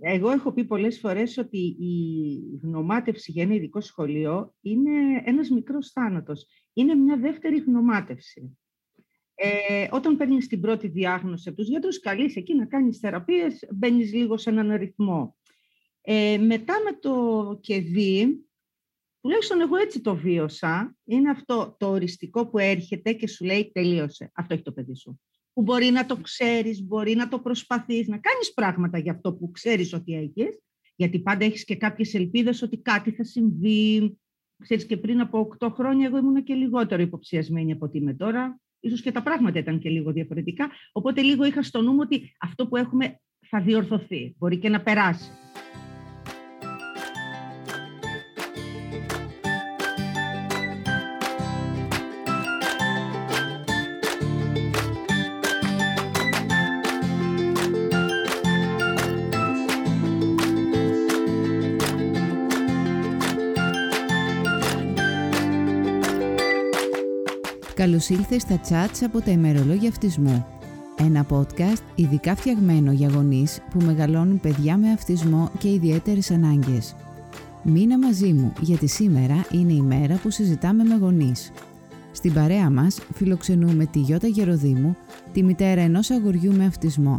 εγώ 0.00 0.30
έχω 0.30 0.52
πει 0.52 0.64
πολλές 0.64 0.98
φορές 0.98 1.38
ότι 1.38 1.58
η 1.58 2.58
γνωμάτευση 2.62 3.32
για 3.32 3.42
ένα 3.42 3.54
ειδικό 3.54 3.80
σχολείο 3.80 4.54
είναι 4.60 5.22
ένας 5.24 5.50
μικρός 5.50 5.90
θάνατος. 5.90 6.46
Είναι 6.72 6.94
μια 6.94 7.16
δεύτερη 7.16 7.58
γνωμάτευση. 7.58 8.58
Ε, 9.34 9.88
όταν 9.90 10.16
παίρνεις 10.16 10.46
την 10.46 10.60
πρώτη 10.60 10.88
διάγνωση 10.88 11.48
από 11.48 11.58
τους 11.58 11.68
γιατρούς, 11.68 12.00
καλείς 12.00 12.36
εκεί 12.36 12.54
να 12.54 12.66
κάνεις 12.66 12.98
θεραπείες, 12.98 13.68
μπαίνεις 13.74 14.12
λίγο 14.12 14.36
σε 14.36 14.50
έναν 14.50 14.70
αριθμό. 14.70 15.36
Ε, 16.00 16.38
μετά 16.38 16.74
με 16.84 16.98
το 17.00 17.58
ΚΕΔΙ, 17.62 18.46
τουλάχιστον 19.20 19.60
εγώ 19.60 19.76
έτσι 19.76 20.00
το 20.00 20.16
βίωσα, 20.16 20.96
είναι 21.04 21.30
αυτό 21.30 21.76
το 21.78 21.88
οριστικό 21.88 22.48
που 22.48 22.58
έρχεται 22.58 23.12
και 23.12 23.28
σου 23.28 23.44
λέει 23.44 23.70
τελείωσε. 23.72 24.30
Αυτό 24.34 24.54
έχει 24.54 24.62
το 24.62 24.72
παιδί 24.72 24.96
σου 24.96 25.20
που 25.58 25.64
μπορεί 25.64 25.90
να 25.90 26.06
το 26.06 26.16
ξέρεις, 26.16 26.82
μπορεί 26.82 27.14
να 27.14 27.28
το 27.28 27.38
προσπαθείς, 27.38 28.08
να 28.08 28.18
κάνεις 28.18 28.52
πράγματα 28.54 28.98
για 28.98 29.12
αυτό 29.12 29.32
που 29.32 29.50
ξέρεις 29.50 29.92
ότι 29.92 30.14
έχεις, 30.14 30.58
γιατί 30.96 31.18
πάντα 31.18 31.44
έχεις 31.44 31.64
και 31.64 31.76
κάποιες 31.76 32.14
ελπίδες 32.14 32.62
ότι 32.62 32.76
κάτι 32.76 33.10
θα 33.10 33.24
συμβεί. 33.24 34.18
Ξέρεις, 34.62 34.86
και 34.86 34.96
πριν 34.96 35.20
από 35.20 35.38
8 35.58 35.70
χρόνια 35.70 36.06
εγώ 36.06 36.18
ήμουν 36.18 36.42
και 36.42 36.54
λιγότερο 36.54 37.02
υποψιασμένη 37.02 37.72
από 37.72 37.84
ότι 37.84 37.98
είμαι 37.98 38.14
τώρα. 38.14 38.60
Ίσως 38.80 39.02
και 39.02 39.12
τα 39.12 39.22
πράγματα 39.22 39.58
ήταν 39.58 39.78
και 39.78 39.88
λίγο 39.88 40.12
διαφορετικά. 40.12 40.70
Οπότε 40.92 41.22
λίγο 41.22 41.44
είχα 41.44 41.62
στο 41.62 41.80
νου 41.80 41.96
ότι 42.00 42.36
αυτό 42.40 42.66
που 42.66 42.76
έχουμε 42.76 43.20
θα 43.48 43.60
διορθωθεί. 43.60 44.34
Μπορεί 44.38 44.58
και 44.58 44.68
να 44.68 44.80
περάσει. 44.80 45.30
Καλώς 67.98 68.18
ήλθες 68.18 68.42
στα 68.42 68.60
chats 68.68 69.02
από 69.04 69.20
τα 69.20 69.30
ημερολόγια 69.30 69.88
αυτισμού. 69.88 70.46
Ένα 70.98 71.26
podcast 71.30 71.82
ειδικά 71.94 72.36
φτιαγμένο 72.36 72.92
για 72.92 73.08
γονείς 73.08 73.60
που 73.70 73.80
μεγαλώνουν 73.84 74.40
παιδιά 74.40 74.76
με 74.76 74.90
αυτισμό 74.90 75.50
και 75.58 75.72
ιδιαίτερες 75.72 76.30
ανάγκες. 76.30 76.94
Μείνε 77.62 77.98
μαζί 77.98 78.32
μου 78.32 78.52
γιατί 78.60 78.86
σήμερα 78.86 79.44
είναι 79.50 79.72
η 79.72 79.80
μέρα 79.80 80.18
που 80.22 80.30
συζητάμε 80.30 80.84
με 80.84 80.94
γονείς. 80.94 81.52
Στην 82.12 82.32
παρέα 82.32 82.70
μας 82.70 82.98
φιλοξενούμε 83.14 83.86
τη 83.86 83.98
Γιώτα 83.98 84.26
Γεροδήμου, 84.26 84.96
τη 85.32 85.42
μητέρα 85.42 85.80
ενός 85.80 86.10
αγοριού 86.10 86.52
με 86.56 86.64
αυτισμό. 86.64 87.18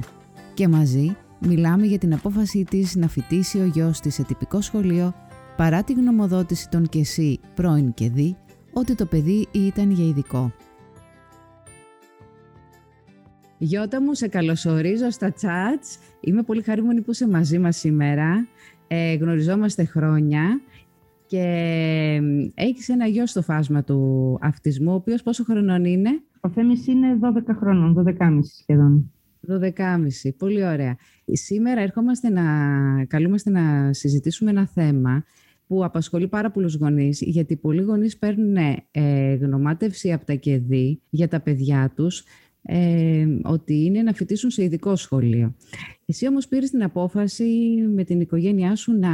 Και 0.53 0.67
μαζί 0.67 1.15
μιλάμε 1.39 1.85
για 1.85 1.97
την 1.97 2.13
απόφασή 2.13 2.63
της 2.63 2.95
να 2.95 3.07
φοιτήσει 3.07 3.59
ο 3.59 3.65
γιος 3.65 3.99
της 3.99 4.13
σε 4.13 4.23
τυπικό 4.23 4.61
σχολείο 4.61 5.13
παρά 5.57 5.83
τη 5.83 5.93
γνωμοδότηση 5.93 6.69
των 6.69 6.87
και 6.87 6.99
εσύ 6.99 7.39
πρώην 7.55 7.93
και 7.93 8.09
δι, 8.09 8.35
ότι 8.73 8.95
το 8.95 9.05
παιδί 9.05 9.47
ήταν 9.51 9.91
για 9.91 10.05
ειδικό. 10.05 10.51
Γιώτα 13.61 14.01
μου, 14.01 14.13
σε 14.13 14.27
καλωσορίζω 14.27 15.09
στα 15.09 15.33
chats. 15.41 15.99
Είμαι 16.19 16.43
πολύ 16.43 16.61
χαρούμενη 16.61 17.01
που 17.01 17.11
είσαι 17.11 17.27
μαζί 17.27 17.59
μας 17.59 17.77
σήμερα. 17.77 18.47
Ε, 18.87 19.13
γνωριζόμαστε 19.13 19.83
χρόνια 19.85 20.61
και 21.25 21.43
έχεις 22.53 22.89
ένα 22.89 23.07
γιο 23.07 23.27
στο 23.27 23.41
φάσμα 23.41 23.83
του 23.83 24.37
αυτισμού, 24.41 24.91
ο 24.91 24.95
οποίος 24.95 25.23
πόσο 25.23 25.43
χρονών 25.43 25.85
είναι; 25.85 26.09
Ο 26.39 26.49
Θέμης 26.49 26.87
είναι 26.87 27.17
12 27.21 27.55
χρόνων, 27.59 27.93
12,5 27.93 28.39
σχεδόν. 28.59 29.11
12,5, 29.47 30.31
πολύ 30.37 30.65
ωραία. 30.65 30.97
Σήμερα 31.25 31.81
ερχόμαστε 31.81 32.29
να, 32.29 32.43
καλούμαστε 33.05 33.49
να 33.49 33.93
συζητήσουμε 33.93 34.49
ένα 34.49 34.67
θέμα 34.67 35.23
που 35.67 35.83
απασχολεί 35.83 36.27
πάρα 36.27 36.51
πολλούς 36.51 36.75
γονείς, 36.75 37.21
γιατί 37.21 37.55
πολλοί 37.55 37.81
γονείς 37.81 38.17
παίρνουν 38.17 38.55
ε, 38.91 39.33
γνωμάτευση 39.33 40.11
από 40.11 40.25
τα 40.25 40.33
ΚΕΔΗ 40.33 41.01
για 41.09 41.27
τα 41.27 41.39
παιδιά 41.39 41.91
τους, 41.95 42.23
ε, 42.61 43.25
ότι 43.43 43.85
είναι 43.85 44.01
να 44.01 44.13
φοιτήσουν 44.13 44.49
σε 44.49 44.63
ειδικό 44.63 44.95
σχολείο. 44.95 45.55
Εσύ 46.05 46.27
όμως 46.27 46.47
πήρες 46.47 46.69
την 46.69 46.83
απόφαση 46.83 47.47
με 47.95 48.03
την 48.03 48.19
οικογένειά 48.21 48.75
σου 48.75 48.93
να 48.93 49.09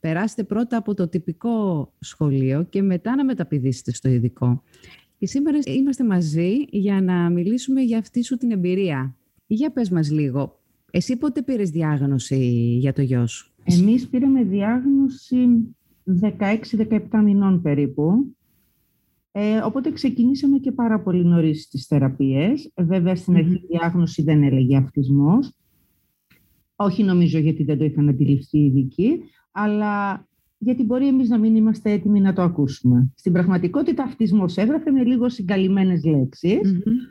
περάσετε 0.00 0.44
πρώτα 0.44 0.76
από 0.76 0.94
το 0.94 1.08
τυπικό 1.08 1.92
σχολείο 1.98 2.62
και 2.62 2.82
μετά 2.82 3.16
να 3.16 3.24
μεταπηδήσετε 3.24 3.92
στο 3.92 4.08
ειδικό. 4.08 4.62
Και 5.18 5.26
σήμερα 5.26 5.58
είμαστε 5.64 6.04
μαζί 6.04 6.52
για 6.70 7.00
να 7.00 7.30
μιλήσουμε 7.30 7.80
για 7.80 7.98
αυτή 7.98 8.24
σου 8.24 8.36
την 8.36 8.50
εμπειρία. 8.50 9.16
Για 9.46 9.70
πες 9.70 9.90
μας 9.90 10.10
λίγο, 10.10 10.60
εσύ 10.90 11.16
πότε 11.16 11.42
πήρες 11.42 11.70
διάγνωση 11.70 12.36
για 12.78 12.92
το 12.92 13.02
γιο 13.02 13.26
σου; 13.26 13.52
Εμείς 13.64 14.08
πήραμε 14.08 14.42
διάγνωση 14.42 15.36
16-17 16.20 17.00
μηνών 17.24 17.62
περίπου. 17.62 18.36
Ε, 19.32 19.56
οπότε 19.58 19.92
ξεκινήσαμε 19.92 20.58
και 20.58 20.72
πάρα 20.72 21.00
πολύ 21.00 21.24
νωρίς 21.24 21.68
τις 21.68 21.86
θεραπείες. 21.86 22.72
Βέβαια, 22.76 23.16
στην 23.16 23.36
αρχή 23.36 23.52
η 23.52 23.66
διάγνωση 23.68 24.22
δεν 24.22 24.42
έλεγε 24.42 24.76
αυτισμός. 24.76 25.52
Όχι 26.76 27.02
νομίζω 27.02 27.38
γιατί 27.38 27.64
δεν 27.64 27.78
το 27.78 27.84
είχαν 27.84 28.08
αντιληφθεί 28.08 28.58
οι 28.58 28.64
ειδικοί, 28.64 29.20
αλλά 29.52 30.26
γιατί 30.58 30.82
μπορεί 30.82 31.06
εμείς 31.06 31.28
να 31.28 31.38
μην 31.38 31.56
είμαστε 31.56 31.90
έτοιμοι 31.90 32.20
να 32.20 32.32
το 32.32 32.42
ακούσουμε. 32.42 33.12
Στην 33.14 33.32
πραγματικότητα 33.32 34.02
αυτισμός 34.02 34.56
έγραφε 34.56 34.90
με 34.90 35.04
λίγο 35.04 35.28
συγκαλυμμένες 35.28 36.02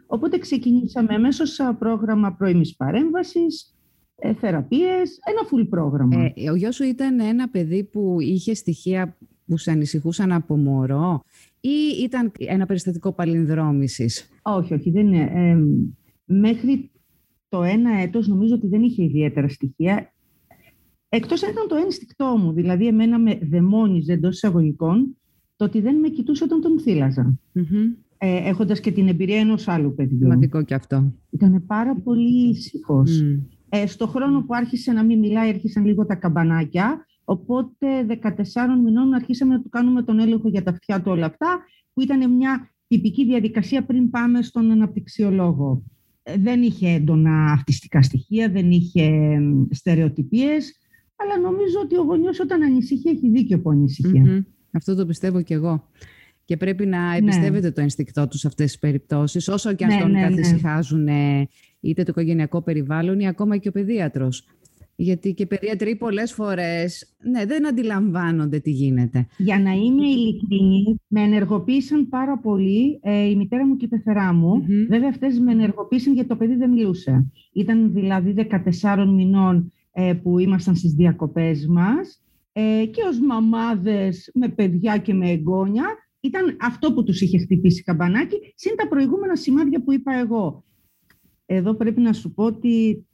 οπότε 0.06 0.38
ξεκινήσαμε 0.38 1.14
αμέσως 1.14 1.50
σε 1.50 1.76
πρόγραμμα 1.80 2.34
πρώιμης 2.34 2.76
παρέμβασης, 2.76 3.76
ε, 4.16 4.34
θεραπείες, 4.34 5.20
ένα 5.26 5.42
full 5.52 5.70
πρόγραμμα. 5.70 6.32
Ε, 6.36 6.50
ο 6.50 6.56
γιος 6.56 6.76
σου 6.76 6.84
ήταν 6.84 7.20
ένα 7.20 7.50
παιδί 7.50 7.84
που 7.84 8.18
είχε 8.20 8.54
στοιχεία 8.54 9.18
που 9.46 9.58
σε 9.58 9.72
ανησυχούσαν 9.72 10.32
από 10.32 10.58
μωρό; 10.58 11.24
Ή 11.70 12.04
ήταν 12.04 12.32
ένα 12.38 12.66
περιστατικό 12.66 13.14
παλινδρόμησης; 13.14 14.30
Όχι, 14.42 14.74
όχι, 14.74 14.92
δεν 14.92 15.08
είναι. 15.08 15.30
Ε, 15.34 15.58
μέχρι 16.26 16.92
το 17.50 17.64
ένα 17.64 17.92
έτος 17.92 18.28
νομίζω 18.28 18.56
ότι 18.56 18.68
δεν 18.68 18.82
είχε 18.82 19.04
ιδιαίτερα 19.04 19.48
στοιχεία. 19.48 20.14
Εκτός 21.10 21.44
αν 21.44 21.52
ήταν 21.52 21.68
το 21.68 21.76
ένστικτό 21.76 22.26
μου, 22.26 22.54
δηλαδή 22.54 22.88
εμένα 22.88 23.20
με 23.20 23.40
δαιμόνιζε 23.42 24.14
εντός 24.14 24.36
εισαγωγικών 24.36 25.18
το 25.56 25.66
ότι 25.66 25.82
δεν 25.82 25.96
με 25.96 26.10
κοιτούσε 26.10 26.44
όταν 26.44 26.62
τον 26.62 26.80
θυλαζα 26.80 27.40
Ε, 28.18 28.50
έχοντας 28.50 28.80
και 28.80 28.92
την 28.92 29.08
εμπειρία 29.08 29.40
ενός 29.40 29.68
άλλου 29.68 29.96
παιδιού. 29.96 30.18
Σημαντικό 30.18 30.64
και 30.64 30.74
αυτό. 30.74 31.14
Ήταν 31.30 31.64
πάρα 31.66 31.96
πολύ 31.96 32.50
ήσυχος. 32.50 33.24
Ε, 33.70 33.88
στο 33.88 34.08
χρόνο 34.08 34.40
που 34.42 34.56
άρχισε 34.56 34.92
να 34.92 35.04
μην 35.04 35.20
μιλάει, 35.20 35.50
άρχισαν 35.50 35.86
λίγο 35.86 36.06
τα 36.06 36.16
καμπανάκια. 36.16 37.06
Οπότε 37.30 38.06
14 38.22 38.32
μηνών 38.84 39.14
αρχίσαμε 39.14 39.54
να 39.54 39.62
του 39.62 39.70
κάνουμε 39.70 40.04
τον 40.04 40.20
έλεγχο 40.20 40.50
για 40.50 40.64
τα 40.64 40.72
αυτιά 40.72 41.02
του 41.02 41.12
όλα 41.12 41.26
αυτά, 41.26 41.60
που 41.94 42.02
ήταν 42.02 42.34
μια 42.36 42.72
τυπική 42.88 43.26
διαδικασία 43.26 43.86
πριν 43.86 44.10
πάμε 44.10 44.42
στον 44.42 44.72
αναπτυξιολόγο. 44.72 45.84
Ε, 46.24 46.38
δεν 46.38 46.62
είχε 46.62 46.90
έντονα 46.90 47.52
αυτιστικά 47.52 48.02
στοιχεία, 48.02 48.50
δεν 48.50 48.72
είχε 48.72 49.38
στερεοτυπίες, 49.70 50.78
αλλά 51.16 51.40
νομίζω 51.40 51.80
ότι 51.84 51.98
ο 51.98 52.02
γονιός 52.02 52.40
όταν 52.40 52.64
ανησυχεί 52.64 53.10
έχει 53.10 53.30
δίκιο 53.30 53.60
που 53.62 53.70
ανησυχεί. 53.70 54.46
Αυτό 54.72 54.96
το 54.96 55.06
πιστεύω 55.06 55.42
κι 55.42 55.54
εγώ. 55.54 55.90
Και 56.46 56.58
πρέπει 56.58 56.86
να 56.86 57.10
ναι. 57.10 57.18
εμπιστεύεται 57.18 57.72
το 57.72 57.82
ενστικτό 57.82 58.28
τους 58.28 58.40
σε 58.40 58.48
αυτές 58.48 58.66
τις 58.66 58.80
περιπτώσεις, 58.80 59.48
όσο 59.48 59.74
και 59.74 59.86
αν 59.86 59.94
ναι, 59.94 60.00
τον 60.00 60.12
ναι, 60.12 61.12
ναι. 61.12 61.44
είτε 61.80 62.04
το 62.04 62.10
οικογενειακό 62.10 62.62
περιβάλλον 62.62 63.20
ή 63.20 63.28
ακόμα 63.28 63.58
και 63.58 63.68
ο 63.68 63.72
παιδίατρος. 63.72 64.46
Γιατί 65.00 65.34
και 65.34 65.46
παιδίατροι 65.46 65.96
πολλές 65.96 66.34
φορές 66.34 67.16
ναι, 67.32 67.46
δεν 67.46 67.68
αντιλαμβάνονται 67.68 68.60
τι 68.60 68.72
γίνεται. 68.72 69.28
Για 69.38 69.60
να 69.60 69.72
είμαι 69.72 70.08
ειλικρινή, 70.08 71.00
με 71.08 71.22
ενεργοποίησαν 71.22 72.10
πάρα 72.10 72.38
πολύ 72.38 73.00
ε, 73.02 73.30
η 73.30 73.36
μητέρα 73.36 73.68
μου 73.68 73.76
και 73.76 73.86
η 73.86 73.88
πεθερά 73.88 74.34
μου. 74.34 74.64
mm 74.64 74.88
Βέβαια 74.90 75.10
αυτές 75.10 75.40
με 75.40 75.52
ενεργοποίησαν 75.52 76.14
γιατί 76.14 76.30
το 76.30 76.36
παιδί 76.36 76.56
δεν 76.56 76.70
μιλούσε. 76.70 77.32
Ήταν 77.54 77.94
δηλαδή 77.94 78.48
14 78.82 79.06
μηνών 79.08 79.74
ε, 79.92 80.14
που 80.14 80.40
ήμασταν 80.40 80.76
στις 80.76 80.94
διακοπές 80.94 81.68
μας 81.68 82.22
ε, 82.52 82.86
και 82.86 83.02
ως 83.10 83.20
μαμάδες 83.20 84.32
με 84.34 84.50
παιδιά 84.50 84.98
και 84.98 85.14
με 85.14 85.30
εγγόνια 85.30 85.86
ήταν 86.20 86.58
αυτό 86.62 86.94
που 86.94 87.04
τους 87.04 87.22
είχε 87.22 87.38
χτυπήσει 87.38 87.84
καμπανάκι, 87.84 88.36
συν 88.56 88.76
τα 88.76 88.88
προηγούμενα 88.88 89.36
σημάδια 89.36 89.84
που 89.84 89.94
είπα 89.94 90.14
εγώ. 90.14 90.64
Εδώ 91.46 91.74
πρέπει 91.74 92.02
να 92.02 92.14
σου 92.14 92.34
πω 92.34 92.44
ότι 92.44 93.06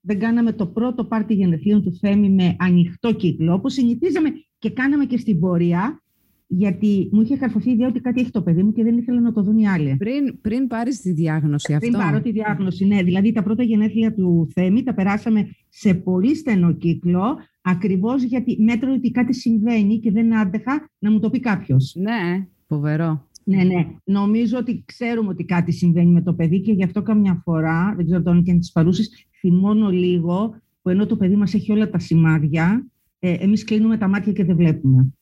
δεν 0.00 0.18
κάναμε 0.18 0.52
το 0.52 0.66
πρώτο 0.66 1.04
πάρτι 1.04 1.34
γενεθλίων 1.34 1.82
του 1.82 1.92
Θέμη 1.92 2.30
με 2.30 2.56
ανοιχτό 2.58 3.14
κύκλο, 3.14 3.54
όπως 3.54 3.72
συνηθίζαμε 3.72 4.28
και 4.58 4.70
κάναμε 4.70 5.04
και 5.04 5.16
στην 5.16 5.40
πορεία, 5.40 6.02
γιατί 6.46 7.08
μου 7.12 7.20
είχε 7.20 7.36
καρφωθεί 7.36 7.68
η 7.68 7.72
ιδέα 7.72 7.88
ότι 7.88 8.00
κάτι 8.00 8.20
έχει 8.20 8.30
το 8.30 8.42
παιδί 8.42 8.62
μου 8.62 8.72
και 8.72 8.82
δεν 8.82 8.98
ήθελα 8.98 9.20
να 9.20 9.32
το 9.32 9.42
δουν 9.42 9.58
οι 9.58 9.68
άλλοι. 9.68 9.96
Πριν, 9.96 10.40
πριν 10.40 10.66
πάρεις 10.66 11.00
τη 11.00 11.12
διάγνωση 11.12 11.74
αυτό. 11.74 11.88
Πριν 11.88 12.00
πάρω 12.00 12.20
τη 12.20 12.32
διάγνωση, 12.32 12.84
ναι. 12.84 13.02
Δηλαδή 13.02 13.32
τα 13.32 13.42
πρώτα 13.42 13.62
γενέθλια 13.62 14.14
του 14.14 14.48
Θέμη 14.52 14.82
τα 14.82 14.94
περάσαμε 14.94 15.48
σε 15.68 15.94
πολύ 15.94 16.36
στενό 16.36 16.72
κύκλο, 16.72 17.36
ακριβώς 17.62 18.22
γιατί 18.22 18.62
μέτρο 18.62 18.92
ότι 18.92 19.10
κάτι 19.10 19.34
συμβαίνει 19.34 19.98
και 19.98 20.10
δεν 20.10 20.36
άντεχα 20.36 20.90
να 20.98 21.10
μου 21.10 21.20
το 21.20 21.30
πει 21.30 21.40
κάποιος. 21.40 21.94
Ναι, 21.98 22.46
φοβερό. 22.66 23.28
Ναι, 23.44 23.62
ναι. 23.62 23.86
Νομίζω 24.04 24.58
ότι 24.58 24.82
ξέρουμε 24.86 25.28
ότι 25.28 25.44
κάτι 25.44 25.72
συμβαίνει 25.72 26.10
με 26.10 26.22
το 26.22 26.34
παιδί 26.34 26.60
και 26.60 26.72
γι' 26.72 26.84
αυτό 26.84 27.02
καμιά 27.02 27.40
φορά, 27.44 27.94
δεν 27.96 28.04
ξέρω 28.06 28.22
το 28.22 28.30
είναι 28.30 28.42
και 28.42 28.54
τις 28.54 28.72
παρούσει, 28.72 29.26
θυμώνω 29.40 29.90
λίγο 29.90 30.48
που 30.48 30.60
που 30.82 30.88
ενώ 30.88 31.06
το 31.06 31.16
παιδί 31.16 31.36
μας 31.36 31.54
έχει 31.54 31.72
όλα 31.72 31.90
τα 31.90 31.98
σημάδια, 31.98 32.86
ε, 33.18 33.32
εμείς 33.32 33.64
κλείνουμε 33.64 33.96
τα 33.96 34.08
μάτια 34.08 34.32
και 34.32 34.44
δεν 34.44 34.56
βλέπουμε. 34.56 35.12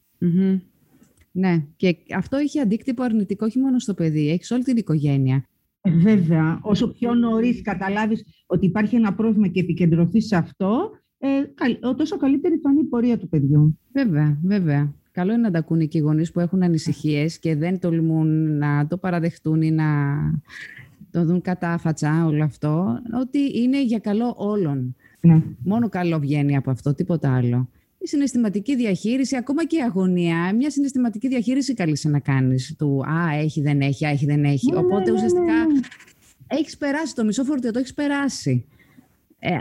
Ναι, 1.32 1.64
και 1.76 1.96
αυτό 2.16 2.36
έχει 2.36 2.60
αντίκτυπο 2.60 3.02
αρνητικό 3.02 3.46
όχι 3.46 3.58
μόνο 3.58 3.78
στο 3.78 3.94
παιδί, 3.94 4.30
έχει 4.30 4.44
σε 4.44 4.54
όλη 4.54 4.62
την 4.62 4.76
οικογένεια. 4.76 5.48
Ε, 5.80 5.90
βέβαια, 5.90 6.58
όσο 6.62 6.92
πιο 6.92 7.14
νωρίς 7.14 7.62
καταλάβεις 7.62 8.24
ότι 8.46 8.66
υπάρχει 8.66 8.96
ένα 8.96 9.14
πρόβλημα 9.14 9.48
και 9.48 9.60
επικεντρωθείς 9.60 10.26
σε 10.26 10.36
αυτό, 10.36 10.90
ε, 11.18 11.28
τόσο 11.96 12.16
καλύτερη 12.16 12.56
θα 12.56 12.70
είναι 12.70 12.80
η 12.80 12.84
πορεία 12.84 13.18
του 13.18 13.28
παιδιού. 13.28 13.78
Βέβαια, 13.92 14.38
βέβαια. 14.42 14.94
Καλό 15.10 15.32
είναι 15.32 15.42
να 15.42 15.50
τα 15.50 15.58
ακούνε 15.58 15.84
και 15.84 15.98
οι 15.98 16.00
γονείς 16.00 16.32
που 16.32 16.40
έχουν 16.40 16.62
ανησυχίες 16.62 17.38
και 17.38 17.56
δεν 17.56 17.78
τολμούν 17.78 18.58
να 18.58 18.86
το 18.86 18.98
παραδεχτούν 18.98 19.62
ή 19.62 19.70
να 19.70 19.86
το 21.10 21.24
δουν 21.24 21.40
κατάφατσα 21.40 22.24
όλο 22.26 22.44
αυτό, 22.44 23.00
ότι 23.20 23.38
είναι 23.58 23.82
για 23.82 23.98
καλό 23.98 24.34
όλων. 24.36 24.96
Ναι. 25.20 25.42
Μόνο 25.64 25.88
καλό 25.88 26.18
βγαίνει 26.18 26.56
από 26.56 26.70
αυτό, 26.70 26.94
τίποτα 26.94 27.36
άλλο. 27.36 27.68
Η 27.98 28.06
συναισθηματική 28.06 28.76
διαχείριση, 28.76 29.36
ακόμα 29.36 29.66
και 29.66 29.76
η 29.76 29.80
αγωνία, 29.80 30.54
μια 30.54 30.70
συναισθηματική 30.70 31.28
διαχείριση 31.28 31.74
καλείσαι 31.74 32.08
να 32.08 32.18
κάνεις 32.18 32.74
του 32.78 33.04
«Α, 33.06 33.36
έχει, 33.36 33.60
δεν 33.60 33.80
έχει, 33.80 34.06
α, 34.06 34.08
έχει, 34.08 34.24
δεν 34.24 34.44
έχει». 34.44 34.72
Ναι, 34.72 34.78
Οπότε 34.78 35.10
ναι, 35.10 35.16
ουσιαστικά 35.16 35.66
έχεις 36.46 36.76
περάσει 36.76 37.14
το 37.14 37.24
μισό 37.24 37.44
φορτίο, 37.44 37.70
το 37.70 37.78
έχεις 37.78 37.94
περάσει. 37.94 38.64
Ε, 39.38 39.56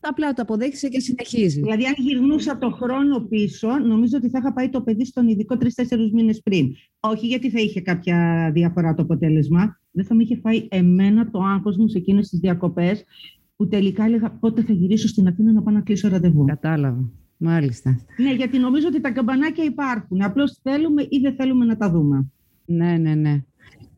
απλά 0.00 0.32
το 0.32 0.42
αποδέχεσαι 0.42 0.88
και 0.88 1.00
συνεχίζεις. 1.00 1.62
Δηλαδή, 1.62 1.84
αν 1.84 1.94
γυρνούσα 1.96 2.58
το 2.58 2.70
χρόνο 2.70 3.20
πίσω, 3.20 3.78
νομίζω 3.78 4.16
ότι 4.16 4.28
θα 4.28 4.38
είχα 4.38 4.52
πάει 4.52 4.68
το 4.68 4.80
παιδί 4.80 5.04
στον 5.04 5.28
ειδικό 5.28 5.56
τρει-τέσσερι 5.56 6.10
μήνες 6.12 6.40
πριν. 6.42 6.74
Όχι 7.00 7.26
γιατί 7.26 7.50
θα 7.50 7.60
είχε 7.60 7.80
κάποια 7.80 8.50
διαφορά 8.54 8.94
το 8.94 9.02
αποτέλεσμα. 9.02 9.80
Δεν 9.98 10.06
θα 10.06 10.14
με 10.14 10.22
είχε 10.22 10.38
φάει 10.42 10.66
εμένα 10.70 11.30
το 11.30 11.38
άγχος 11.38 11.76
μου 11.76 11.88
σε 11.88 11.98
εκείνες 11.98 12.28
τις 12.28 12.38
διακοπές, 12.38 13.04
που 13.56 13.68
τελικά 13.68 14.04
έλεγα 14.04 14.30
πότε 14.30 14.62
θα 14.62 14.72
γυρίσω 14.72 15.08
στην 15.08 15.26
Αθήνα 15.26 15.52
να 15.52 15.62
πάω 15.62 15.74
να 15.74 15.80
κλείσω 15.80 16.08
ραντεβού. 16.08 16.44
Κατάλαβα. 16.44 17.10
Μάλιστα. 17.36 18.00
Ναι, 18.16 18.34
γιατί 18.34 18.58
νομίζω 18.58 18.86
ότι 18.86 19.00
τα 19.00 19.10
καμπανάκια 19.10 19.64
υπάρχουν. 19.64 20.22
Απλώς 20.22 20.58
θέλουμε 20.62 21.02
ή 21.02 21.18
δεν 21.18 21.34
θέλουμε 21.34 21.64
να 21.64 21.76
τα 21.76 21.90
δούμε. 21.90 22.30
Ναι, 22.64 22.96
ναι, 22.96 23.14
ναι. 23.14 23.44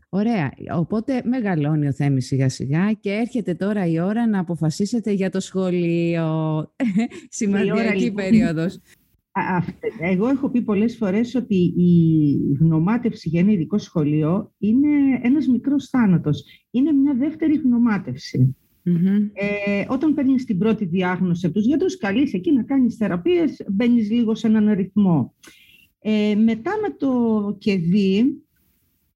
Ωραία. 0.08 0.52
Οπότε 0.74 1.22
μεγαλώνει 1.24 1.86
ο 1.86 1.92
Θέμης 1.92 2.26
σιγά 2.26 2.48
σιγά 2.48 2.92
και 2.92 3.10
έρχεται 3.10 3.54
τώρα 3.54 3.86
η 3.86 4.00
ώρα 4.00 4.28
να 4.28 4.38
αποφασίσετε 4.38 5.12
για 5.12 5.30
το 5.30 5.40
σχολείο. 5.40 6.26
Σημαντική 7.28 7.98
λοιπόν. 7.98 8.14
περίοδος. 8.24 8.80
Εγώ 10.00 10.28
έχω 10.28 10.50
πει 10.50 10.62
πολλές 10.62 10.96
φορές 10.96 11.34
ότι 11.34 11.74
η 11.76 12.36
γνωμάτευση 12.60 13.28
για 13.28 13.40
ένα 13.40 13.52
ειδικό 13.52 13.78
σχολείο 13.78 14.52
είναι 14.58 15.20
ένας 15.22 15.46
μικρός 15.46 15.88
θάνατος. 15.88 16.44
Είναι 16.70 16.92
μια 16.92 17.14
δεύτερη 17.14 17.54
γνωμάτευση. 17.54 18.56
Ε, 19.32 19.84
όταν 19.88 20.14
παίρνεις 20.14 20.44
την 20.44 20.58
πρώτη 20.58 20.84
διάγνωση 20.84 21.46
από 21.46 21.54
τους 21.54 21.66
γιατρούς, 21.66 21.96
καλείς 21.96 22.34
εκεί 22.34 22.52
να 22.52 22.62
κάνεις 22.62 22.96
θεραπείες, 22.96 23.64
μπαίνεις 23.68 24.10
λίγο 24.10 24.34
σε 24.34 24.46
έναν 24.46 24.68
αριθμό. 24.68 25.34
Ε, 25.98 26.34
μετά 26.34 26.70
με 26.82 26.94
το 26.98 27.56
ΚΕΔΙ, 27.58 28.42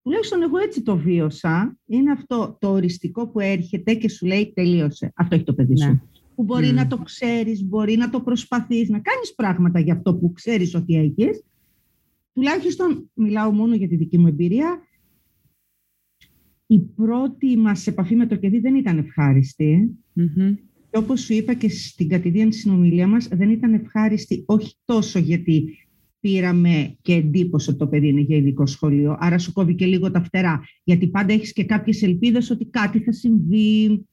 Τουλάχιστον 0.05 0.43
εγώ 0.43 0.59
έτσι 0.59 0.83
το 0.83 0.97
βίωσα. 0.97 1.79
Είναι 1.87 2.11
αυτό 2.11 2.57
το 2.61 2.71
οριστικό 2.71 3.29
που 3.29 3.41
έρχεται 3.41 3.95
και 3.95 4.09
σου 4.09 4.27
λέει 4.27 4.53
τελείωσε. 4.55 5.13
Αυτό 5.17 5.35
έχει 5.35 5.45
το 5.45 5.55
παιδί 5.55 5.79
σου. 5.79 5.89
Ναι. 5.89 6.01
Που 6.35 6.43
μπορεί 6.43 6.73
να 6.73 6.87
το 6.87 6.97
ξέρεις, 6.99 7.65
μπορεί 7.65 7.97
να 7.97 8.11
το 8.11 8.21
προσπαθείς, 8.21 8.89
να 8.89 8.99
κάνεις 8.99 9.35
πράγματα 9.35 9.81
για 9.81 9.95
αυτό 9.95 10.15
που 10.15 10.33
ξέρεις 10.33 10.75
ότι 10.75 10.97
έχεις. 10.97 11.43
Τουλάχιστον, 12.33 13.11
μιλάω 13.15 13.51
μόνο 13.51 13.75
για 13.75 13.89
τη 13.89 13.97
δική 13.97 14.19
μου 14.19 14.27
εμπειρία, 14.27 14.79
η 16.67 16.81
πρώτη 16.81 17.57
μας 17.57 17.87
επαφή 17.87 18.15
με 18.17 18.27
το 18.27 18.37
κεδί 18.37 18.59
δεν 18.59 18.75
ήταν 18.75 18.99
ευχάριστη. 18.99 19.91
Και 20.91 20.99
όπως 20.99 21.21
σου 21.21 21.33
είπα 21.33 21.55
και 21.55 21.69
στην 21.69 22.09
κατηδίαν 22.09 22.53
συνομιλίας 22.53 23.09
μας, 23.09 23.29
δεν 23.29 23.51
ήταν 23.51 23.75
ευχάριστη 23.75 24.43
όχι 24.47 24.75
τόσο 24.85 25.19
γιατί 25.19 25.79
πήραμε 26.21 26.97
και 27.03 27.13
εντύπωση 27.13 27.71
ότι 27.71 27.79
το 27.79 27.87
παιδί 27.87 28.09
είναι 28.09 28.21
για 28.21 28.37
ειδικό 28.37 28.67
σχολείο, 28.67 29.17
άρα 29.19 29.39
σου 29.39 29.53
κόβει 29.53 29.75
και 29.75 29.87
λίγο 29.87 30.11
τα 30.11 30.23
φτερά, 30.23 30.63
γιατί 30.85 31.07
πάντα 31.07 31.33
έχεις 31.33 31.53
και 31.53 31.65
κάποιες 31.65 32.03
ελπίδες 32.03 32.51
ότι 32.51 32.65
κάτι 32.65 33.01
θα 33.01 33.13
συμβεί. 33.13 34.05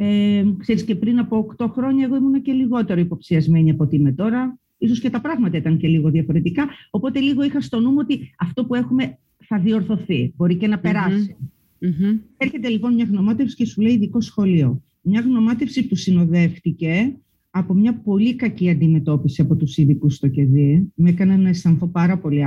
Ε, 0.00 0.44
ξέρεις, 0.58 0.84
και 0.84 0.94
πριν 0.94 1.18
από 1.18 1.54
8 1.58 1.66
χρόνια 1.68 2.04
εγώ 2.04 2.16
ήμουν 2.16 2.42
και 2.42 2.52
λιγότερο 2.52 3.00
υποψιασμένη 3.00 3.70
από 3.70 3.84
ότι 3.84 3.96
είμαι 3.96 4.12
τώρα. 4.12 4.58
Ίσως 4.78 5.00
και 5.00 5.10
τα 5.10 5.20
πράγματα 5.20 5.56
ήταν 5.56 5.76
και 5.78 5.88
λίγο 5.88 6.10
διαφορετικά, 6.10 6.68
οπότε 6.90 7.20
λίγο 7.20 7.42
είχα 7.42 7.60
στο 7.60 7.80
νου 7.80 7.94
ότι 7.98 8.34
αυτό 8.38 8.64
που 8.64 8.74
έχουμε 8.74 9.18
θα 9.44 9.58
διορθωθεί, 9.58 10.32
μπορεί 10.36 10.56
και 10.56 10.66
να 10.66 10.78
περάσει. 10.78 11.36
Mm-hmm. 11.80 12.18
Έρχεται 12.36 12.68
λοιπόν 12.68 12.94
μια 12.94 13.04
γνωμάτευση 13.04 13.56
και 13.56 13.66
σου 13.66 13.80
λέει 13.80 13.92
ειδικό 13.92 14.20
σχολείο. 14.20 14.82
Μια 15.02 15.20
γνωμάτευση 15.20 15.86
που 15.88 15.94
συνοδεύτηκε 15.94 17.16
από 17.50 17.74
μια 17.74 17.94
πολύ 17.94 18.34
κακή 18.34 18.70
αντιμετώπιση 18.70 19.40
από 19.40 19.56
τους 19.56 19.76
ειδικούς 19.76 20.14
στο 20.14 20.28
ΚΕΔΙ. 20.28 20.92
Με 20.94 21.08
έκανε 21.08 21.36
να 21.36 21.48
αισθανθώ 21.48 21.86
πάρα 21.86 22.18
πολύ 22.18 22.42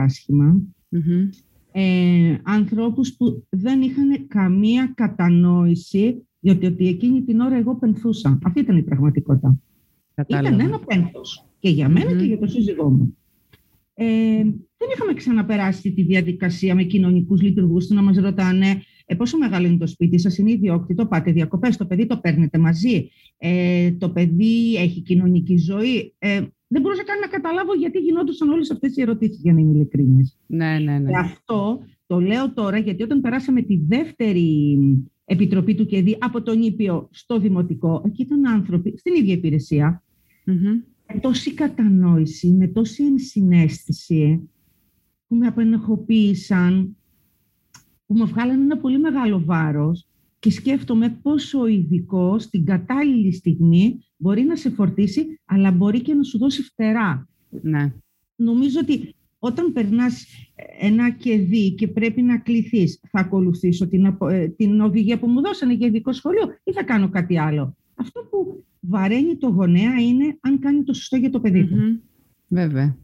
Ε, 1.72 2.36
ανθρώπους 2.44 3.16
που 3.16 3.48
δεν 3.50 3.82
είχαν 3.82 4.28
καμία 4.28 4.92
κατανόηση 4.96 6.26
γιατί 6.42 6.66
ότι 6.66 6.88
εκείνη 6.88 7.22
την 7.22 7.40
ώρα 7.40 7.58
εγώ 7.58 7.76
πενθούσα. 7.76 8.40
Αυτή 8.44 8.60
ήταν 8.60 8.78
η 8.78 8.84
πραγματικότητα. 8.84 9.60
Ήταν 10.28 10.60
ένα 10.60 10.80
πένθος. 10.80 11.46
Και 11.60 11.70
για 11.70 11.90
μενα 11.90 12.16
και 12.16 12.24
για 12.24 12.40
τον 12.40 12.50
σύζυγό 12.50 12.90
μου. 12.90 13.18
Ε, 13.94 14.44
δεν 14.78 14.90
είχαμε 14.94 15.14
ξαναπεράσει 15.14 15.92
τη 15.92 16.04
διαδικασία 16.04 16.76
με 16.76 16.84
κοινωνικούς 16.84 17.42
λειτουργούς 17.42 17.90
να 17.90 18.02
μας 18.02 18.18
ρωτάνε 18.18 18.82
ε, 19.06 19.16
πόσο 19.16 19.38
μεγάλο 19.38 19.68
είναι 19.68 19.78
το 19.78 19.88
σπίτι 19.88 20.20
σας, 20.20 20.38
είναι 20.38 20.52
ιδιόκτητο, 20.52 21.06
πάτε 21.06 21.32
διακοπές, 21.32 21.78
το 21.78 21.86
παιδί 21.86 22.06
το 22.06 22.18
παίρνετε 22.18 22.58
μαζί, 22.58 23.10
ε, 23.38 23.92
το 23.92 24.10
παιδί 24.10 24.76
έχει 24.76 25.02
κοινωνική 25.02 25.58
ζωή. 25.58 26.14
Ε, 26.18 26.42
δεν 26.68 26.82
μπορούσα 26.82 27.04
καν 27.04 27.20
να 27.20 27.28
καταλάβω 27.28 27.74
γιατί 27.74 28.00
γινόντουσαν 28.00 28.50
όλες 28.50 28.72
αυτές 28.72 28.98
οι 28.98 29.02
ερωτήσεις, 29.02 29.42
για 29.42 29.54
να 29.54 29.60
είμαι 29.60 29.72
ειλικρινής. 29.72 30.38
Ναι, 30.46 30.80
ναι, 30.80 31.00
ναι. 31.00 31.10
Και 31.10 31.18
αυτό 31.18 31.80
το 32.06 32.20
λέω 32.20 32.54
τώρα, 32.54 32.78
γιατί 32.78 33.04
όταν 33.04 33.22
περάσαμε 33.22 33.62
τη 33.62 33.78
δεύτερη 33.88 34.78
επιτροπή 35.26 35.76
του 35.76 35.86
ΚΕΔΙ 35.86 36.18
από 36.20 36.42
τον 36.42 36.62
Ήπιο 36.62 37.10
στο 37.12 37.40
Δημοτικό, 37.40 38.04
εκεί 38.06 38.22
ήταν 38.22 38.48
άνθρωποι 38.48 38.98
στην 38.98 39.16
ίδια 39.16 39.34
υπηρεσία, 39.34 40.04
mm-hmm. 40.46 40.84
με 41.14 41.20
τόση 41.20 41.54
κατανόηση, 41.54 42.48
με 42.48 42.68
τόση 42.68 43.04
ενσυναίσθηση, 43.04 44.50
που 45.28 45.36
με 45.36 45.48
απενεχοποίησαν, 45.48 46.98
που 48.06 48.18
μου 48.18 48.26
βγάλανε 48.26 48.64
ένα 48.64 48.78
πολύ 48.78 49.00
μεγάλο 49.00 49.44
βάρος 49.44 50.08
και 50.40 50.52
σκέφτομαι 50.52 51.20
πόσο 51.22 51.60
ο 51.60 51.68
ειδικό 51.68 52.40
στην 52.40 52.66
κατάλληλη 52.66 53.34
στιγμή 53.34 54.00
μπορεί 54.18 54.42
να 54.44 54.56
σε 54.56 54.70
φορτίσει, 54.70 55.40
αλλά 55.46 55.72
μπορεί 55.72 56.02
και 56.02 56.14
να 56.14 56.24
σου 56.24 56.38
δώσει 56.38 56.62
φτερά. 56.62 57.30
Ναι. 57.62 57.94
Νομίζω 58.36 58.80
ότι 58.80 59.16
όταν 59.44 59.72
περνάς 59.72 60.26
ένα 60.80 61.10
κεδί 61.10 61.72
και 61.72 61.88
πρέπει 61.88 62.22
να 62.22 62.38
κληθείς, 62.38 63.00
θα 63.10 63.20
ακολουθήσω 63.20 63.88
την, 63.88 64.18
ε, 64.30 64.48
την 64.48 64.82
οδηγία 64.82 65.20
που 65.20 65.28
μου 65.28 65.42
δώσανε 65.42 65.74
για 65.74 65.88
ειδικό 65.88 66.14
σχολείο 66.14 66.44
ή 66.64 66.72
θα 66.72 66.84
κάνω 66.84 67.10
κάτι 67.10 67.38
άλλο. 67.40 67.78
Αυτό 67.96 68.22
που 68.30 68.66
βαραίνει 68.80 69.38
το 69.38 69.48
γονέα 69.48 70.00
είναι 70.00 70.38
αν 70.40 70.60
κάνει 70.60 70.84
το 70.84 70.94
σωστό 70.94 71.16
για 71.16 71.30
το 71.30 71.40
παιδί 71.40 71.68
του. 71.68 72.02
Βέβαια. 72.48 72.98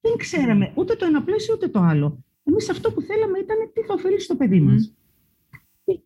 Δεν 0.00 0.16
ξέραμε 0.16 0.72
ούτε 0.76 0.94
το 0.94 1.04
ένα 1.04 1.22
πλαίσιο 1.22 1.54
ούτε 1.54 1.68
το 1.68 1.80
άλλο. 1.80 2.24
Εμείς 2.44 2.70
αυτό 2.70 2.92
που 2.92 3.00
θέλαμε 3.00 3.38
ήταν 3.38 3.56
τι 3.72 3.80
θα 3.80 3.94
ωφελεί 3.94 4.20
στο 4.20 4.36
παιδί 4.36 4.60
μας. 4.60 4.94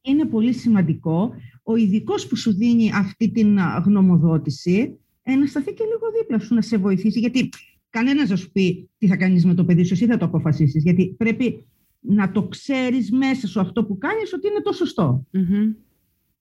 Είναι 0.03 0.25
πολύ 0.25 0.53
σημαντικό 0.53 1.35
ο 1.63 1.77
ειδικός 1.77 2.27
που 2.27 2.37
σου 2.37 2.55
δίνει 2.55 2.91
αυτή 2.95 3.31
την 3.31 3.59
γνωμοδότηση 3.85 4.99
ε, 5.23 5.35
να 5.35 5.47
σταθεί 5.47 5.73
και 5.73 5.85
λίγο 5.85 6.13
δίπλα 6.19 6.39
σου, 6.39 6.55
να 6.55 6.63
σε 6.63 6.77
βοηθήσει. 6.77 7.19
Γιατί 7.19 7.49
κανένας 7.91 8.29
δεν 8.29 8.37
σου 8.37 8.51
πει 8.53 8.91
τι 8.99 9.07
θα 9.07 9.17
κάνεις 9.17 9.45
με 9.45 9.55
το 9.55 9.65
παιδί 9.65 9.85
σου, 9.85 9.93
εσύ 9.93 10.07
θα 10.07 10.17
το 10.17 10.25
αποφασίσεις. 10.25 10.83
Γιατί 10.83 11.15
πρέπει 11.19 11.67
να 12.01 12.33
το 12.33 12.49
ξέρεις 12.49 13.11
μέσα 13.11 13.47
σου 13.47 13.61
αυτό 13.61 13.85
που 13.85 13.99
κάνεις 13.99 14.33
ότι 14.33 14.49
είναι 14.49 14.61
το 14.63 14.73
σωστο 14.73 15.27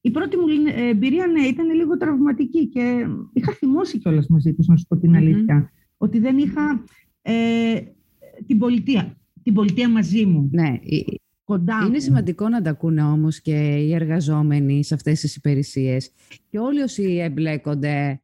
Η 0.01 0.11
πρώτη 0.11 0.37
μου 0.37 0.45
εμπειρία 0.75 1.27
ναι, 1.27 1.41
ήταν 1.41 1.75
λίγο 1.75 1.97
τραυματική 1.97 2.67
και 2.67 3.07
είχα 3.33 3.51
θυμώσει 3.51 3.99
κιόλας 3.99 4.27
μαζί 4.27 4.53
τους, 4.53 4.67
να 4.67 4.77
σου 4.77 4.85
πω 4.87 4.97
την 4.97 5.15
αλήθεια. 5.15 5.71
Ότι 5.97 6.19
δεν 6.19 6.37
είχα 6.37 6.83
ε, 7.21 7.81
την 8.47 8.57
πολιτεία 8.57 9.17
την 9.47 9.55
πολιτεία 9.55 9.89
μαζί 9.89 10.25
μου. 10.25 10.49
Ναι. 10.51 10.79
Κοντά 11.43 11.85
Είναι 11.87 11.99
σημαντικό 11.99 12.49
να 12.49 12.61
τα 12.61 12.69
ακούνε 12.69 13.03
όμως 13.03 13.41
και 13.41 13.75
οι 13.75 13.93
εργαζόμενοι 13.93 14.83
σε 14.83 14.93
αυτές 14.93 15.19
τις 15.19 15.35
υπηρεσίες. 15.35 16.11
Και 16.49 16.59
όλοι 16.59 16.81
όσοι 16.81 17.03
εμπλέκονται 17.03 18.21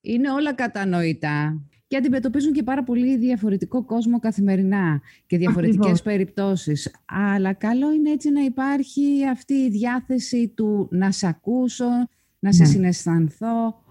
είναι 0.00 0.30
όλα 0.30 0.54
κατανοητά 0.54 1.62
και 1.92 1.98
αντιμετωπίζουν 1.98 2.52
και 2.52 2.62
πάρα 2.62 2.82
πολύ 2.84 3.16
διαφορετικό 3.16 3.84
κόσμο 3.84 4.18
καθημερινά 4.18 5.00
και 5.26 5.38
διαφορετικές 5.38 5.78
Ακριβώς. 5.78 6.02
περιπτώσεις. 6.02 6.94
Αλλά 7.04 7.52
καλό 7.52 7.92
είναι 7.92 8.10
έτσι 8.10 8.30
να 8.30 8.40
υπάρχει 8.40 9.02
αυτή 9.30 9.54
η 9.54 9.70
διάθεση 9.70 10.52
του 10.56 10.88
να 10.90 11.10
σε 11.10 11.26
ακούσω, 11.26 11.86
να 12.38 12.52
σε 12.52 12.62
ναι. 12.62 12.68
συναισθανθώ. 12.68 13.82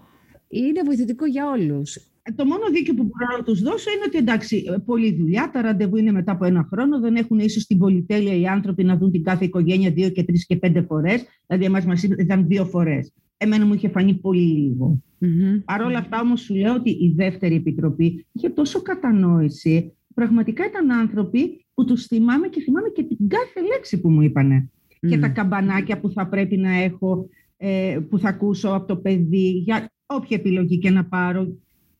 Είναι 0.48 0.82
βοηθητικό 0.84 1.26
για 1.26 1.50
όλους. 1.50 1.98
Το 2.34 2.44
μόνο 2.44 2.62
δίκαιο 2.72 2.94
που 2.94 3.02
μπορώ 3.02 3.36
να 3.36 3.44
τους 3.44 3.60
δώσω 3.62 3.90
είναι 3.90 4.04
ότι 4.06 4.18
εντάξει, 4.18 4.64
πολλή 4.84 5.14
δουλειά, 5.14 5.50
τα 5.52 5.62
ραντεβού 5.62 5.96
είναι 5.96 6.12
μετά 6.12 6.32
από 6.32 6.44
ένα 6.44 6.66
χρόνο, 6.70 7.00
δεν 7.00 7.16
έχουν 7.16 7.38
ίσως 7.38 7.66
την 7.66 7.78
πολυτέλεια 7.78 8.34
οι 8.34 8.46
άνθρωποι 8.46 8.84
να 8.84 8.96
δουν 8.96 9.10
την 9.10 9.22
κάθε 9.22 9.44
οικογένεια 9.44 9.90
δύο 9.90 10.08
και 10.08 10.24
τρεις 10.24 10.46
και 10.46 10.56
πέντε 10.56 10.82
φορές. 10.82 11.24
Δηλαδή, 11.46 11.64
εμάς 11.64 11.84
μας 11.84 12.02
ήταν 12.02 12.46
δύο 12.46 12.64
φορές. 12.64 13.12
Εμένα 13.36 13.66
μου 13.66 13.74
είχε 13.74 13.88
φανεί 13.88 14.14
πολύ 14.14 14.40
λίγο. 14.40 15.02
Mm-hmm. 15.22 15.62
Παρ' 15.64 15.82
όλα 15.82 15.98
αυτά 15.98 16.20
όμως 16.20 16.40
σου 16.40 16.54
λέω 16.54 16.74
ότι 16.74 16.90
η 16.90 17.12
δεύτερη 17.16 17.54
επιτροπή 17.54 18.26
είχε 18.32 18.48
τόσο 18.48 18.82
κατανόηση. 18.82 19.92
Πραγματικά 20.14 20.66
ήταν 20.66 20.90
άνθρωποι 20.90 21.66
που 21.74 21.84
τους 21.84 22.06
θυμάμαι 22.06 22.48
και 22.48 22.60
θυμάμαι 22.60 22.88
και 22.88 23.02
την 23.02 23.28
κάθε 23.28 23.60
λέξη 23.60 24.00
που 24.00 24.10
μου 24.10 24.22
είπανε. 24.22 24.70
Και 25.08 25.18
τα 25.18 25.28
καμπανάκια 25.28 26.00
που 26.00 26.10
θα 26.10 26.28
πρέπει 26.28 26.56
να 26.56 26.70
έχω, 26.70 27.28
ε, 27.56 27.98
που 28.08 28.18
θα 28.18 28.28
ακούσω 28.28 28.68
από 28.68 28.86
το 28.86 28.96
παιδί, 28.96 29.50
για 29.50 29.92
όποια 30.06 30.36
επιλογή 30.36 30.78
και 30.78 30.90
να 30.90 31.04
πάρω. 31.04 31.58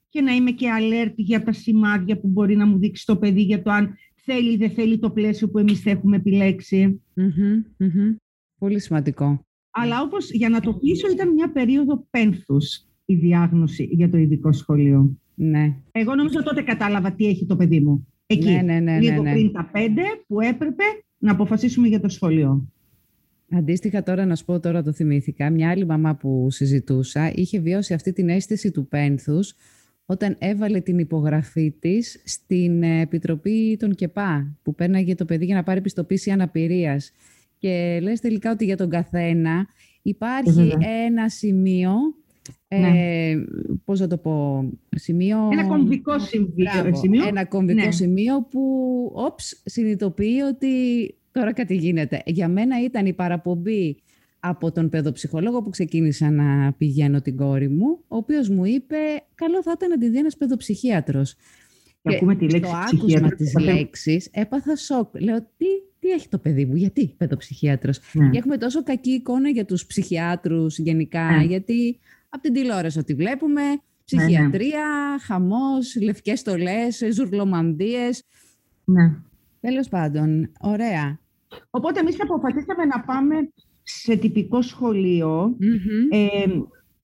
Και 0.09 0.21
να 0.21 0.33
είμαι 0.33 0.51
και 0.51 0.67
alert 0.79 1.13
για 1.17 1.43
τα 1.43 1.53
σημάδια 1.53 2.21
που 2.21 2.29
μπορεί 2.29 2.57
να 2.57 2.67
μου 2.67 2.79
δείξει 2.79 3.07
το 3.07 3.17
παιδί 3.17 3.43
για 3.43 3.63
το 3.63 3.71
αν 3.71 3.95
θέλει 4.15 4.53
ή 4.53 4.57
δεν 4.57 4.71
θέλει 4.71 4.99
το 4.99 5.11
πλαίσιο 5.11 5.49
που 5.49 5.59
εμείς 5.59 5.87
έχουμε 5.87 6.19
Πολύ 8.59 8.81
σημαντικό. 8.81 9.47
Αλλά 9.71 10.03
όπως 10.03 10.31
για 10.31 10.49
να 10.49 10.61
το 10.61 10.75
πείσω 10.75 11.11
ήταν 11.11 11.33
μια 11.33 11.53
περίοδο 11.53 12.07
πένθους 12.11 12.87
η 13.05 13.15
διάγνωση 13.15 13.89
για 13.93 14.11
το 14.11 14.17
ειδικό 14.17 14.53
σχολείο. 14.53 15.17
Ναι. 15.35 15.77
Εγώ 15.93 16.15
νομίζω 16.15 16.43
τότε 16.43 16.63
κατάλαβα 16.63 17.13
τι 17.13 17.27
έχει 17.27 17.47
το 17.47 17.57
παιδί 17.57 17.81
μου. 17.81 18.07
Εκεί, 18.27 18.51
ναι, 18.51 18.63
ναι, 18.63 18.81
ναι, 18.81 18.99
λίγο 18.99 19.23
ναι, 19.23 19.33
πριν 19.33 19.53
τα 19.53 19.71
πέντε 19.73 20.03
που 20.27 20.41
έπρεπε 20.41 20.83
να 21.19 21.33
αποφασίσουμε 21.33 21.89
για 21.89 22.01
το 22.01 22.09
σχολείο. 22.09 22.73
Αντίστοιχα 23.51 24.03
τώρα 24.03 24.27
να 24.27 24.37
σου 24.37 24.45
πω, 24.45 24.61
τώρα 24.61 24.83
το 24.83 24.93
θυμήθηκα, 24.93 25.51
μια 25.51 25.71
άλλη 25.71 25.87
μαμά 25.87 26.17
που 26.17 26.47
συζητούσα 26.51 27.33
είχε 27.35 27.59
βιώσει 27.59 27.95
αυτή 27.95 28.13
την 28.13 28.29
αίσθηση 28.29 28.71
του 28.71 28.89
πένθους 28.89 29.55
όταν 30.07 30.37
έβαλε 30.39 30.81
την 30.81 30.99
υπογραφή 30.99 31.71
της 31.71 32.23
στην 32.25 32.83
Επιτροπή 32.83 33.77
των 33.79 33.95
ΚΕΠΑ 33.95 34.57
που 34.63 34.75
πέρναγε 34.75 35.15
το 35.15 35.25
παιδί 35.25 35.45
για 35.45 35.55
να 35.55 35.63
πάρει 35.63 35.81
πιστοποίηση 35.81 36.31
αναπηρίας. 36.31 37.13
Και 37.59 37.99
λες 38.03 38.21
τελικά 38.21 38.51
ότι 38.51 38.65
για 38.65 38.77
τον 38.77 38.89
καθένα 38.89 39.67
υπάρχει 40.03 40.73
ένα 41.07 41.29
σημείο 41.29 41.93
ναι. 42.69 42.89
Ε, 42.89 43.45
πώς 43.85 44.01
να 44.01 44.07
το 44.07 44.19
πω, 44.19 44.65
σημείο... 44.91 45.49
Ένα 45.53 45.67
κομβικό 45.67 46.19
σημείο. 46.19 47.27
Ένα 47.27 47.45
κομβικό 47.45 47.85
ναι. 47.85 47.91
σημείο 47.91 48.43
που, 48.43 48.63
όψ, 49.15 49.63
συνειδητοποιεί 49.65 50.41
ότι 50.49 50.69
τώρα 51.33 51.53
κάτι 51.53 51.77
γίνεται. 51.77 52.23
Για 52.27 52.49
μένα 52.49 52.83
ήταν 52.85 53.07
η 53.07 53.13
παραπομπή 53.13 54.03
από 54.41 54.73
τον 54.73 54.89
παιδοψυχολόγο 54.89 55.63
που 55.63 55.71
ξεκίνησα 55.71 56.31
να 56.31 56.73
πηγαίνω 56.73 57.21
την 57.21 57.37
κόρη 57.37 57.69
μου, 57.69 57.99
ο 58.09 58.17
οποίος 58.17 58.49
μου 58.49 58.65
είπε, 58.65 58.97
καλό 59.35 59.63
θα 59.63 59.73
ήταν 59.77 59.89
να 59.89 59.99
τη 59.99 60.09
δει 60.09 60.19
ένας 60.19 60.37
παιδοψυχίατρος. 60.37 61.35
Και, 62.03 62.15
ακούμε 62.15 62.35
τη 62.35 62.45
λέξη 62.45 62.61
το 62.61 62.77
άκουσμα 62.97 63.29
της 63.29 63.55
λέξης 63.59 64.29
έπαθα 64.33 64.77
σοκ. 64.77 65.21
Λέω, 65.21 65.41
τι, 65.41 65.67
τι 65.99 66.09
έχει 66.09 66.29
το 66.29 66.39
παιδί 66.39 66.65
μου, 66.65 66.75
γιατί 66.75 67.15
παιδοψυχίατρος; 67.17 68.01
Ναι. 68.13 68.31
Και 68.31 68.39
έχουμε 68.39 68.57
τόσο 68.57 68.83
κακή 68.83 69.11
εικόνα 69.11 69.49
για 69.49 69.65
τους 69.65 69.87
ψυχιάτρους 69.87 70.79
γενικά, 70.79 71.31
ναι. 71.31 71.45
γιατί 71.45 71.99
από 72.35 72.43
την 72.43 72.53
τηλεόραση 72.53 72.99
ότι 72.99 73.15
βλέπουμε, 73.15 73.63
ψυχιατρία, 74.05 74.51
ναι, 74.79 75.13
ναι. 75.13 75.19
χαμός, 75.21 75.97
λευκές 76.03 76.39
στολές, 76.39 77.03
ζουρλομανδίες. 77.13 78.25
Ναι. 78.85 79.17
Τέλος 79.61 79.89
πάντων, 79.89 80.53
ωραία. 80.61 81.19
Οπότε 81.71 82.01
εμείς 82.01 82.21
αποφασίσαμε 82.21 82.85
να 82.85 83.01
πάμε 83.01 83.35
σε 83.83 84.17
τυπικό 84.17 84.59
ε, 86.11 86.47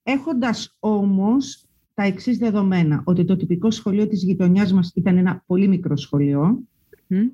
έχοντας 0.03 0.75
όμως 0.79 1.65
τα 1.93 2.03
εξής 2.03 2.37
δεδομένα, 2.37 3.01
ότι 3.05 3.25
το 3.25 3.35
τυπικό 3.35 3.71
σχολείο 3.71 4.07
της 4.07 4.23
γειτονιάς 4.23 4.73
μας 4.73 4.91
ήταν 4.95 5.17
ένα 5.17 5.43
πολύ 5.45 5.67
μικρό 5.67 5.97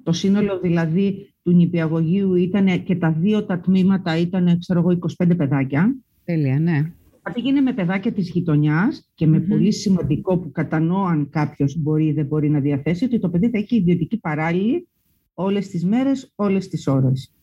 το 0.04 0.12
σύνολο 0.12 0.60
δηλαδή 0.60 1.34
του 1.44 1.52
νηπιαγωγείου 1.52 2.36
ήταν 2.36 2.84
και 2.84 2.96
τα 2.96 3.12
δύο 3.12 3.46
τα 3.46 3.60
τμήματα 3.60 4.18
ήταν, 4.18 4.60
ξέρω 4.60 4.80
εγώ, 4.80 4.98
25 5.26 5.38
παιδάκια. 5.38 5.96
Τέλεια, 6.26 6.60
ναι. 6.60 6.92
Θα 7.28 7.34
πήγαινε 7.34 7.62
με 7.62 7.74
παιδάκια 7.74 8.12
της 8.12 8.30
γειτονιάς 8.30 9.10
και 9.16 9.28
με 9.28 9.40
πολύ 9.40 9.74
σημαντικό 9.74 10.38
που 10.38 10.52
κατανοώ 10.52 11.04
αν 11.04 11.30
κάποιος 11.30 11.78
μπορεί 11.78 12.06
ή 12.06 12.12
δεν 12.12 12.26
μπορεί 12.26 12.50
να 12.50 12.60
διαθέσει, 12.60 13.06
ότι 13.06 13.20
το 13.20 13.30
παιδί 13.30 13.50
θα 13.50 13.58
έχει 13.58 13.76
ιδιωτική 13.76 14.18
παράλληλη 14.18 14.88
όλες 15.34 15.68
τις 15.68 15.86
μέρες, 15.86 16.32
όλες 16.36 16.68
τις 16.68 16.88
ωρες 16.88 17.34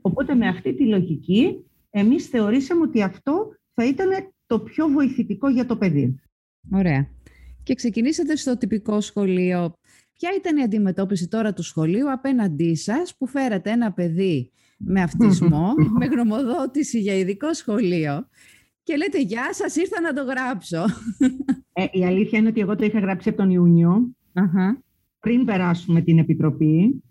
Οπότε 0.00 0.34
με 0.34 0.48
αυτή 0.48 0.74
τη 0.74 0.86
λογική 0.86 1.64
εμείς 1.90 2.26
θεωρήσαμε 2.26 2.82
ότι 2.82 3.02
αυτό 3.02 3.48
θα 3.74 3.86
ήταν 3.86 4.08
το 4.46 4.60
πιο 4.60 4.88
βοηθητικό 4.88 5.48
για 5.48 5.66
το 5.66 5.76
παιδί. 5.76 6.20
Ωραία. 6.72 7.08
Και 7.62 7.74
ξεκινήσατε 7.74 8.36
στο 8.36 8.56
τυπικό 8.56 9.00
σχολείο. 9.00 9.74
Ποια 10.12 10.30
ήταν 10.36 10.56
η 10.56 10.62
αντιμετώπιση 10.62 11.28
τώρα 11.28 11.52
του 11.52 11.62
σχολείου 11.62 12.12
απέναντί 12.12 12.74
σας 12.74 13.16
που 13.16 13.26
φέρατε 13.26 13.70
ένα 13.70 13.92
παιδί 13.92 14.50
με 14.76 15.02
αυτισμό, 15.08 15.72
με 15.98 16.06
γνωμοδότηση 16.06 17.00
για 17.00 17.14
ειδικό 17.14 17.54
σχολείο 17.54 18.28
και 18.84 18.96
λέτε 18.96 19.20
«Γεια 19.20 19.48
σας, 19.52 19.76
ήρθα 19.76 20.00
να 20.00 20.12
το 20.12 20.22
γράψω». 20.22 20.84
Ε, 21.72 21.86
η 21.92 22.04
αλήθεια 22.04 22.38
είναι 22.38 22.48
ότι 22.48 22.60
εγώ 22.60 22.76
το 22.76 22.84
είχα 22.84 22.98
γράψει 22.98 23.28
από 23.28 23.38
τον 23.38 23.50
ιουνιο 23.50 24.10
πριν 25.20 25.44
περάσουμε 25.44 26.00
την 26.00 26.18
Επιτροπή 26.18 27.02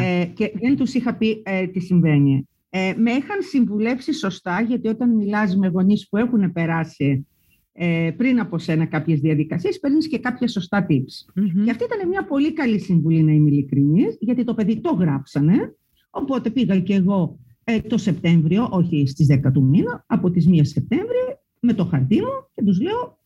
ε, 0.00 0.24
και 0.24 0.52
δεν 0.60 0.76
τους 0.76 0.94
είχα 0.94 1.14
πει 1.16 1.42
ε, 1.44 1.66
τι 1.66 1.80
συμβαίνει. 1.80 2.48
Ε, 2.70 2.94
με 2.96 3.10
είχαν 3.10 3.42
συμβουλεύσει 3.42 4.12
σωστά, 4.12 4.60
γιατί 4.60 4.88
όταν 4.88 5.14
μιλάς 5.14 5.56
με 5.56 5.68
γονείς 5.68 6.08
που 6.08 6.16
έχουν 6.16 6.52
περάσει 6.52 7.26
ε, 7.72 8.10
πριν 8.16 8.40
από 8.40 8.58
σένα 8.58 8.86
κάποιες 8.86 9.20
διαδικασίες, 9.20 9.78
παίρνεις 9.80 10.08
και 10.08 10.18
κάποια 10.18 10.48
σωστά 10.48 10.86
tips. 10.88 11.42
Και 11.64 11.70
αυτή 11.70 11.84
ήταν 11.84 12.08
μια 12.08 12.24
πολύ 12.24 12.52
καλή 12.52 12.80
συμβουλή, 12.80 13.22
να 13.22 13.32
είμαι 13.32 13.50
ειλικρινής, 13.50 14.16
γιατί 14.20 14.44
το 14.44 14.54
παιδί 14.54 14.80
το 14.80 14.92
γράψανε, 14.92 15.76
οπότε 16.10 16.50
πήγα 16.50 16.80
και 16.80 16.94
εγώ 16.94 17.38
ε, 17.64 17.80
το 17.80 17.98
Σεπτέμβριο, 17.98 18.68
όχι 18.70 19.06
στις 19.06 19.26
10 19.30 19.52
του 19.52 19.62
μήνα, 19.62 20.04
από 20.06 20.30
τις 20.30 20.46
1 20.48 20.60
Σεπτέμβρη, 20.62 21.38
με 21.60 21.72
το 21.72 21.84
χαρτί 21.84 22.16
μου 22.16 22.48
και 22.54 22.62
τους 22.62 22.80
λέω, 22.80 23.18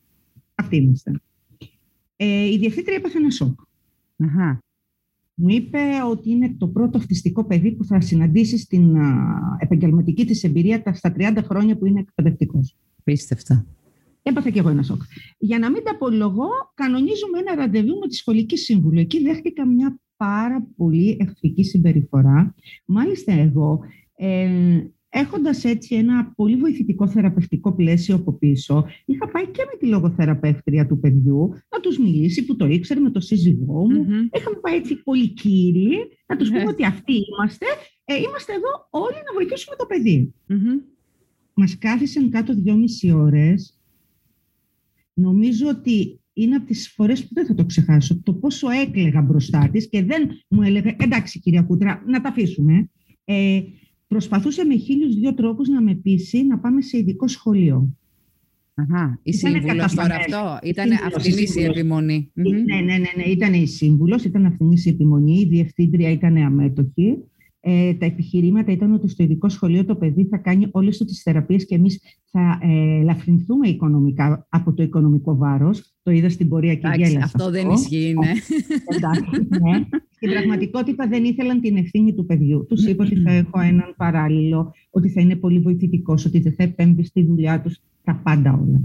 αυτοί 0.54 0.76
είμαστε. 0.76 1.20
Ε, 2.16 2.52
η 2.52 2.58
διευθύντρια 2.58 2.96
έπαθε 2.96 3.18
ένα 3.18 3.30
σοκ. 3.30 3.60
Μου 5.34 5.48
είπε 5.48 5.78
ότι 6.10 6.30
είναι 6.30 6.54
το 6.58 6.68
πρώτο 6.68 6.98
αυτιστικό 6.98 7.44
παιδί 7.44 7.72
που 7.72 7.84
θα 7.84 8.00
συναντήσει 8.00 8.58
στην 8.58 8.96
επαγγελματική 9.58 10.26
της 10.26 10.44
εμπειρία 10.44 10.82
στα 10.94 11.14
30 11.16 11.38
χρόνια 11.42 11.76
που 11.76 11.86
είναι 11.86 12.00
εκπαιδευτικός. 12.00 12.76
Πίστευτα. 13.04 13.66
Έπαθα 14.22 14.50
και 14.50 14.58
εγώ 14.58 14.68
ένα 14.68 14.82
σοκ. 14.82 15.02
Για 15.38 15.58
να 15.58 15.70
μην 15.70 15.84
τα 15.84 15.90
απολογώ, 15.90 16.48
κανονίζουμε 16.74 17.38
ένα 17.38 17.54
ραντεβού 17.54 17.98
με 17.98 18.08
τη 18.08 18.14
σχολική 18.14 18.56
σύμβουλο. 18.56 19.00
Εκεί 19.00 19.22
δέχτηκα 19.22 19.66
μια 19.66 20.00
πάρα 20.16 20.66
πολύ 20.76 21.16
εχθρική 21.20 21.64
συμπεριφορά. 21.64 22.54
Μάλιστα 22.84 23.32
εγώ 23.32 23.80
ε, 24.16 24.48
έχοντας 25.08 25.64
έτσι 25.64 25.94
ένα 25.94 26.32
πολύ 26.36 26.56
βοηθητικό 26.56 27.08
θεραπευτικό 27.08 27.74
πλαίσιο 27.74 28.14
από 28.14 28.32
πίσω, 28.32 28.84
είχα 29.04 29.28
πάει 29.30 29.46
και 29.46 29.64
με 29.72 29.78
τη 29.78 29.86
λογοθεραπεύτρια 29.86 30.86
του 30.86 30.98
παιδιού 31.00 31.52
να 31.68 31.80
τους 31.80 31.98
μιλήσει, 31.98 32.44
που 32.44 32.56
το 32.56 32.66
ήξερε 32.66 33.00
με 33.00 33.10
το 33.10 33.20
σύζυγό 33.20 33.90
μου. 33.90 34.04
Mm-hmm. 34.04 34.38
Είχαμε 34.38 34.56
πάει 34.60 34.76
έτσι 34.76 35.02
πολύ 35.02 35.28
κύριοι, 35.28 35.96
να 36.26 36.36
τους 36.36 36.48
πούμε 36.48 36.68
ότι 36.68 36.84
αυτοί 36.84 37.12
είμαστε. 37.12 37.66
Ε, 38.04 38.14
είμαστε 38.16 38.52
εδώ 38.52 38.88
όλοι 38.90 39.16
να 39.26 39.32
βοηθήσουμε 39.34 39.76
το 39.76 39.86
παιδί. 39.86 40.34
Mm-hmm. 40.48 40.82
Μας 41.54 41.78
κάθισαν 41.78 42.30
κάτω 42.30 42.54
δυόμιση 42.54 43.12
ώρες. 43.12 43.80
Νομίζω 45.14 45.68
ότι 45.68 46.20
είναι 46.32 46.56
από 46.56 46.66
τις 46.66 46.92
φορές 46.94 47.22
που 47.26 47.34
δεν 47.34 47.46
θα 47.46 47.54
το 47.54 47.64
ξεχάσω, 47.64 48.22
το 48.22 48.34
πόσο 48.34 48.68
έκλεγα 48.70 49.20
μπροστά 49.20 49.68
της 49.72 49.88
και 49.88 50.04
δεν 50.04 50.28
μου 50.48 50.62
έλεγε 50.62 50.96
«Εντάξει 50.98 51.40
κυρία 51.40 51.62
Κούτρα, 51.62 52.02
να 52.06 52.20
τα 52.20 52.28
αφήσουμε». 52.28 52.90
Ε, 53.24 53.60
προσπαθούσε 54.06 54.64
με 54.64 54.76
χίλιους 54.76 55.14
δύο 55.14 55.34
τρόπους 55.34 55.68
να 55.68 55.82
με 55.82 55.94
πείσει 55.94 56.46
να 56.46 56.58
πάμε 56.58 56.82
σε 56.82 56.96
ειδικό 56.98 57.28
σχολείο. 57.28 57.96
Αχα, 58.74 59.20
η 59.22 59.32
σύμβουλος 59.32 59.94
τώρα 59.94 60.14
αυτό, 60.14 60.58
ήταν 60.62 60.90
αυτήν 60.92 61.36
η 61.56 61.62
επιμονή. 61.62 62.30
Ναι, 62.32 62.50
ναι, 62.50 62.80
ναι, 62.82 62.98
ναι, 63.16 63.22
ήταν 63.22 63.54
η 63.54 63.66
σύμβουλος, 63.66 64.24
ήταν 64.24 64.46
αυτήν 64.46 64.70
η 64.72 64.82
επιμονή, 64.86 65.40
η 65.40 65.46
διευθύντρια 65.46 66.10
ήταν 66.10 66.36
αμέτωχη. 66.36 67.18
Ε, 67.68 67.94
τα 67.94 68.06
επιχειρήματα 68.06 68.72
ήταν 68.72 68.92
ότι 68.92 69.08
στο 69.08 69.22
ειδικό 69.22 69.48
σχολείο 69.48 69.84
το 69.84 69.96
παιδί 69.96 70.26
θα 70.30 70.36
κάνει 70.36 70.68
όλες 70.70 70.98
τις 70.98 71.22
θεραπείες 71.22 71.66
και 71.66 71.74
εμείς 71.74 72.00
θα 72.30 72.58
ε, 72.62 73.00
ελαφρυνθούμε 73.00 73.68
οικονομικά 73.68 74.46
από 74.48 74.72
το 74.72 74.82
οικονομικό 74.82 75.36
βάρος. 75.36 75.94
Το 76.02 76.10
είδα 76.10 76.28
στην 76.28 76.48
πορεία 76.48 76.74
και 76.74 76.88
γέλασα. 76.96 77.18
Αυτό, 77.24 77.44
αυτό 77.44 77.50
δεν 77.50 77.70
ισχύει, 77.70 78.14
ναι. 78.18 78.32
Εντάξει, 78.96 79.48
ναι. 79.48 79.84
Στην 80.10 80.30
πραγματικότητα 80.30 81.06
δεν 81.08 81.24
ήθελαν 81.24 81.60
την 81.60 81.76
ευθύνη 81.76 82.14
του 82.14 82.26
παιδιού. 82.26 82.66
Τους 82.68 82.86
είπα 82.86 83.04
ότι 83.04 83.16
θα 83.16 83.32
έχω 83.32 83.60
έναν 83.60 83.94
παράλληλο, 83.96 84.72
ότι 84.90 85.08
θα 85.08 85.20
είναι 85.20 85.36
πολύ 85.36 85.58
βοηθητικός, 85.58 86.24
ότι 86.24 86.40
δεν 86.40 86.52
θα 86.52 86.62
επέμβει 86.62 87.04
στη 87.04 87.24
δουλειά 87.24 87.60
τους, 87.60 87.80
τα 88.04 88.20
πάντα 88.24 88.52
όλα. 88.52 88.80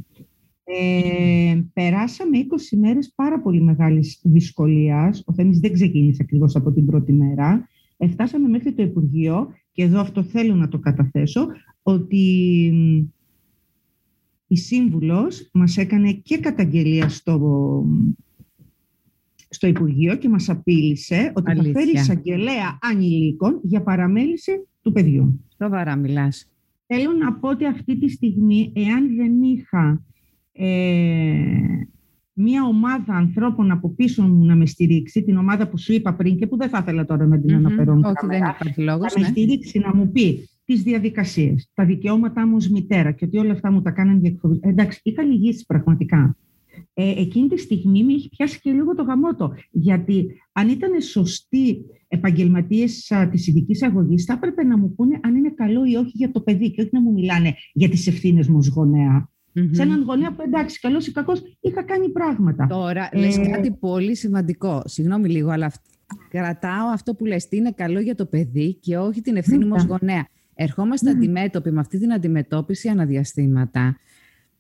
Ε, 0.64 1.62
περάσαμε 1.74 2.38
20 2.38 2.78
μέρες 2.78 3.14
πάρα 3.16 3.42
πολύ 3.42 3.62
μεγάλης 3.62 4.20
δυσκολίας. 4.24 5.24
Ο 5.26 5.34
Θέμης 5.34 5.60
δεν 5.60 5.74
ξεκίνησε 5.74 6.22
ακριβώς 6.24 6.56
από 6.56 6.72
την 6.72 6.86
πρώτη 6.86 7.14
μέρα. 7.14 7.70
Εφτάσαμε 8.04 8.48
μέχρι 8.48 8.74
το 8.74 8.84
Υπουργείο 8.84 9.54
και 9.72 9.84
εδώ 9.84 10.00
αυτό 10.00 10.24
θέλω 10.24 10.56
να 10.56 10.68
το 10.68 10.80
καταθέσω, 10.80 11.48
ότι 11.82 12.26
η 14.48 14.56
Σύμβουλος 14.56 15.50
μας 15.54 15.78
έκανε 15.78 16.12
και 16.12 16.38
καταγγελία 16.38 17.10
στο, 17.10 17.86
στο 19.50 19.68
Υπουργείο 19.68 20.16
και 20.16 20.30
μας 20.30 20.50
απείλησε 20.50 21.32
ότι 21.36 21.52
Αλήθεια. 21.52 21.72
θα 21.72 21.80
φέρει 21.80 21.92
εισαγγελέα 21.92 22.78
ανηλίκων 22.82 23.60
για 23.64 23.82
παραμέληση 23.82 24.68
του 24.82 24.92
παιδιού. 24.92 25.46
Σοβαρά 25.58 25.96
μιλάς. 25.96 26.52
Θέλω 26.86 27.12
να 27.12 27.34
πω 27.34 27.50
ότι 27.50 27.66
αυτή 27.66 28.00
τη 28.00 28.10
στιγμή, 28.10 28.72
εάν 28.76 29.16
δεν 29.16 29.42
είχα 29.42 30.04
ε, 30.52 31.46
μια 32.34 32.64
ομάδα 32.64 33.14
ανθρώπων 33.14 33.72
από 33.72 33.90
πίσω 33.90 34.24
μου 34.24 34.46
να 34.46 34.56
με 34.56 34.66
στηρίξει, 34.66 35.24
την 35.24 35.38
ομάδα 35.38 35.68
που 35.68 35.78
σου 35.78 35.94
είπα 35.94 36.14
πριν 36.14 36.38
και 36.38 36.48
που 36.48 36.58
δεν 36.58 36.70
θα 36.70 36.78
ήθελα 36.82 37.06
τώρα 37.06 37.26
να 37.26 37.40
την 37.40 37.50
mm-hmm. 37.50 37.58
αναφέρω. 37.58 37.94
Όχι, 37.94 38.28
δεν 38.28 38.44
υπάρχει 38.44 38.82
λόγος, 38.82 39.14
να 39.16 39.22
με 39.22 39.28
ναι. 39.28 39.32
στηρίξει, 39.32 39.80
να 39.80 39.96
μου 39.96 40.12
πει 40.12 40.50
τις 40.66 40.84
διαδικασίες, 40.84 41.70
τα 41.74 41.86
δικαιώματά 41.86 42.48
μου 42.48 42.56
ως 42.56 42.70
μητέρα 42.70 43.12
και 43.12 43.26
ότι 43.26 43.38
όλα 43.38 43.52
αυτά 43.52 43.72
μου 43.72 43.82
τα 43.82 43.92
κάνανε 43.92 44.20
για 44.20 44.30
εκφοβισμό. 44.30 44.70
Εντάξει, 44.70 45.00
είχα 45.04 45.24
λυγίσει 45.24 45.66
πραγματικά. 45.66 46.38
Ε, 46.94 47.22
εκείνη 47.22 47.48
τη 47.48 47.58
στιγμή 47.58 48.04
με 48.04 48.14
έχει 48.14 48.30
πιάσει 48.30 48.60
και 48.60 48.72
λίγο 48.72 48.96
το 48.96 49.04
γαμότο. 49.04 49.54
Γιατί 49.72 50.28
αν 50.52 50.70
ήταν 50.70 51.02
σωστοί 51.02 51.86
επαγγελματίες 52.08 53.12
της 53.32 53.48
ειδικής 53.48 53.84
αγωγής, 53.84 54.24
θα 54.24 54.34
έπρεπε 54.34 54.64
να 54.64 54.78
μου 54.78 54.94
πούνε 54.96 55.20
αν 55.24 55.36
είναι 55.36 55.54
καλό 55.56 55.86
ή 55.86 55.96
όχι 55.96 56.12
για 56.14 56.32
το 56.32 56.42
παιδί 56.42 56.72
και 56.72 56.82
όχι 56.82 56.90
να 56.94 57.02
μου 57.02 57.12
μιλάνε 57.12 57.56
για 57.74 57.90
τις 57.90 58.08
ευθύνες 58.08 58.48
μου 58.48 58.58
ως 58.58 58.68
γονέα. 58.68 59.30
Mm-hmm. 59.56 59.70
Σε 59.72 59.82
έναν 59.82 60.04
γονέα 60.04 60.34
που 60.34 60.42
εντάξει, 60.42 60.80
καλός 60.80 61.08
ή 61.08 61.12
κακός, 61.12 61.42
είχα 61.60 61.84
κάνει 61.84 62.10
πράγματα. 62.10 62.68
Τώρα, 62.68 63.10
ε... 63.12 63.20
λες 63.20 63.40
κάτι 63.52 63.72
πολύ 63.72 64.16
σημαντικό. 64.16 64.82
Συγγνώμη 64.86 65.30
λίγο, 65.30 65.50
αλλά 65.50 65.72
κρατάω 66.30 66.88
αυτό 66.88 67.14
που 67.14 67.26
λες, 67.26 67.48
τι 67.48 67.58
είναι 67.58 67.72
καλό 67.72 68.00
για 68.00 68.16
το 68.16 68.26
παιδί 68.26 68.74
και 68.74 68.98
όχι 68.98 69.22
την 69.22 69.36
ευθύνη 69.36 69.66
μου 69.66 69.74
ως 69.76 69.84
γονέα. 69.84 70.28
Ερχόμαστε 70.56 71.12
mm. 71.12 71.16
αντιμέτωποι 71.16 71.72
με 71.72 71.80
αυτή 71.80 72.00
την 72.00 72.14
αντιμετώπιση 72.14 72.88
αναδιαστήματα 72.88 73.98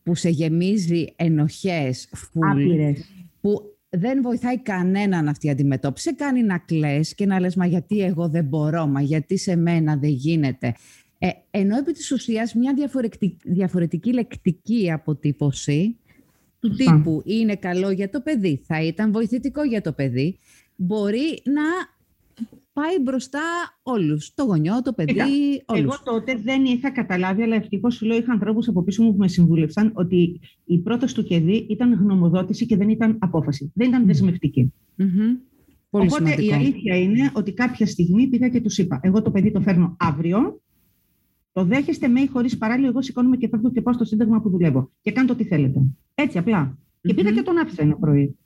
που 0.03 0.15
σε 0.15 0.29
γεμίζει 0.29 1.13
ενοχές, 1.15 2.09
φουλ, 2.13 2.81
που 3.41 3.75
δεν 3.89 4.21
βοηθάει 4.21 4.61
κανέναν 4.61 5.27
αυτή 5.27 5.47
η 5.47 5.49
αντιμετώπιση. 5.49 6.09
Σε 6.09 6.15
κάνει 6.15 6.43
να 6.43 6.57
κλαις 6.57 7.15
και 7.15 7.25
να 7.25 7.39
λες 7.39 7.55
«Μα 7.55 7.65
γιατί 7.65 7.99
εγώ 7.99 8.29
δεν 8.29 8.45
μπορώ, 8.45 8.87
μα 8.87 9.01
γιατί 9.01 9.37
σε 9.37 9.55
μένα 9.55 9.95
δεν 9.95 10.09
γίνεται». 10.09 10.75
Ε, 11.23 11.29
ενώ 11.51 11.77
επί 11.77 11.91
της 11.91 12.11
ουσίας 12.11 12.53
μια 12.53 12.73
διαφορετική, 12.73 13.37
διαφορετική 13.43 14.13
λεκτική 14.13 14.91
αποτύπωση 14.91 15.97
του 16.59 16.69
τύπου 16.69 17.21
είναι 17.25 17.55
καλό 17.55 17.91
για 17.91 18.09
το 18.09 18.21
παιδί, 18.21 18.61
θα 18.63 18.83
ήταν 18.83 19.11
βοηθητικό 19.11 19.63
για 19.63 19.81
το 19.81 19.91
παιδί, 19.91 20.37
μπορεί 20.75 21.41
να 21.43 21.61
πάει 22.73 22.99
μπροστά 23.01 23.41
όλους. 23.83 24.33
Το 24.33 24.43
γονιό, 24.43 24.81
το 24.81 24.93
παιδί, 24.93 25.63
όλους. 25.65 25.83
Εγώ 25.83 25.99
τότε 26.03 26.35
δεν 26.43 26.65
είχα 26.65 26.91
καταλάβει, 26.91 27.41
αλλά 27.41 27.55
ευτυχώς 27.55 27.95
σου 27.95 28.05
λέω 28.05 28.17
είχα 28.17 28.31
ανθρώπους 28.31 28.67
από 28.67 28.83
πίσω 28.83 29.03
μου 29.03 29.11
που 29.11 29.17
με 29.17 29.27
συμβούλευσαν 29.27 29.91
ότι 29.93 30.39
η 30.65 30.79
πρόταση 30.79 31.15
του 31.15 31.23
ΚΕΔΙ 31.23 31.65
ήταν 31.69 31.93
γνωμοδότηση 31.93 32.65
και 32.65 32.77
δεν 32.77 32.89
ήταν 32.89 33.17
απόφαση. 33.19 33.71
Δεν 33.75 33.87
ήταν 33.87 34.05
δεσμευτική. 34.05 34.73
Πολύ 35.89 36.07
Οπότε 36.07 36.23
σημαντικό. 36.23 36.49
η 36.49 36.53
αλήθεια 36.53 36.97
είναι 36.97 37.31
ότι 37.33 37.53
κάποια 37.53 37.85
στιγμή 37.85 38.27
πήγα 38.27 38.49
και 38.49 38.61
τους 38.61 38.77
είπα: 38.77 38.99
Εγώ 39.03 39.21
το 39.21 39.31
παιδί 39.31 39.51
το 39.51 39.61
φέρνω 39.61 39.95
αύριο. 39.99 40.61
Το 41.53 41.65
δέχεστε 41.65 42.07
με 42.07 42.19
ή 42.19 42.27
χωρίς 42.27 42.57
παράλληλο. 42.57 42.87
Εγώ 42.87 43.01
σηκώνομαι 43.01 43.37
και 43.37 43.47
φεύγω 43.47 43.71
και 43.71 43.81
πάω 43.81 43.93
στο 43.93 44.03
σύνταγμα 44.03 44.41
που 44.41 44.49
δουλεύω. 44.49 44.91
Και 45.01 45.11
κάνω 45.11 45.31
ό,τι 45.31 45.43
θέλετε. 45.43 45.81
Έτσι 46.15 46.37
απλά. 46.37 46.77
Και 47.01 47.13
πήγα 47.13 47.31
και 47.31 47.41
τον 47.41 47.57
άφησα 47.57 47.81
ένα 47.81 47.95
πρωί. 47.95 48.37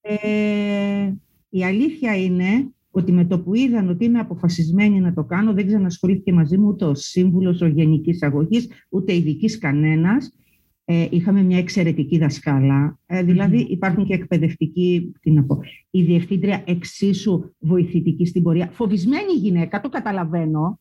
Ε, 0.00 1.12
η 1.48 1.64
αλήθεια 1.64 2.16
είναι 2.16 2.72
ότι 2.90 3.12
με 3.12 3.24
το 3.24 3.40
που 3.40 3.54
είδαν 3.54 3.88
ότι 3.88 4.04
είμαι 4.04 4.18
αποφασισμένη 4.18 5.00
να 5.00 5.14
το 5.14 5.24
κάνω, 5.24 5.52
δεν 5.52 5.66
ξανασχολήθηκε 5.66 6.32
μαζί 6.32 6.58
μου 6.58 6.68
ούτε 6.68 6.84
ο 6.84 6.94
σύμβουλος 6.94 7.60
ο 7.60 7.66
γενικής 7.66 8.22
αγωγής, 8.22 8.68
ούτε 8.88 9.14
ειδικής 9.14 9.58
κανένας. 9.58 10.36
Ε, 10.84 11.06
είχαμε 11.10 11.42
μια 11.42 11.58
εξαιρετική 11.58 12.18
δασκάλα. 12.18 12.98
Ε, 13.06 13.22
δηλαδή 13.22 13.58
υπάρχουν 13.58 14.06
και 14.06 14.14
εκπαιδευτικοί, 14.14 15.12
τι 15.20 15.30
να 15.30 15.44
πω, 15.44 15.60
η 15.90 16.02
διευθύντρια 16.02 16.62
εξίσου 16.66 17.54
βοηθητική 17.58 18.26
στην 18.26 18.42
πορεία. 18.42 18.68
Φοβισμένη 18.72 19.32
γυναίκα, 19.32 19.80
το 19.80 19.88
καταλαβαινω 19.88 20.80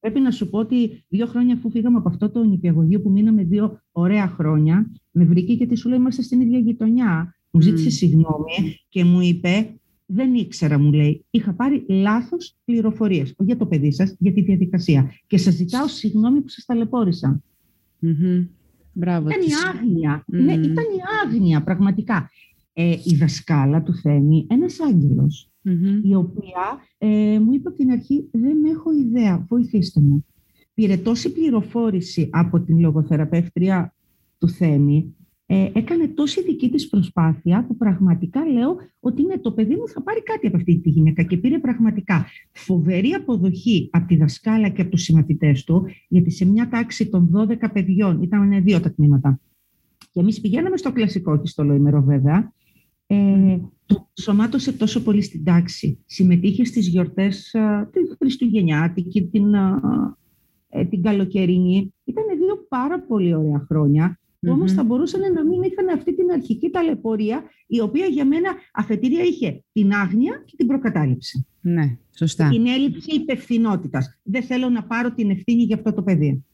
Πρέπει 0.00 0.20
να 0.20 0.30
σου 0.30 0.50
πω 0.50 0.58
ότι 0.58 1.04
δύο 1.08 1.26
χρόνια 1.26 1.54
αφού 1.54 1.70
φύγαμε 1.70 1.98
από 1.98 2.08
αυτό 2.08 2.30
το 2.30 2.44
νηπιαγωγείο 2.44 3.00
που 3.00 3.10
μείναμε 3.10 3.42
δύο 3.44 3.80
ωραία 3.92 4.28
χρόνια, 4.28 4.90
με 5.10 5.24
βρήκε 5.24 5.52
γιατί 5.52 5.76
σου 5.76 5.88
λέει 5.88 5.98
είμαστε 5.98 6.22
στην 6.22 6.40
ίδια 6.40 6.58
γειτονιά. 6.58 7.34
Μου 7.50 7.60
ζήτησε 7.60 7.90
συγγνώμη 7.90 8.80
και 8.88 9.04
μου 9.04 9.20
είπε 9.20 9.80
δεν 10.12 10.34
ήξερα, 10.34 10.78
μου 10.78 10.92
λέει. 10.92 11.24
Είχα 11.30 11.52
πάρει 11.52 11.84
λάθος 11.88 12.56
πληροφορίες. 12.64 13.28
Όχι 13.28 13.44
για 13.44 13.56
το 13.56 13.66
παιδί 13.66 13.92
σας, 13.92 14.14
για 14.18 14.32
τη 14.32 14.42
διαδικασία. 14.42 15.12
Και 15.26 15.36
σας 15.36 15.54
ζητάω 15.54 15.88
συγγνώμη 15.88 16.40
που 16.40 16.48
σας 16.48 16.64
ταλαιπώρησα. 16.64 17.42
Mm-hmm. 18.02 18.46
Μπράβο. 18.92 19.28
Ήταν 19.28 19.40
η 19.40 19.52
άγνοια. 19.68 20.24
Ναι, 20.26 20.52
ήταν 20.52 20.84
η 20.84 21.00
άγνοια, 21.24 21.62
πραγματικά. 21.62 22.30
Ε, 22.72 22.96
η 23.04 23.14
δασκάλα 23.14 23.82
του 23.82 23.94
Θέμη, 23.94 24.46
ένας 24.50 24.80
η 26.02 26.14
οποία 26.14 26.80
ε, 26.98 27.38
μου 27.38 27.52
είπε 27.52 27.68
από 27.68 27.76
την 27.76 27.90
αρχή: 27.90 28.28
Δεν 28.32 28.64
έχω 28.64 28.92
ιδέα, 28.92 29.46
βοηθήστε 29.48 30.00
με. 30.00 30.24
Πήρε 30.74 30.96
τόση 30.96 31.32
πληροφόρηση 31.32 32.28
από 32.32 32.60
την 32.60 32.80
λογοθεραπεύτρια 32.80 33.94
του 34.38 34.48
Θέμη, 34.48 35.14
ε, 35.52 35.70
έκανε 35.72 36.08
τόση 36.08 36.42
δική 36.42 36.70
της 36.70 36.88
προσπάθεια 36.88 37.64
που 37.66 37.76
πραγματικά 37.76 38.46
λέω 38.46 38.76
ότι 39.00 39.22
είναι 39.22 39.38
το 39.38 39.52
παιδί 39.52 39.74
μου 39.74 39.88
θα 39.88 40.02
πάρει 40.02 40.22
κάτι 40.22 40.46
από 40.46 40.56
αυτή 40.56 40.78
τη 40.78 40.90
γυναίκα 40.90 41.22
και 41.22 41.36
πήρε 41.36 41.58
πραγματικά 41.58 42.26
φοβερή 42.52 43.10
αποδοχή 43.10 43.88
από 43.92 44.06
τη 44.06 44.16
δασκάλα 44.16 44.68
και 44.68 44.80
από 44.80 44.90
τους 44.90 45.02
συμμαθητές 45.02 45.64
του 45.64 45.86
γιατί 46.08 46.30
σε 46.30 46.44
μια 46.44 46.68
τάξη 46.68 47.08
των 47.08 47.30
12 47.34 47.56
παιδιών, 47.72 48.22
ήταν 48.22 48.62
δύο 48.62 48.80
τα 48.80 48.92
τμήματα. 48.92 49.40
Και 50.12 50.20
εμείς 50.20 50.40
πηγαίναμε 50.40 50.76
στο 50.76 50.92
κλασικό 50.92 51.40
και 51.40 51.46
στο 51.46 51.64
λοήμερο 51.64 52.02
βέβαια 52.02 52.52
ε, 53.06 53.56
το 53.56 53.79
σωμάτωσε 54.20 54.72
τόσο 54.72 55.02
πολύ 55.02 55.22
στην 55.22 55.44
τάξη. 55.44 56.02
Συμμετείχε 56.06 56.64
στις 56.64 56.88
γιορτές 56.88 57.50
την 57.92 58.16
Χριστουγεννιάτικη, 58.18 59.26
την, 59.26 59.54
ε, 60.68 60.84
την 60.84 61.02
καλοκαιρινή. 61.02 61.94
Ήταν 62.04 62.24
δύο 62.38 62.66
πάρα 62.68 63.00
πολύ 63.00 63.34
ωραία 63.34 63.64
χρόνια 63.68 64.20
mm 64.46 64.50
Όμως 64.50 64.72
θα 64.72 64.84
μπορούσαν 64.84 65.32
να 65.32 65.44
μην 65.44 65.62
είχαν 65.62 65.88
αυτή 65.88 66.14
την 66.14 66.30
αρχική 66.30 66.70
ταλαιπωρία, 66.70 67.42
η 67.66 67.80
οποία 67.80 68.06
για 68.06 68.24
μένα 68.24 68.50
αφετηρία 68.72 69.22
είχε 69.22 69.64
την 69.72 69.92
άγνοια 69.92 70.42
και 70.44 70.54
την 70.56 70.66
προκατάληψη. 70.66 71.46
Ναι, 71.60 71.96
σωστά. 72.16 72.48
Την 72.48 72.66
έλλειψη 72.66 73.14
υπευθυνότητας. 73.14 74.18
Δεν 74.22 74.42
θέλω 74.42 74.68
να 74.68 74.82
πάρω 74.82 75.12
την 75.14 75.30
ευθύνη 75.30 75.62
για 75.62 75.76
αυτό 75.76 75.92
το 75.92 76.02
παιδί. 76.02 76.44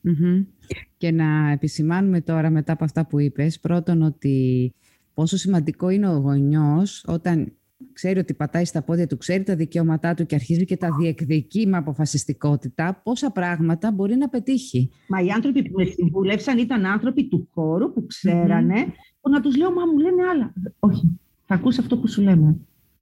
Και 0.96 1.10
να 1.10 1.50
επισημάνουμε 1.50 2.20
τώρα 2.20 2.50
μετά 2.50 2.72
από 2.72 2.84
αυτά 2.84 3.06
που 3.06 3.20
είπες, 3.20 3.60
πρώτον 3.60 4.02
ότι 4.02 4.74
πόσο 5.16 5.36
σημαντικό 5.36 5.88
είναι 5.88 6.08
ο 6.08 6.16
γονιός 6.16 7.04
όταν 7.08 7.52
ξέρει 7.92 8.18
ότι 8.18 8.34
πατάει 8.34 8.64
στα 8.64 8.82
πόδια 8.82 9.06
του, 9.06 9.16
ξέρει 9.16 9.42
τα 9.42 9.56
δικαιώματά 9.56 10.14
του 10.14 10.26
και 10.26 10.34
αρχίζει 10.34 10.64
και 10.64 10.76
τα 10.76 10.88
διεκδικεί 10.98 11.66
με 11.66 11.76
αποφασιστικότητα, 11.76 13.00
πόσα 13.04 13.30
πράγματα 13.30 13.92
μπορεί 13.92 14.16
να 14.16 14.28
πετύχει. 14.28 14.90
Μα 15.08 15.20
οι 15.20 15.30
άνθρωποι 15.30 15.62
που 15.62 15.78
με 15.78 15.84
συμβούλευσαν 15.84 16.58
ήταν 16.58 16.86
άνθρωποι 16.86 17.28
του 17.28 17.48
χώρου 17.54 17.92
που 17.92 18.06
ξέρανε, 18.06 18.86
που 19.20 19.30
να 19.30 19.40
τους 19.40 19.56
λέω, 19.56 19.72
μα 19.72 19.86
μου 19.86 19.98
λένε 19.98 20.22
άλλα. 20.22 20.52
Όχι, 20.78 21.18
θα 21.46 21.54
ακούσει 21.54 21.80
αυτό 21.80 21.98
που 21.98 22.08
σου 22.08 22.22
λέμε. 22.22 22.56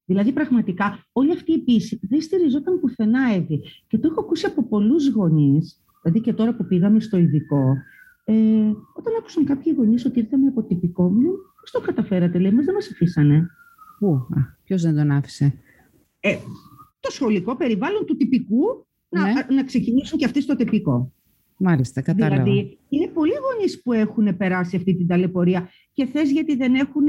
Δηλαδή, 0.05 0.33
πραγματικά, 0.33 0.99
όλη 1.13 1.33
αυτή 1.33 1.53
η 1.53 1.59
πίεση 1.59 2.01
δεν 2.03 2.21
στηριζόταν 2.21 2.81
πουθενά, 2.81 3.33
Εύη. 3.35 3.61
Και 3.87 3.99
το 3.99 4.09
έχω 4.11 4.21
ακούσει 4.21 4.47
από 4.47 4.65
πολλούς 4.65 5.09
γονείς, 5.09 5.81
δηλαδή 6.03 6.21
και 6.21 6.33
τώρα 6.33 6.55
που 6.55 6.65
πήγαμε 6.65 7.01
στο 7.01 7.17
ειδικό, 7.17 7.77
ε, 8.25 8.35
όταν 8.95 9.15
άκουσαν 9.19 9.45
κάποιοι 9.45 9.75
γονείς 9.77 10.05
ότι 10.05 10.19
ήρθαμε 10.19 10.47
από 10.47 10.63
τυπικό, 10.63 11.11
μου 11.11 11.31
λένε, 11.65 11.71
πώς 11.71 11.71
το 11.71 11.81
καταφέρατε, 11.81 12.39
λέει, 12.39 12.53
μα 12.53 12.63
δεν 12.63 12.75
μας 12.75 12.91
αφήσανε. 12.93 13.47
Πού, 13.99 14.27
ποιος 14.65 14.83
δεν 14.83 14.97
τον 14.97 15.11
άφησε; 15.11 15.59
Ε, 16.21 16.37
το 17.01 17.11
σχολικό 17.11 17.57
περιβάλλον 17.57 18.07
του 18.07 18.17
τυπικού 18.17 18.87
να, 19.09 19.33
ναι. 19.33 19.47
να 19.55 19.65
ξεκινήσουν 19.65 20.19
και 20.19 20.25
αυτοί 20.25 20.41
στο 20.41 20.57
τυπικό. 20.57 21.13
Μάλιστα, 21.57 22.03
κατάλαβα. 22.03 22.43
Δηλαδή, 22.43 22.79
είναι 22.89 23.07
πολλοί 23.07 23.33
γονείς 23.33 23.83
που 23.83 23.93
έχουν 23.93 24.37
περάσει 24.37 24.77
αυτή 24.77 24.95
την 24.95 25.07
ταλαιπωρία 25.07 25.69
και 25.93 26.07
θες 26.07 26.31
γιατί 26.31 26.57
δεν 26.57 26.75
έχουν 26.75 27.07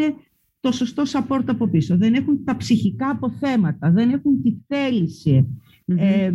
το 0.60 0.72
σωστό 0.72 1.04
support 1.06 1.44
από 1.46 1.68
πίσω, 1.68 1.98
δεν 1.98 2.13
έχουν 2.13 2.44
τα 2.44 2.58
ψυχικά 2.58 3.10
αποθέματα, 3.10 3.91
δεν 3.91 4.10
έχουν 4.10 4.41
τη 4.41 4.56
θέληση. 4.68 5.48
Ε, 5.86 6.32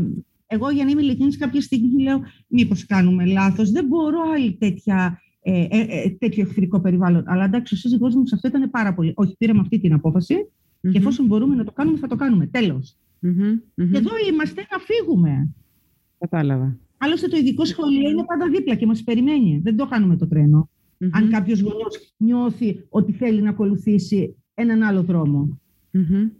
εγώ 0.47 0.71
για 0.71 0.85
να 0.85 0.91
είμαι 0.91 1.03
ειλικρινής 1.03 1.37
κάποια 1.37 1.61
στιγμή 1.61 2.03
λέω 2.03 2.21
μήπως 2.47 2.87
κάνουμε 2.87 3.25
λάθος, 3.25 3.71
δεν 3.71 3.87
μπορώ 3.87 4.19
άλλη 4.35 4.57
τέτοια 4.57 5.21
ε, 5.43 5.67
ε, 5.71 5.87
ε, 5.89 6.11
τέτοιο 6.11 6.43
εχθρικό 6.43 6.81
περιβάλλον. 6.81 7.23
Αλλά 7.27 7.45
εντάξει, 7.45 7.75
ο 7.75 7.77
σύζυγός 7.77 8.15
μου 8.15 8.27
σε 8.27 8.35
αυτό 8.35 8.49
ήταν 8.49 8.71
πάρα 8.71 8.95
πολύ. 8.95 9.13
Όχι, 9.17 9.37
πήραμε 9.39 9.61
αυτή 9.61 9.81
την 9.81 9.93
απόφαση 9.93 10.35
mm-hmm. 10.35 10.91
και 10.91 10.99
εφόσον 10.99 11.27
μπορούμε 11.27 11.55
να 11.55 11.65
το 11.65 11.73
κάνουμε, 11.73 11.99
θα 11.99 12.07
το 12.07 12.17
κάνουμε. 12.17 12.47
Τέλος. 12.47 12.97
Mm-hmm. 13.23 13.59
Και 13.75 13.97
εδώ 13.97 14.11
είμαστε 14.31 14.67
να 14.71 14.79
φύγουμε. 14.79 15.55
Κατάλαβα. 16.19 16.79
Άλλωστε, 16.99 17.29
το 17.29 17.37
ειδικό 17.37 17.65
σχολείο 17.65 18.11
είναι 18.11 18.25
πάντα 18.25 18.49
δίπλα 18.49 18.75
και 18.75 18.87
μας 18.87 19.03
περιμένει. 19.03 19.61
Δεν 19.63 19.77
το 19.77 19.87
κάνουμε 19.87 20.17
το 20.17 20.29
τρένο. 20.29 20.71
Mm-hmm. 20.99 21.09
Αν 21.13 21.31
κάποιος 21.31 21.61
γονιός 21.61 22.15
νιώθει 22.17 22.87
ότι 22.89 23.13
θέλει 23.13 23.43
να 23.43 23.51
ακολουθήσει 23.51 24.37
έναν 24.55 24.83
άλλο 24.83 25.03
δρόμο. 25.03 25.61
Mm-hmm. 25.93 26.31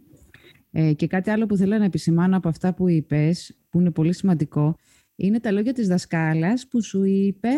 Ε, 0.71 0.93
και 0.93 1.07
κάτι 1.07 1.29
άλλο 1.29 1.45
που 1.45 1.55
θέλω 1.55 1.77
να 1.77 1.85
επισημάνω 1.85 2.37
από 2.37 2.47
αυτά 2.47 2.73
που 2.73 2.89
είπες, 2.89 3.57
που 3.69 3.79
είναι 3.79 3.91
πολύ 3.91 4.13
σημαντικό, 4.13 4.75
είναι 5.15 5.39
τα 5.39 5.51
λόγια 5.51 5.73
της 5.73 5.87
δασκάλας 5.87 6.67
που 6.67 6.83
σου 6.83 7.03
είπε 7.03 7.49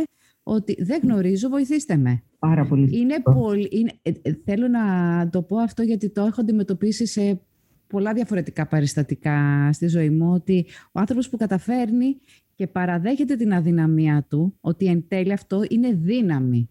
ότι 0.43 0.83
δεν 0.83 0.99
γνωρίζω, 1.03 1.49
βοηθήστε 1.49 1.97
με. 1.97 2.23
Πάρα 2.39 2.65
πολύ. 2.65 2.99
Είναι 2.99 3.21
πολύ 3.21 3.67
είναι, 3.71 3.91
ε, 4.01 4.11
ε, 4.21 4.33
θέλω 4.45 4.67
να 4.67 4.83
το 5.29 5.41
πω 5.41 5.57
αυτό 5.57 5.81
γιατί 5.81 6.09
το 6.09 6.21
έχω 6.21 6.41
αντιμετωπίσει 6.41 7.05
σε 7.05 7.41
πολλά 7.87 8.13
διαφορετικά 8.13 8.67
παριστατικά 8.67 9.69
στη 9.73 9.87
ζωή 9.87 10.09
μου, 10.09 10.33
ότι 10.33 10.65
ο 10.91 10.99
άνθρωπος 10.99 11.29
που 11.29 11.37
καταφέρνει 11.37 12.17
και 12.55 12.67
παραδέχεται 12.67 13.35
την 13.35 13.53
αδυναμία 13.53 14.25
του, 14.29 14.57
ότι 14.61 14.85
εν 14.85 15.05
τέλει 15.07 15.31
αυτό 15.31 15.61
είναι 15.69 15.93
δύναμη. 15.93 16.69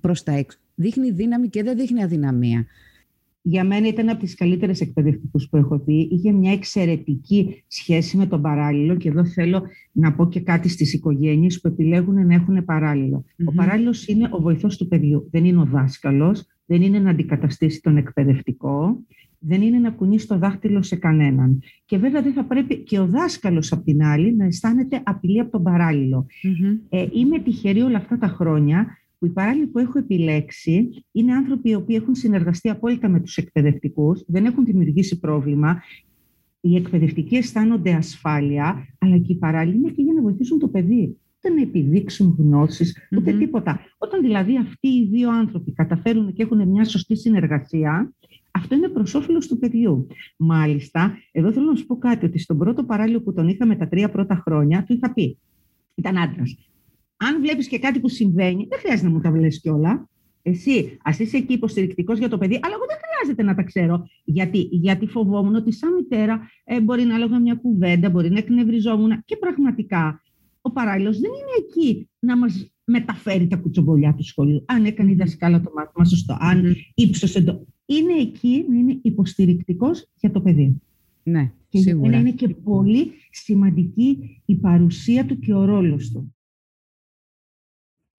προς 0.00 0.22
τα 0.22 0.32
έξω. 0.32 0.58
Δείχνει 0.74 1.10
δύναμη 1.10 1.48
και 1.48 1.62
δεν 1.62 1.76
δείχνει 1.76 2.02
αδυναμία. 2.02 2.66
Για 3.48 3.64
μένα 3.64 3.88
ήταν 3.88 4.08
από 4.08 4.20
τις 4.20 4.34
καλύτερες 4.34 4.80
εκπαιδευτικούς 4.80 5.48
που 5.48 5.56
έχω 5.56 5.78
δει. 5.78 6.08
Είχε 6.10 6.32
μια 6.32 6.52
εξαιρετική 6.52 7.62
σχέση 7.66 8.16
με 8.16 8.26
τον 8.26 8.42
παράλληλο 8.42 8.96
και 8.96 9.08
εδώ 9.08 9.24
θέλω 9.24 9.62
να 9.92 10.12
πω 10.12 10.28
και 10.28 10.40
κάτι 10.40 10.68
στις 10.68 10.92
οικογένειες 10.92 11.60
που 11.60 11.68
επιλέγουν 11.68 12.26
να 12.26 12.34
έχουν 12.34 12.56
Ο 13.44 13.52
παράλληλος 13.54 14.06
είναι 14.06 14.28
ο 14.30 14.40
βοηθός 14.40 14.76
του 14.76 14.88
παιδιού. 14.88 15.28
Δεν 15.30 15.44
είναι 15.44 15.60
ο 15.60 15.64
δάσκαλος, 15.64 16.46
δεν 16.66 16.82
είναι 16.82 16.98
να 16.98 17.10
αντικαταστήσει 17.10 17.80
τον 17.80 17.96
εκπαιδευτικό, 17.96 19.02
δεν 19.38 19.62
είναι 19.62 19.78
να 19.78 19.90
κουνήσει 19.90 20.26
το 20.26 20.38
δάχτυλο 20.38 20.82
σε 20.82 20.96
κανέναν. 20.96 21.62
Και 21.84 21.98
βέβαια 21.98 22.22
δεν 22.22 22.32
θα 22.32 22.44
πρέπει 22.44 22.76
και 22.76 22.98
ο 22.98 23.06
δάσκαλος 23.06 23.72
απ' 23.72 23.84
την 23.84 24.02
άλλη 24.02 24.36
να 24.36 24.44
αισθάνεται 24.44 25.02
απειλή 25.04 25.40
από 25.40 25.50
τον 25.50 25.62
παραλληλο 25.62 26.26
Ε, 26.88 27.06
είμαι 27.12 27.38
τυχερή 27.38 27.80
όλα 27.80 27.96
αυτά 27.96 28.18
τα 28.18 28.26
χρόνια 28.26 28.86
που 29.18 29.26
οι 29.26 29.28
παράλληλοι 29.28 29.66
που 29.66 29.78
έχω 29.78 29.98
επιλέξει 29.98 31.04
είναι 31.12 31.32
άνθρωποι 31.32 31.70
οι 31.70 31.74
οποίοι 31.74 31.96
έχουν 32.00 32.14
συνεργαστεί 32.14 32.68
απόλυτα 32.68 33.08
με 33.08 33.20
τους 33.20 33.36
εκπαιδευτικούς, 33.36 34.24
δεν 34.26 34.44
έχουν 34.44 34.64
δημιουργήσει 34.64 35.18
πρόβλημα, 35.18 35.82
οι 36.60 36.76
εκπαιδευτικοί 36.76 37.36
αισθάνονται 37.36 37.92
ασφάλεια, 37.92 38.86
αλλά 38.98 39.18
και 39.18 39.32
οι 39.32 39.36
παράλληλοι 39.36 39.76
είναι 39.76 39.90
και 39.90 40.02
για 40.02 40.12
να 40.12 40.22
βοηθήσουν 40.22 40.58
το 40.58 40.68
παιδί 40.68 41.16
ούτε 41.36 41.54
να 41.54 41.62
επιδείξουν 41.62 42.34
γνώσεις, 42.38 42.96
τίποτα. 43.38 43.80
Όταν 43.98 44.20
δηλαδή 44.20 44.56
αυτοί 44.56 44.88
οι 44.88 45.08
δύο 45.10 45.30
άνθρωποι 45.30 45.72
καταφέρουν 45.72 46.32
και 46.32 46.42
έχουν 46.42 46.68
μια 46.68 46.84
σωστή 46.84 47.16
συνεργασία, 47.16 48.12
αυτό 48.50 48.74
είναι 48.74 48.88
προς 48.88 49.14
όφελος 49.14 49.46
του 49.46 49.58
παιδιού. 49.58 50.06
Μάλιστα, 50.36 51.18
εδώ 51.32 51.52
θέλω 51.52 51.66
να 51.66 51.76
σου 51.76 51.86
πω 51.86 51.98
κάτι, 51.98 52.26
ότι 52.26 52.38
στον 52.38 52.58
πρώτο 52.58 52.84
παράλληλο 52.84 53.20
που 53.20 53.32
τον 53.32 53.48
είχαμε 53.48 53.76
τα 53.76 53.88
τρία 53.88 54.10
πρώτα 54.10 54.42
χρόνια, 54.46 54.84
του 54.84 54.92
είχα 54.92 55.12
πει, 55.12 55.38
ήταν 55.94 56.18
άντρας. 56.18 56.70
Αν 57.18 57.40
βλέπεις 57.40 57.68
και 57.68 57.78
κάτι 57.78 58.00
που 58.00 58.08
συμβαίνει, 58.08 58.66
δεν 58.68 58.78
χρειάζεται 58.78 59.08
να 59.08 59.14
μου 59.14 59.20
τα 59.20 59.30
βλέπει 59.30 59.60
κιόλα. 59.60 60.08
Εσύ, 60.42 60.98
ας 61.02 61.18
είσαι 61.18 61.36
εκεί 61.36 61.52
υποστηρικτικός 61.52 62.18
για 62.18 62.28
το 62.28 62.38
παιδί, 62.38 62.60
αλλά 62.62 62.74
εγώ 62.74 62.84
δεν 62.88 62.96
χρειάζεται 63.02 63.42
να 63.42 63.54
τα 63.54 63.62
ξέρω. 63.62 64.06
Γιατί, 64.24 64.68
γιατί 64.70 65.06
φοβόμουν 65.06 65.54
ότι 65.54 65.72
σαν 65.72 65.94
μητέρα 65.94 66.50
ε, 66.64 66.80
μπορεί 66.80 67.02
να 67.02 67.18
λέγω 67.18 67.40
μια 67.40 67.54
κουβέντα, 67.54 68.10
μπορεί 68.10 68.30
να 68.30 68.38
εκνευριζόμουν. 68.38 69.22
Και 69.24 69.36
πραγματικά 69.36 70.22
ο 70.60 70.70
παράλληλος 70.70 71.18
δεν 71.18 71.30
είναι 71.30 71.66
εκεί 71.66 72.08
να 72.18 72.36
μας 72.36 72.72
μεταφέρει 72.84 73.46
τα 73.46 73.56
κουτσομπολιά 73.56 74.14
του 74.14 74.24
σχολείου. 74.24 74.64
Αν 74.66 74.84
έκανε 74.84 75.10
η 75.10 75.14
δασκάλα 75.14 75.60
το 75.60 75.72
μάθημα 75.74 76.04
σωστό, 76.04 76.36
αν 76.40 76.76
ύψωσε 76.94 77.42
το. 77.42 77.66
Είναι 77.86 78.12
εκεί 78.12 78.64
να 78.68 78.78
είναι 78.78 78.98
υποστηρικτικός 79.02 80.08
για 80.20 80.30
το 80.30 80.40
παιδί. 80.40 80.80
Ναι, 81.22 81.52
και 81.68 81.78
σίγουρα. 81.78 82.18
είναι 82.18 82.30
και 82.30 82.48
πολύ 82.48 83.12
σημαντική 83.30 84.40
η 84.44 84.54
παρουσία 84.54 85.26
του 85.26 85.38
και 85.38 85.54
ο 85.54 85.64
ρόλος 85.64 86.10
του. 86.10 86.34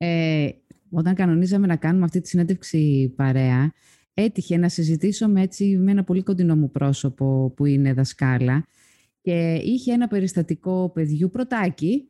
Ε, 0.01 0.49
όταν 0.89 1.13
κανονίζαμε 1.13 1.67
να 1.67 1.75
κάνουμε 1.75 2.05
αυτή 2.05 2.21
τη 2.21 2.27
συνέντευξη 2.27 3.13
παρέα, 3.15 3.73
έτυχε 4.13 4.57
να 4.57 4.69
συζητήσω 4.69 5.27
με, 5.27 5.41
έτσι, 5.41 5.77
με 5.77 5.91
ένα 5.91 6.03
πολύ 6.03 6.23
κοντινό 6.23 6.55
μου 6.55 6.71
πρόσωπο 6.71 7.53
που 7.55 7.65
είναι 7.65 7.93
δασκάλα 7.93 8.65
και 9.21 9.62
είχε 9.63 9.93
ένα 9.93 10.07
περιστατικό 10.07 10.91
παιδιού 10.93 11.29
πρωτάκι 11.29 12.09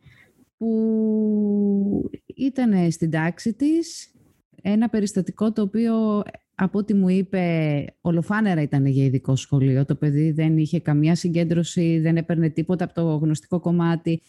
που 0.57 2.09
ήταν 2.35 2.91
στην 2.91 3.09
τάξη 3.09 3.53
της 3.53 4.13
ένα 4.61 4.89
περιστατικό 4.89 5.51
το 5.51 5.61
οποίο 5.61 6.23
από 6.55 6.77
ό,τι 6.77 6.93
μου 6.93 7.09
είπε 7.09 7.85
ολοφάνερα 8.01 8.61
ήταν 8.61 8.85
για 8.85 9.03
ειδικό 9.03 9.35
σχολείο. 9.35 9.85
Το 9.85 9.95
παιδί 9.95 10.31
δεν 10.31 10.57
είχε 10.57 10.79
καμία 10.79 11.15
συγκέντρωση, 11.15 11.99
δεν 11.99 12.17
έπαιρνε 12.17 12.49
τίποτα 12.49 12.83
από 12.83 12.93
το 12.93 13.15
γνωστικό 13.15 13.59
κομμάτι 13.59 14.21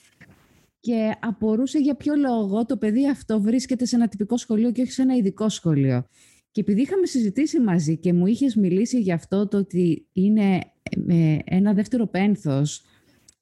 και 0.80 1.16
απορούσε 1.20 1.78
για 1.78 1.94
ποιο 1.94 2.14
λόγο 2.14 2.66
το 2.66 2.76
παιδί 2.76 3.08
αυτό 3.08 3.40
βρίσκεται 3.40 3.84
σε 3.84 3.96
ένα 3.96 4.08
τυπικό 4.08 4.36
σχολείο 4.36 4.72
και 4.72 4.82
όχι 4.82 4.92
σε 4.92 5.02
ένα 5.02 5.16
ειδικό 5.16 5.48
σχολείο. 5.48 6.06
Και 6.50 6.60
επειδή 6.60 6.80
είχαμε 6.80 7.06
συζητήσει 7.06 7.60
μαζί 7.60 7.96
και 7.96 8.12
μου 8.12 8.26
είχες 8.26 8.54
μιλήσει 8.54 9.00
για 9.00 9.14
αυτό 9.14 9.48
το 9.48 9.56
ότι 9.56 10.06
είναι 10.12 10.60
ε, 11.08 11.38
ένα 11.44 11.74
δεύτερο 11.74 12.06
πένθος 12.06 12.84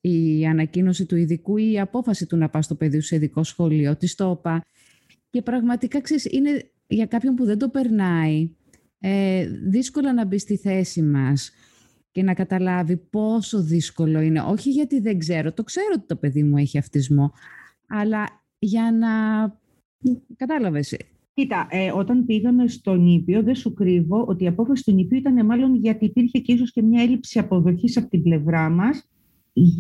η 0.01 0.47
ανακοίνωση 0.47 1.07
του 1.07 1.17
ειδικού 1.17 1.57
ή 1.57 1.71
η 1.73 1.81
απόφαση 1.81 2.27
του 2.27 2.37
να 2.37 2.49
πάει 2.49 2.63
στο 2.63 2.75
παιδί 2.75 3.01
σε 3.01 3.17
ειδικό 3.17 3.43
σχολείο, 3.45 3.97
της 3.97 4.15
το 4.15 4.37
είπα. 4.39 4.65
Και 5.31 5.43
πραγματικά, 5.43 6.01
ξέρεις, 6.01 6.25
είναι 6.25 6.71
για 6.87 7.07
κάποιον 7.07 7.35
που 7.35 7.45
δεν 7.45 7.59
το 7.59 7.69
περνάει, 7.69 8.51
ε, 8.99 9.49
δύσκολο 9.69 10.13
να 10.13 10.25
μπει 10.25 10.39
στη 10.39 10.57
θέση 10.57 11.03
μας 11.03 11.51
και 12.19 12.25
να 12.25 12.35
καταλάβει 12.35 12.97
πόσο 12.97 13.63
δύσκολο 13.63 14.21
είναι. 14.21 14.41
Όχι 14.41 14.71
γιατί 14.71 15.01
δεν 15.01 15.19
ξέρω, 15.19 15.53
το 15.53 15.63
ξέρω 15.63 15.89
ότι 15.95 16.07
το 16.07 16.17
παιδί 16.17 16.43
μου 16.43 16.57
έχει 16.57 16.79
αυτισμό, 16.79 17.33
αλλά 17.89 18.29
για 18.59 18.93
να... 18.93 19.09
Κατάλαβες. 20.37 20.97
Κοίτα, 21.33 21.67
ε, 21.71 21.93
όταν 21.93 22.27
πήγαμε 22.27 22.69
στο 22.69 22.95
νήπιο, 22.95 23.43
δεν 23.43 23.55
σου 23.55 23.75
κρύβω 23.75 24.25
ότι 24.29 24.45
η 24.45 24.47
απόφαση 24.47 24.85
του 24.85 24.93
νήπιου 24.93 25.17
ήταν 25.17 25.47
μάλλον 25.47 25.75
γιατί 25.75 26.05
υπήρχε 26.05 26.39
και 26.39 26.53
ίσως 26.53 26.73
και 26.73 26.83
μια 26.83 27.03
έλλειψη 27.03 27.39
αποδοχής 27.39 27.97
από 27.97 28.09
την 28.09 28.23
πλευρά 28.23 28.69
μας 28.69 29.09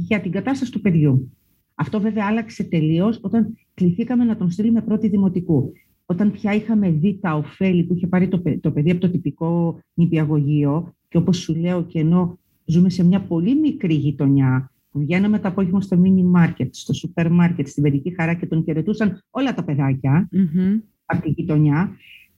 για 0.09 0.21
την 0.21 0.31
κατάσταση 0.31 0.73
του 0.73 0.81
παιδιού. 0.81 1.37
Αυτό 1.75 2.01
βέβαια 2.01 2.27
άλλαξε 2.27 2.65
τελείως 2.65 3.19
όταν 3.23 3.57
κληθήκαμε 3.75 4.25
να 4.25 4.37
τον 4.37 4.51
στείλουμε 4.51 4.83
πρώτη 4.83 5.09
δημοτικού. 5.09 5.73
Όταν 6.07 6.33
πια 6.33 6.55
είχαμε 6.55 6.91
δει 6.91 7.19
τα 7.21 7.35
ωφέλη 7.35 7.85
που 7.85 7.95
είχε 7.95 8.07
πάρει 8.07 8.29
το, 8.29 8.43
το 8.61 8.71
παιδί 8.71 8.91
από 8.91 9.01
το 9.01 9.11
τυπικό 9.11 9.81
νηπιαγωγείο 9.95 10.93
και 11.09 11.19
όπως 11.19 11.37
σου 11.37 11.55
λέω 11.55 11.85
και 11.85 11.99
ενώ 11.99 12.39
ζούμε 12.65 12.91
σε 12.91 13.05
μια 13.05 13.21
πολύ 13.21 13.55
μικρή 13.55 13.95
γειτονιά 13.95 14.73
που 14.91 14.99
βγαίναμε 14.99 15.39
το 15.39 15.49
απόγευμα 15.49 15.81
στο 15.81 15.97
μίνι 15.97 16.25
μάρκετ, 16.25 16.75
στο 16.75 16.93
σούπερ 16.93 17.31
μάρκετ, 17.31 17.69
στην 17.69 17.83
παιδική 17.83 18.15
χαρά 18.15 18.35
και 18.35 18.47
τον 18.47 18.63
χαιρετούσαν 18.65 19.23
όλα 19.31 19.55
τα 19.55 19.65
παιδάκια 19.65 20.29
mm-hmm. 20.33 20.81
από 21.05 21.23
τη 21.23 21.31
γειτονιά. 21.31 21.97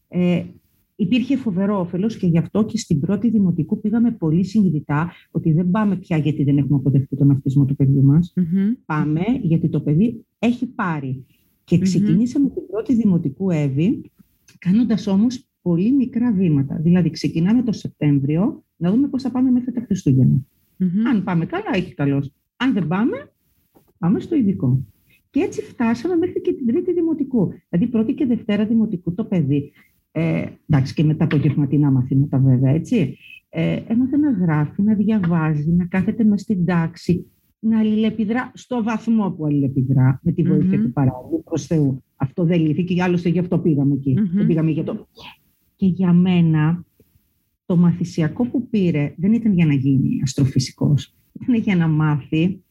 Ε, 0.09 0.45
υπήρχε 0.97 1.37
φοβερό 1.37 1.81
όφελος 1.81 2.17
και 2.17 2.27
γι' 2.27 2.39
αυτό 2.39 2.65
και 2.65 2.79
στην 2.79 3.01
πρώτη 3.01 3.31
δημοτικού 3.31 3.81
πήγαμε 3.81 4.11
πολύ 4.11 4.45
συνειδητά 4.45 5.13
ότι 5.31 5.53
δεν 5.53 5.71
πάμε 5.71 5.97
πια 5.97 6.17
γιατί 6.17 6.45
δεν 6.45 6.59
έχουμε 6.59 6.79
αποδεχτεί 6.79 7.17
τον 7.17 7.31
αυτισμό 7.31 7.65
του 7.65 7.77
παιδιού 7.77 8.03
μας. 8.03 8.33
Mm-hmm. 8.37 8.77
Πάμε 8.85 9.21
γιατί 9.43 9.69
το 9.69 9.81
παιδί 9.81 10.25
έχει 10.39 10.67
πάρει. 10.67 11.25
Και 11.65 11.79
ξεκινήσαμε 11.79 12.49
την 12.49 12.63
πρώτη 12.71 12.95
δημοτικού 12.95 13.51
Εύη, 13.51 14.11
κάνοντας 14.59 15.07
όμως 15.07 15.50
πολύ 15.63 15.93
μικρά 15.93 16.33
βήματα. 16.33 16.79
Δηλαδή, 16.83 17.11
ξεκινάμε 17.11 17.63
το 17.63 17.73
Σεπτέμβριο 17.73 18.65
να 18.77 18.91
δούμε 18.91 19.09
πώς 19.09 19.23
θα 19.23 19.31
πάμε 19.31 19.51
μέχρι 19.51 19.73
τα 19.73 19.81
χριστουγεννα 19.81 20.39
Αν 21.11 21.25
πάμε 21.25 21.47
καλά, 21.47 21.71
έχει 21.73 21.95
καλώ. 21.95 22.31
Αν 22.57 22.73
δεν 22.73 22.87
πάμε, 22.87 23.33
πάμε 23.99 24.21
στο 24.21 24.35
ειδικό. 24.35 24.85
Και 25.31 25.41
έτσι 25.41 25.63
φτάσαμε 25.63 26.17
μέχρι 26.17 26.41
και 26.41 26.53
την 26.53 26.67
τρίτη 26.67 26.93
δημοτικού. 26.93 27.53
Δηλαδή, 27.69 27.91
πρώτη 27.91 28.15
και 28.15 28.27
δευτέρα 28.27 28.67
δημοτικού 28.67 29.15
το 29.15 29.25
παιδί. 29.25 29.73
Ε, 30.13 30.45
εντάξει, 30.69 30.95
και 30.95 31.05
με 31.05 31.15
τα 31.15 31.25
απογευματινά 31.25 31.91
μαθήματα, 31.91 32.39
βέβαια, 32.39 32.71
έτσι. 32.71 33.17
Ε, 33.49 33.81
έμαθε 33.87 34.17
να 34.17 34.31
γράφει, 34.31 34.83
να 34.83 34.95
διαβάζει, 34.95 35.71
να 35.71 35.85
κάθεται 35.85 36.25
μες 36.25 36.41
στην 36.41 36.65
τάξη, 36.65 37.27
να 37.59 37.79
αλληλεπιδρά 37.79 38.51
στο 38.55 38.83
βαθμό 38.83 39.31
που 39.31 39.47
αλληλεπιδρά 39.47 40.21
με 40.23 40.33
τη 40.33 40.43
βοήθεια 40.43 40.83
του 40.83 40.93
παράδειγμα 40.93 41.39
προ 41.45 41.59
Θεού. 41.59 42.05
Αυτό 42.17 42.45
δεν 42.45 42.61
λύθηκε, 42.61 43.03
άλλωστε 43.03 43.29
γι' 43.29 43.39
αυτό 43.39 43.59
πήγαμε 43.59 43.95
εκεί. 43.95 44.19
Δεν 44.33 44.47
πήγαμε 44.47 44.71
για 44.71 44.85
το... 44.85 45.09
Και 45.81 45.87
για 45.87 46.13
μένα 46.13 46.85
το 47.67 47.77
μαθησιακό 47.77 48.47
που 48.47 48.69
πήρε 48.69 49.15
δεν 49.17 49.33
ήταν 49.33 49.53
για 49.53 49.67
να 49.67 49.75
γίνει 49.75 50.21
αστροφυσικός. 50.23 51.15
Ήταν 51.41 51.55
για 51.55 51.77
να 51.77 51.89
μάθει 51.89 52.63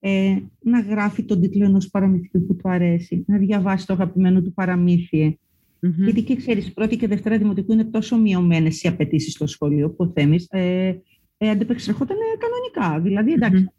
ε, 0.00 0.36
να 0.62 0.80
γράφει 0.80 1.22
τον 1.22 1.40
τίτλο 1.40 1.64
ενός 1.64 1.90
παραμυθιού 1.90 2.46
που 2.46 2.56
του 2.56 2.68
αρέσει, 2.68 3.24
να 3.26 3.38
διαβάσει 3.38 3.86
το 3.86 3.92
αγαπημένο 3.92 4.42
του 4.42 4.52
παραμύθι. 4.52 5.38
Mm-hmm. 5.80 6.04
Γιατί 6.04 6.22
και 6.22 6.36
ξέρεις, 6.36 6.72
πρώτη 6.72 6.96
και 6.96 7.06
δευτέρα 7.06 7.38
δημοτικού 7.38 7.72
είναι 7.72 7.84
τόσο 7.84 8.18
μειωμένες 8.18 8.82
οι 8.82 8.88
απαιτήσεις 8.88 9.32
στο 9.32 9.46
σχολείο 9.46 9.90
που 9.90 10.04
ο 10.04 10.12
Θέμης 10.14 10.46
ε, 10.50 10.94
ε, 11.36 11.50
αντεπεξερχόταν 11.50 12.16
κανονικά. 12.38 13.00
Δηλαδή, 13.00 13.34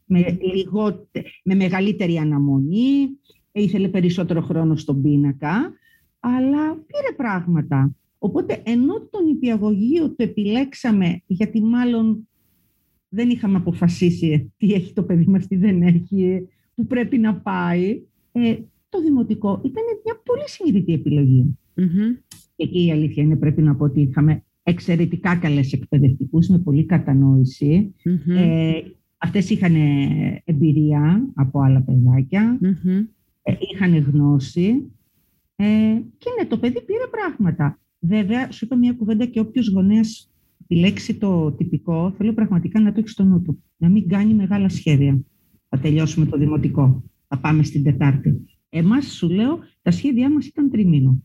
με, 0.05 0.37
λιγότε, 0.53 1.23
με 1.43 1.55
μεγαλύτερη 1.55 2.17
αναμονή, 2.17 3.09
ήθελε 3.51 3.87
περισσότερο 3.87 4.41
χρόνο 4.41 4.75
στον 4.75 5.01
πίνακα, 5.01 5.73
αλλά 6.19 6.73
πήρε 6.73 7.15
πράγματα. 7.15 7.95
Οπότε, 8.19 8.61
ενώ 8.65 8.93
το 9.09 9.23
νηπιαγωγείο 9.23 10.07
το 10.07 10.15
επιλέξαμε, 10.17 11.21
γιατί 11.27 11.61
μάλλον 11.61 12.27
δεν 13.09 13.29
είχαμε 13.29 13.57
αποφασίσει 13.57 14.53
τι 14.57 14.73
έχει 14.73 14.93
το 14.93 15.03
παιδί 15.03 15.25
μας, 15.25 15.47
τι 15.47 15.55
δεν 15.55 15.81
έχει, 15.81 16.47
που 16.75 16.85
πρέπει 16.85 17.17
να 17.17 17.35
πάει, 17.35 18.01
ε, 18.31 18.55
το 18.89 19.01
δημοτικό 19.01 19.61
ήταν 19.65 19.83
μια 20.05 20.21
πολύ 20.23 20.49
συνειδητή 20.49 20.93
επιλογή. 20.93 21.57
Εκεί 22.55 22.85
η 22.85 22.91
αλήθεια 22.91 23.23
είναι, 23.23 23.35
πρέπει 23.35 23.61
να 23.61 23.75
πω 23.75 23.83
ότι 23.83 24.01
είχαμε 24.01 24.43
εξαιρετικά 24.63 25.35
καλές 25.35 25.73
εκπαιδευτικούς 25.73 26.47
με 26.47 26.59
πολύ 26.59 26.85
κατανόηση. 26.85 27.93
Ε, 28.27 28.81
αυτές 29.17 29.49
είχαν 29.49 29.75
εμπειρία 30.43 31.31
από 31.35 31.61
άλλα 31.61 31.81
παιδάκια, 31.81 32.59
ε, 33.41 33.53
είχαν 33.71 33.97
γνώση 33.97 34.91
ε, 35.55 35.65
και 36.17 36.29
ναι, 36.37 36.45
το 36.47 36.57
παιδί 36.57 36.81
πήρε 36.81 37.07
πράγματα. 37.11 37.79
Βέβαια, 37.99 38.51
σου 38.51 38.65
είπα 38.65 38.75
μια 38.75 38.93
κουβέντα 38.93 39.25
και 39.25 39.39
όποιος 39.39 39.69
γονέας 39.69 40.31
επιλέξει 40.61 41.17
το 41.17 41.51
τυπικό, 41.51 42.13
θέλω 42.17 42.33
πραγματικά 42.33 42.79
να 42.79 42.91
το 42.91 42.99
έχεις 42.99 43.11
στο 43.11 43.23
νου 43.23 43.41
του. 43.41 43.63
Να 43.77 43.89
μην 43.89 44.07
κάνει 44.07 44.33
μεγάλα 44.33 44.69
σχέδια. 44.69 45.19
Θα 45.69 45.79
τελειώσουμε 45.79 46.25
το 46.25 46.37
δημοτικό. 46.37 47.03
Θα 47.27 47.39
πάμε 47.39 47.63
στην 47.63 47.83
Τετάρτη. 47.83 48.45
Εμάς, 48.69 49.05
σου 49.05 49.29
λέω, 49.29 49.59
τα 49.81 49.91
σχέδιά 49.91 50.31
μας 50.31 50.45
ήταν 50.45 50.69
τριμήνο. 50.69 51.21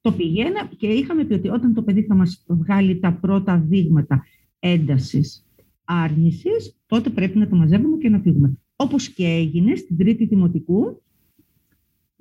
Το 0.00 0.12
πηγαίνα 0.12 0.70
και 0.76 0.86
είχαμε 0.86 1.24
πει 1.24 1.32
ότι 1.32 1.48
όταν 1.48 1.74
το 1.74 1.82
παιδί 1.82 2.02
θα 2.02 2.14
μας 2.14 2.44
βγάλει 2.48 2.98
τα 2.98 3.12
πρώτα 3.12 3.58
δείγματα 3.58 4.24
έντασης, 4.58 5.46
άρνησης, 5.84 6.76
τότε 6.86 7.10
πρέπει 7.10 7.38
να 7.38 7.48
το 7.48 7.56
μαζεύουμε 7.56 7.96
και 7.96 8.08
να 8.08 8.18
φύγουμε. 8.18 8.58
Όπως 8.76 9.08
και 9.08 9.24
έγινε 9.24 9.74
στην 9.74 9.96
τρίτη 9.96 10.24
δημοτικού, 10.24 11.02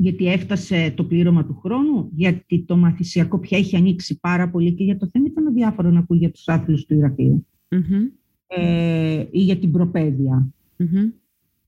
γιατί 0.02 0.28
έφτασε 0.28 0.94
το 0.96 1.04
πλήρωμα 1.04 1.46
του 1.46 1.60
χρόνου, 1.64 2.10
γιατί 2.16 2.64
το 2.68 2.78
μαθησιακό 2.78 3.40
πια 3.40 3.58
έχει 3.58 3.76
ανοίξει 3.76 4.20
πάρα 4.20 4.50
πολύ 4.50 4.74
και 4.74 4.84
για 4.84 4.98
το 4.98 5.08
θέμα 5.12 5.26
ήταν 5.28 5.48
αδιάφορο 5.48 5.90
να 5.90 6.00
ακούει 6.00 6.18
για 6.18 6.32
τους 6.32 6.48
άθλους 6.48 6.86
του 6.86 6.94
ηρακλειου 6.94 7.48
ε, 8.48 9.26
ή 9.32 9.40
για 9.40 9.58
την 9.58 9.72
προπαιδεια 9.72 10.48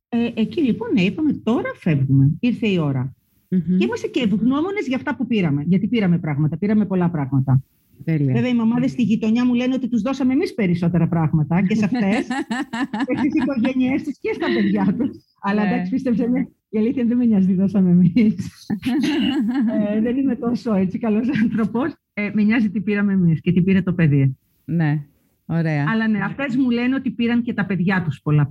Ε, 0.09 0.31
εκεί 0.33 0.61
λοιπόν 0.61 0.93
ναι, 0.93 1.01
είπαμε 1.01 1.33
τώρα 1.33 1.71
φεύγουμε, 1.75 2.31
ήρθε 2.39 2.67
η 2.67 2.77
ώρα. 2.77 3.15
Και 3.49 3.83
είμαστε 3.83 4.07
και 4.07 4.21
ευγνώμονες 4.21 4.87
για 4.87 4.95
αυτά 4.95 5.15
που 5.15 5.27
πήραμε, 5.27 5.63
γιατί 5.67 5.87
πήραμε 5.87 6.19
πράγματα, 6.19 6.57
πήραμε 6.57 6.85
πολλά 6.85 7.09
πράγματα. 7.09 7.63
Τέλεια. 8.03 8.33
Βέβαια, 8.33 8.49
οι 8.49 8.55
μαμάδες 8.55 8.91
στη 8.91 9.01
γειτονιά 9.01 9.45
μου 9.45 9.53
λένε 9.53 9.73
ότι 9.73 9.87
τους 9.87 10.01
δώσαμε 10.01 10.33
εμείς 10.33 10.53
περισσότερα 10.53 11.07
πράγματα 11.07 11.65
και 11.67 11.75
σε 11.75 11.85
αυτές, 11.85 12.27
και 13.05 13.17
στις 13.17 13.31
οικογένειές 13.33 14.03
τους 14.03 14.19
και 14.19 14.33
στα 14.33 14.47
παιδιά 14.55 14.95
τους. 14.97 15.17
Αλλά 15.41 15.63
ναι. 15.63 15.69
εντάξει, 15.69 15.91
πίστεψε 15.91 16.29
με, 16.29 16.47
η 16.73 16.77
αλήθεια 16.77 17.05
δεν 17.05 17.17
με 17.17 17.25
νοιάζει 17.25 17.47
τι 17.47 17.53
δώσαμε 17.53 17.89
εμείς. 17.89 18.15
ε, 19.95 20.01
δεν 20.01 20.17
είμαι 20.17 20.35
τόσο 20.35 20.73
έτσι 20.73 20.97
καλός 20.97 21.27
άνθρωπος. 21.43 21.95
Ε, 22.13 22.29
με 22.33 22.43
νοιάζει 22.43 22.69
τι 22.69 22.81
πήραμε 22.81 23.13
εμείς 23.13 23.41
και 23.41 23.51
τι 23.51 23.61
πήρε 23.61 23.81
το 23.81 23.93
παιδί. 23.93 24.37
Ναι, 24.65 25.03
ωραία. 25.45 25.85
Αλλά 25.87 26.07
ναι, 26.07 26.19
αυτές 26.23 26.55
μου 26.55 26.69
λένε 26.69 26.95
ότι 26.95 27.11
πήραν 27.11 27.41
και 27.41 27.53
τα 27.53 27.65
παιδιά 27.65 28.03
τους 28.03 28.21
πολλά 28.21 28.49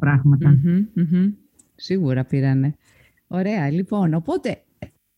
Σίγουρα 1.75 2.25
πήρανε. 2.25 2.75
Ωραία, 3.27 3.71
λοιπόν. 3.71 4.15
Οπότε 4.15 4.63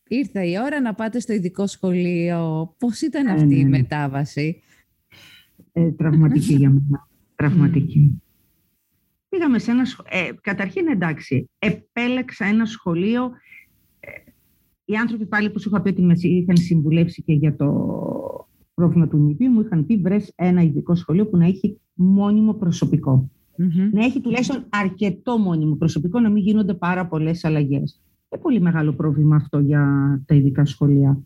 ήρθε 0.07 0.45
η 0.45 0.55
ώρα 0.65 0.81
να 0.81 0.93
πάτε 0.93 1.19
στο 1.19 1.33
ειδικό 1.33 1.67
σχολείο. 1.67 2.73
Πώς 2.77 3.01
ήταν 3.01 3.27
αυτή 3.27 3.43
η 3.43 3.47
ναι, 3.47 3.55
ναι, 3.55 3.63
ναι. 3.63 3.77
μετάβαση; 3.77 4.61
Ε, 5.71 5.91
τραυματική 5.91 6.53
για 6.53 6.69
μένα. 6.69 7.07
Τραυματική. 7.35 8.22
Πήγαμε 9.33 9.59
σε 9.59 9.71
ένα 9.71 9.85
σχολείο. 9.85 10.11
Ε, 10.11 10.29
καταρχήν, 10.41 10.87
εντάξει, 10.87 11.49
επέλεξα 11.59 12.45
ένα 12.45 12.65
σχολείο. 12.65 13.31
Ε, 13.99 14.07
οι 14.85 14.95
άνθρωποι 14.95 15.25
πάλι 15.25 15.49
που 15.49 15.59
σου 15.59 15.69
είχα 15.69 15.81
πει 15.81 15.89
ότι 15.89 16.01
με 16.01 16.13
είχαν 16.19 16.57
συμβουλεύσει 16.57 17.23
και 17.23 17.33
για 17.33 17.55
το 17.55 17.67
πρόβλημα 18.73 19.07
του 19.07 19.17
νηπίου 19.17 19.51
μου 19.51 19.61
είχαν 19.61 19.85
πει 19.85 19.97
βρες 19.97 20.31
ένα 20.35 20.61
ειδικό 20.61 20.95
σχολείο 20.95 21.27
που 21.27 21.37
να 21.37 21.45
έχει 21.45 21.79
μόνιμο 21.93 22.57
Να 23.91 24.03
έχει 24.05 24.21
τουλάχιστον 24.21 24.65
αρκετό 24.69 25.37
μόνιμο 25.37 25.75
προσωπικό, 25.75 26.19
να 26.19 26.29
μην 26.29 26.43
γίνονται 26.43 26.73
πάρα 26.73 27.07
πολλές 27.07 27.45
αλλαγές. 27.45 28.01
Είναι 28.29 28.41
πολύ 28.41 28.61
μεγάλο 28.61 28.93
πρόβλημα 28.93 29.35
αυτό 29.35 29.59
για 29.59 29.85
τα 30.25 30.35
ειδικά 30.35 30.65
σχολεία. 30.65 31.23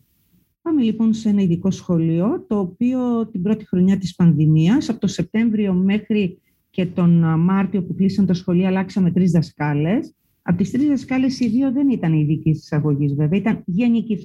Πάμε 0.62 0.82
λοιπόν 0.82 1.12
σε 1.12 1.28
ένα 1.28 1.42
ειδικό 1.42 1.70
σχολείο, 1.70 2.44
το 2.48 2.58
οποίο 2.58 3.26
την 3.26 3.42
πρώτη 3.42 3.66
χρονιά 3.66 3.98
της 3.98 4.14
πανδημίας, 4.14 4.88
από 4.88 5.00
το 5.00 5.06
Σεπτέμβριο 5.06 5.72
μέχρι 5.74 6.38
και 6.70 6.86
τον 6.86 7.40
Μάρτιο 7.40 7.82
που 7.82 7.94
κλείσαν 7.94 8.26
τα 8.26 8.34
σχολεία, 8.34 8.68
αλλάξαμε 8.68 9.10
τρεις 9.10 9.30
δασκάλες. 9.30 10.14
Από 10.42 10.58
τις 10.58 10.70
τρεις 10.70 10.88
δασκάλες, 10.88 11.40
οι 11.40 11.48
δύο 11.48 11.72
δεν 11.72 11.88
ήταν 11.88 12.12
ειδική 12.12 12.50
εισαγωγή, 12.50 13.14
βέβαια, 13.14 13.38
ήταν 13.38 13.62
γενική 13.64 14.16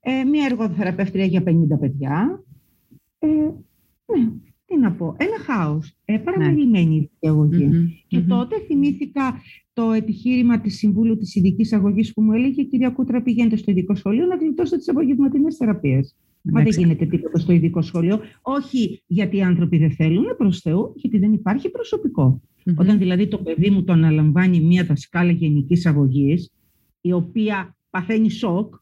Ε, 0.00 0.24
μία 0.24 0.44
εργοθεραπεύτρια 0.44 1.24
για 1.24 1.42
50 1.42 1.78
παιδιά. 1.80 2.44
Ε, 3.18 3.26
ναι, 3.26 4.30
τι 4.66 4.76
να 4.76 4.92
πω, 4.92 5.14
ένα 5.18 5.38
χάος, 5.38 5.96
ε, 6.04 6.18
παραμελημένη 6.18 7.10
ναι. 7.20 7.88
Και 8.06 8.20
τότε 8.20 8.56
θυμήθηκα 8.66 9.40
το 9.72 9.92
επιχείρημα 9.92 10.60
της 10.60 10.76
Συμβούλου 10.76 11.16
της 11.16 11.34
Ειδικής 11.34 11.72
Αγωγής 11.72 12.12
που 12.12 12.22
μου 12.22 12.32
έλεγε 12.32 12.62
«Κυρία 12.62 12.90
Κούτρα, 12.90 13.22
πηγαίνετε 13.22 13.56
στο 13.56 13.70
ειδικό 13.70 13.94
σχολείο 13.94 14.26
να 14.26 14.36
γλιτώσετε 14.36 14.76
τις 14.76 14.88
απογευματινές 14.88 15.56
θεραπείες». 15.56 16.16
Μα 16.52 16.62
δεν 16.62 16.72
γίνεται 16.76 17.06
τίποτα 17.06 17.38
στο 17.38 17.52
ειδικό 17.52 17.82
σχολείο. 17.82 18.20
Όχι 18.42 19.02
γιατί 19.06 19.36
οι 19.36 19.42
άνθρωποι 19.42 19.78
δεν 19.78 19.90
θέλουν, 19.90 20.24
προς 20.36 20.60
Θεού, 20.60 20.92
γιατί 20.96 21.18
δεν 21.18 21.32
υπάρχει 21.32 21.70
Όταν 22.76 22.98
δηλαδή 22.98 23.26
το 23.26 23.38
παιδί 23.38 23.70
μου 23.70 23.84
το 23.84 23.92
αναλαμβάνει 23.92 24.60
μία 24.60 24.84
δασκάλα 24.84 25.30
γενικής 25.30 25.86
αγωγής, 25.86 26.52
η 27.00 27.12
οποία 27.12 27.76
παθαίνει 27.90 28.30
σοκ, 28.30 28.74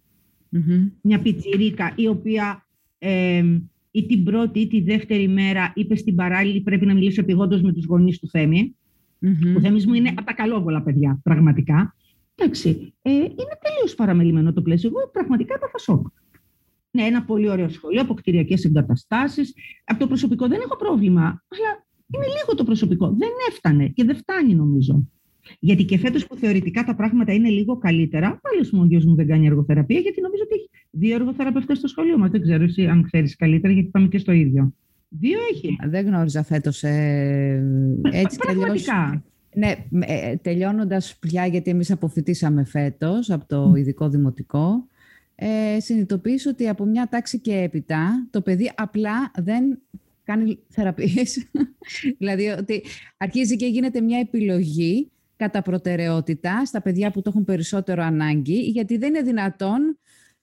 μια 1.00 1.22
πιτσιρίκα, 1.22 1.92
η 1.96 2.06
οποία 2.06 2.66
ε, 2.98 3.44
ή 3.90 4.06
την 4.06 4.24
πρώτη 4.24 4.60
ή 4.60 4.66
τη 4.66 4.80
δεύτερη 4.80 5.28
μέρα 5.28 5.72
είπε 5.74 5.96
στην 5.96 6.14
παράλληλη 6.14 6.60
πρέπει 6.60 6.86
να 6.86 6.94
μιλήσω 6.94 7.20
επιγόντως 7.20 7.62
με 7.62 7.72
τους 7.72 7.84
γονείς 7.84 8.18
του 8.18 8.28
Θέμη. 8.28 8.76
Mm-hmm. 9.20 9.56
Ο 9.56 9.60
Θέμης 9.60 9.86
μου 9.86 9.94
είναι 9.94 10.08
από 10.08 10.24
τα 10.24 10.32
καλόβολα 10.32 10.82
παιδιά, 10.82 11.20
πραγματικά. 11.22 11.94
Εντάξει, 12.34 12.94
ε, 13.02 13.10
είναι 13.12 13.58
τελείως 13.62 13.94
παραμελημένο 13.96 14.52
το 14.52 14.62
πλαίσιο. 14.62 14.90
Εγώ 14.94 15.10
πραγματικά 15.12 15.54
έπαθα 15.54 15.78
σοκ. 15.78 16.06
Ναι, 16.94 17.02
ένα 17.02 17.24
πολύ 17.24 17.48
ωραίο 17.48 17.68
σχολείο, 17.68 18.00
από 18.00 18.14
κτηριακέ 18.14 18.54
εγκαταστάσεις. 18.66 19.54
Από 19.84 19.98
το 19.98 20.06
προσωπικό 20.06 20.48
δεν 20.48 20.60
έχω 20.64 20.76
πρόβλημα, 20.76 21.22
αλλά 21.22 21.86
είναι 22.14 22.26
λίγο 22.26 22.54
το 22.56 22.64
προσωπικό. 22.64 23.06
Δεν 23.18 23.30
έφτανε 23.48 23.88
και 23.88 24.04
δεν 24.04 24.16
φτάνει 24.16 24.54
νομίζω. 24.54 25.08
Γιατί 25.58 25.84
και 25.84 25.98
φέτος 25.98 26.26
που 26.26 26.36
θεωρητικά 26.36 26.84
τα 26.84 26.94
πράγματα 26.94 27.32
είναι 27.32 27.48
λίγο 27.48 27.76
καλύτερα, 27.78 28.40
πάλι 28.42 28.82
ο 28.82 28.86
γιο 28.86 29.10
μου 29.10 29.14
δεν 29.14 29.26
κάνει 29.26 29.46
εργοθεραπεία, 29.46 29.98
γιατί 29.98 30.20
νομίζω 30.20 30.42
ότι 30.46 30.54
έχει 30.54 30.68
δύο 30.90 31.14
εργοθεραπευτές 31.14 31.78
στο 31.78 31.88
σχολείο 31.88 32.18
μας. 32.18 32.30
Δεν 32.30 32.40
ξέρω 32.40 32.62
εσύ 32.62 32.86
αν 32.86 33.02
ξέρεις 33.02 33.36
καλύτερα, 33.36 33.72
γιατί 33.72 33.88
πάμε 33.88 34.08
και 34.08 34.18
στο 34.18 34.32
ίδιο. 34.32 34.74
Δύο 35.08 35.38
έχει. 35.52 35.76
Δεν 35.88 36.06
γνώριζα 36.06 36.42
φέτος. 36.42 36.82
Ε, 36.82 37.62
έτσι 38.12 38.38
Πραγματικά. 38.38 39.24
Ναι, 39.54 39.74
ε, 40.00 40.36
τελειώνοντας 40.36 41.16
πια, 41.20 41.46
γιατί 41.46 41.70
εμείς 41.70 41.90
αποφυτίσαμε 41.90 42.64
φέτος 42.64 43.30
από 43.30 43.46
το 43.46 43.72
ειδικό 43.76 44.08
δημοτικό, 44.08 44.86
ε, 45.34 45.80
συνειδητοποίησα 45.80 46.50
ότι 46.50 46.68
από 46.68 46.84
μια 46.84 47.08
τάξη 47.10 47.38
και 47.38 47.56
έπειτα 47.56 48.26
το 48.30 48.40
παιδί 48.40 48.72
απλά 48.76 49.30
δεν 49.34 49.78
κάνει 50.24 50.58
θεραπείες. 50.68 51.50
δηλαδή 52.18 52.46
ότι 52.46 52.82
αρχίζει 53.16 53.56
και 53.56 53.66
γίνεται 53.66 54.00
μια 54.00 54.18
επιλογή 54.18 55.10
κατά 55.36 55.62
προτεραιότητα 55.62 56.64
στα 56.64 56.82
παιδιά 56.82 57.10
που 57.10 57.22
το 57.22 57.30
έχουν 57.34 57.44
περισσότερο 57.44 58.02
ανάγκη, 58.02 58.60
γιατί 58.60 58.96
δεν 58.96 59.08
είναι 59.08 59.22
δυνατόν 59.22 59.98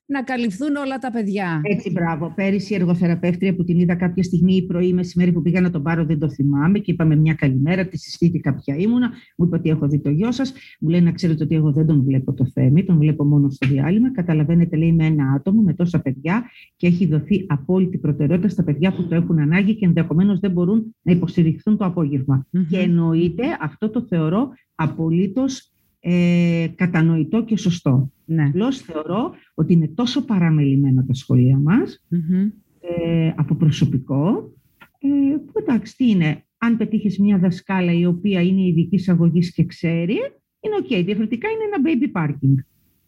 να 0.10 0.24
καλυφθούν 0.24 0.76
όλα 0.76 0.98
τα 0.98 1.12
παιδιά. 1.12 1.62
Έτσι, 1.63 1.91
μπράβο. 1.91 2.34
Πέρυσι 2.36 2.74
η 2.74 2.76
εργοθεραπεύτρια 2.76 3.56
που 3.56 3.63
την 3.63 3.80
είδα 3.80 3.95
κάποια 3.95 4.24
στιγμή 4.24 4.56
ή 4.56 4.65
πρωί 4.65 4.93
μεσημέρι 4.93 5.32
που 5.32 5.41
πήγα 5.41 5.62
να 5.62 5.69
τον 5.69 5.84
πάρω, 5.84 6.06
δεν 6.06 6.19
το 6.19 6.30
θυμάμαι 6.30 6.80
και 6.80 6.91
είπαμε 6.91 7.15
μια 7.15 7.34
καλημέρα, 7.34 7.88
τη 7.88 7.98
συστήθηκα 7.98 8.56
ποια 8.56 8.76
ήμουνα. 8.76 9.10
Μου 9.38 9.45
είπε 9.45 9.56
ότι 9.56 9.69
έχω 9.69 9.88
δει 9.88 10.00
το 10.00 10.10
γιο 10.10 10.32
σας. 10.32 10.54
Μου 10.80 10.89
λέει 10.89 11.02
να 11.02 11.12
ξέρετε 11.12 11.43
ότι 11.43 11.56
εγώ 11.56 11.72
δεν 11.72 11.86
τον 11.86 12.04
βλέπω 12.04 12.34
το 12.34 12.45
θέμη, 12.45 12.84
τον 12.84 12.98
βλέπω 12.98 13.26
μόνο 13.26 13.50
στο 13.50 13.67
διάλειμμα. 13.67 14.12
Καταλαβαίνετε, 14.12 14.76
λέει, 14.76 14.93
με 14.93 15.06
ένα 15.06 15.32
άτομο, 15.36 15.62
με 15.62 15.74
τόσα 15.74 16.02
παιδιά 16.02 16.43
και 16.76 16.88
έχει 16.88 17.06
δοθεί 17.06 17.45
απόλυτη 17.48 17.98
προτεραιότητα 17.98 18.50
στα 18.50 18.63
παιδιά 18.63 18.93
που 18.93 19.08
το 19.08 19.15
έχουν 19.15 19.39
ανάγκη 19.39 19.76
και 19.76 19.86
ενδεχομένως 19.86 20.39
δεν 20.39 20.52
μπορούν 20.52 20.95
να 21.02 21.12
υποστηριχθούν 21.12 21.78
το 21.78 21.86
απόγευμα. 21.86 22.48
Mm-hmm. 22.52 22.65
Και 22.69 22.78
εννοείται, 22.78 23.43
αυτό 23.60 23.89
το 23.89 24.02
θεωρώ 24.02 24.50
απολύτως 24.76 25.72
ε, 25.99 26.67
κατανοητό 26.75 27.43
και 27.43 27.57
σωστό. 27.57 28.12
Ναι. 28.25 28.43
Απλώς 28.43 28.77
θεωρώ 28.77 29.33
ότι 29.53 29.73
είναι 29.73 29.88
τόσο 29.88 30.25
παραμελημένα 30.25 31.05
τα 31.05 31.13
σχολεία 31.13 31.57
μας 31.57 32.05
ε, 32.79 33.31
από 33.35 33.55
προσωπικό 33.55 34.53
ε, 34.99 35.38
που 35.38 35.53
εντάξει 35.59 35.95
τι 35.95 36.09
είναι, 36.09 36.43
αν 36.57 36.77
πετύχεις 36.77 37.19
μια 37.19 37.38
δασκάλα 37.38 37.93
η 37.93 38.05
οποία 38.05 38.41
είναι 38.41 38.62
ειδική 38.62 39.12
αγωγή 39.12 39.51
και 39.51 39.65
ξέρει, 39.65 40.15
είναι 40.59 40.75
OK. 40.80 40.86
Okay. 40.89 41.05
Διαφορετικά 41.05 41.47
είναι 41.49 41.63
ένα 41.73 41.81
baby 41.85 42.21
parking. 42.21 42.63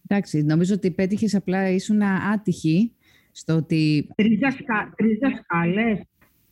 Εντάξει, 0.07 0.43
νομίζω 0.43 0.73
ότι 0.73 0.91
πέτυχες 0.91 1.35
απλά 1.35 1.69
ήσουν 1.69 2.01
άτυχη 2.01 2.91
στο 3.31 3.55
ότι... 3.55 4.07
Τρεις, 4.15 4.39
δασκάλες. 5.21 5.99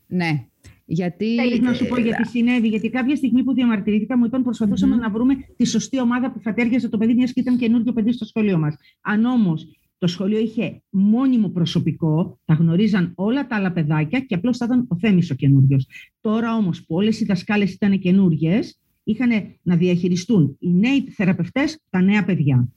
Ναι, 0.08 0.45
γιατί... 0.89 1.36
Θέλει 1.36 1.60
να 1.60 1.73
σου 1.73 1.88
πω 1.88 1.99
γιατί 1.99 2.28
συνέβη. 2.28 2.67
Γιατί 2.67 2.89
κάποια 2.89 3.15
στιγμή 3.15 3.43
που 3.43 3.54
διαμαρτυρήθηκα 3.54 4.17
μου 4.17 4.25
είπαν 4.25 4.43
προσπαθούσαμε 4.43 4.95
να 4.95 5.10
βρούμε 5.10 5.36
τη 5.56 5.65
σωστή 5.65 5.99
ομάδα 5.99 6.32
που 6.32 6.39
θα 6.39 6.54
ταίριαζε 6.54 6.89
το 6.89 6.97
παιδί, 6.97 7.13
μιας 7.13 7.34
και 7.34 7.39
ήταν 7.39 7.58
καινούργιο 7.58 7.93
παιδί 7.93 8.12
στο 8.12 8.25
σχολείο 8.25 8.58
μας. 8.58 8.75
Αν 9.02 9.25
όμως 9.25 9.67
το 9.97 10.08
σχολείο 10.08 10.39
είχε 10.39 10.82
μόνιμο 10.89 11.49
προσωπικό, 11.49 12.39
τα 12.45 12.54
γνωρίζαν 12.54 13.12
όλα 13.15 13.47
τα 13.47 13.56
άλλα 13.56 13.71
παιδάκια 13.71 14.19
και 14.19 14.36
απλώς 14.36 14.58
θα 14.58 14.65
ήταν 14.65 14.86
ο 14.89 14.97
Θέμης 14.99 15.32
ο 15.32 15.36
καινούριος. 15.36 15.88
Τώρα 16.21 16.56
όμως 16.56 16.86
που 16.86 16.95
όλες 16.95 17.19
οι 17.19 17.25
δασκάλες 17.25 17.73
ήταν 17.73 17.99
καινούριε, 17.99 18.60
είχαν 19.04 19.30
να 19.62 19.75
διαχειριστούν 19.75 20.58
οι 20.60 20.69
νέοι 20.69 21.02
θεραπευτές 21.02 21.80
τα 21.89 22.02
νέα 22.02 22.25
παιδιά. 22.25 22.67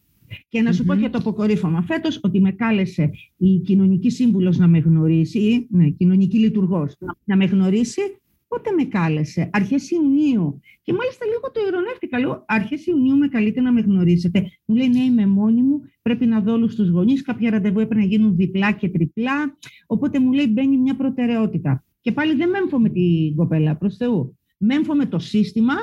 Και 0.49 0.62
να 0.62 0.73
σου 0.73 0.85
πω 0.85 0.95
και 0.95 1.09
το 1.09 1.18
αποκορύφωμα 1.18 1.83
φέτος 1.83 2.21
ότι 2.23 2.40
με 2.40 2.51
κάλεσε 2.53 3.11
η 3.37 3.59
κοινωνική 3.59 4.11
σύμβουλος 4.11 4.59
να 4.59 4.66
με 4.66 4.79
γνωρίσει, 4.79 5.66
ναι, 5.71 5.88
κοινωνική 5.88 6.38
λειτουργός, 6.38 6.97
να 7.25 7.37
με 7.37 7.45
γνωρίσει. 7.45 8.01
Πότε 8.49 8.71
με 8.73 8.85
κάλεσε, 8.85 9.51
αρχές 9.53 9.90
Ιουνίου. 9.90 10.61
Και 10.83 10.92
μάλιστα 10.92 11.27
λίγο 11.27 11.51
το 11.53 11.61
ηρωνεύτηκα. 11.68 12.18
Λέω, 12.18 12.45
αρχές 12.47 12.87
Ιουνίου 12.87 13.16
με 13.16 13.29
καλείτε 13.29 13.61
να 13.61 13.73
με 13.73 13.81
γνωρίσετε. 13.81 14.51
Μου 14.64 14.75
λέει, 14.77 14.88
ναι, 14.88 14.99
είμαι 14.99 15.27
μόνη 15.27 15.62
μου. 15.62 15.81
Πρέπει 16.03 16.27
να 16.27 16.40
δω 16.40 16.53
όλους 16.53 16.75
τους 16.75 16.88
γονείς. 16.88 17.23
Κάποια 17.23 17.51
ραντεβού 17.51 17.81
έπρεπε 17.81 18.01
να 18.01 18.07
γίνουν 18.07 18.37
διπλά 18.37 18.73
και 18.73 18.88
τριπλά. 18.88 19.57
Οπότε 19.87 20.18
μου 20.21 20.33
λέει, 20.33 20.47
μπαίνει 20.51 20.77
μια 20.77 20.97
προτεραιότητα. 20.97 21.85
Και 22.01 22.12
πάλι 22.12 22.35
δεν 22.35 22.49
μέμφω 22.49 22.79
με 22.79 22.88
την 22.88 23.37
κοπέλα, 23.37 23.77
προς 23.77 23.97
Θεού. 23.97 24.38
Μέμφω 24.59 24.95
με 24.95 25.07
το 25.07 25.18
σύστημα 25.18 25.75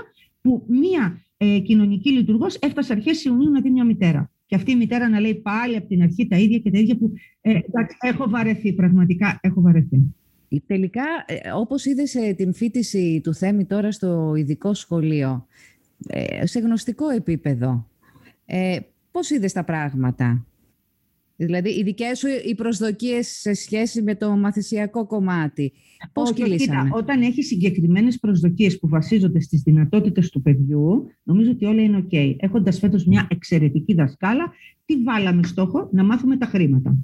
που 0.42 0.66
μία 0.68 1.22
ε, 1.38 1.60
κοινωνική 1.60 2.12
λειτουργός 2.12 2.56
έφτασε 2.56 2.94
αρχές 2.94 3.24
Ιουνίου 3.24 3.52
να 3.52 3.62
δει 3.62 3.70
μια 3.70 3.84
μητέρα. 3.84 4.32
Και 4.50 4.56
αυτή 4.56 4.72
η 4.72 4.76
μητέρα 4.76 5.10
να 5.10 5.20
λέει 5.20 5.36
πάλι 5.36 5.76
από 5.76 5.88
την 5.88 6.02
αρχή 6.02 6.28
τα 6.28 6.38
ίδια 6.38 6.58
και 6.58 6.72
τα 6.72 6.78
ίδια 6.78 6.98
που 6.98 7.12
ε, 7.42 7.50
εντάξει, 7.50 7.98
έχω 8.00 8.30
βαρεθεί, 8.30 8.74
πραγματικά 8.74 9.40
έχω 9.42 9.62
βαρεθεί. 9.62 10.16
Τελικά, 10.66 11.04
ε, 11.26 11.52
όπως 11.52 11.86
είδες 11.86 12.16
ε, 12.16 12.34
την 12.34 12.54
φίτηση 12.54 13.22
του 13.24 13.34
Θέμη 13.34 13.66
τώρα 13.66 13.92
στο 13.92 14.34
ειδικό 14.36 14.74
σχολείο, 14.74 15.48
ε, 16.08 16.46
σε 16.46 16.60
γνωστικό 16.60 17.10
επίπεδο, 17.10 17.88
ε, 18.46 18.78
πώς 19.12 19.30
είδες 19.30 19.54
τα 19.54 19.64
πράγματα; 19.64 20.46
Δηλαδή, 21.46 21.70
οι 21.70 21.84
δικές 21.84 22.18
σου 22.20 22.28
οι 22.46 22.56
προσδοκίες 22.56 23.28
σε 23.28 23.54
σχέση 23.54 24.02
με 24.02 24.16
το 24.16 24.30
μαθησιακό 24.30 25.06
κομμάτι, 25.06 25.74
πώς 26.14 26.30
Όχι, 26.30 26.56
κοίτα, 26.56 26.90
όταν 26.92 27.22
έχεις 27.22 27.48
συγκεκριμένες 27.48 28.20
προσδοκίες 28.20 28.80
που 28.80 28.88
βασίζονται 28.88 29.40
στις 29.40 29.62
δυνατότητες 29.62 30.30
του 30.30 30.42
παιδιού, 30.42 31.08
νομίζω 31.24 31.52
ότι 31.52 31.66
όλα 31.66 31.82
είναι 31.82 32.06
ok. 32.10 32.36
Έχοντας 32.38 32.80
φέτος 32.80 33.06
μια 33.06 33.28
εξαιρετική 33.32 33.94
δασκάλα, 33.94 34.54
τι 34.86 35.02
βάλαμε 35.04 35.44
στόχο, 35.44 35.90
να 35.92 36.04
μάθουμε 36.04 36.38
τα 36.38 36.46
χρηματα 36.46 36.98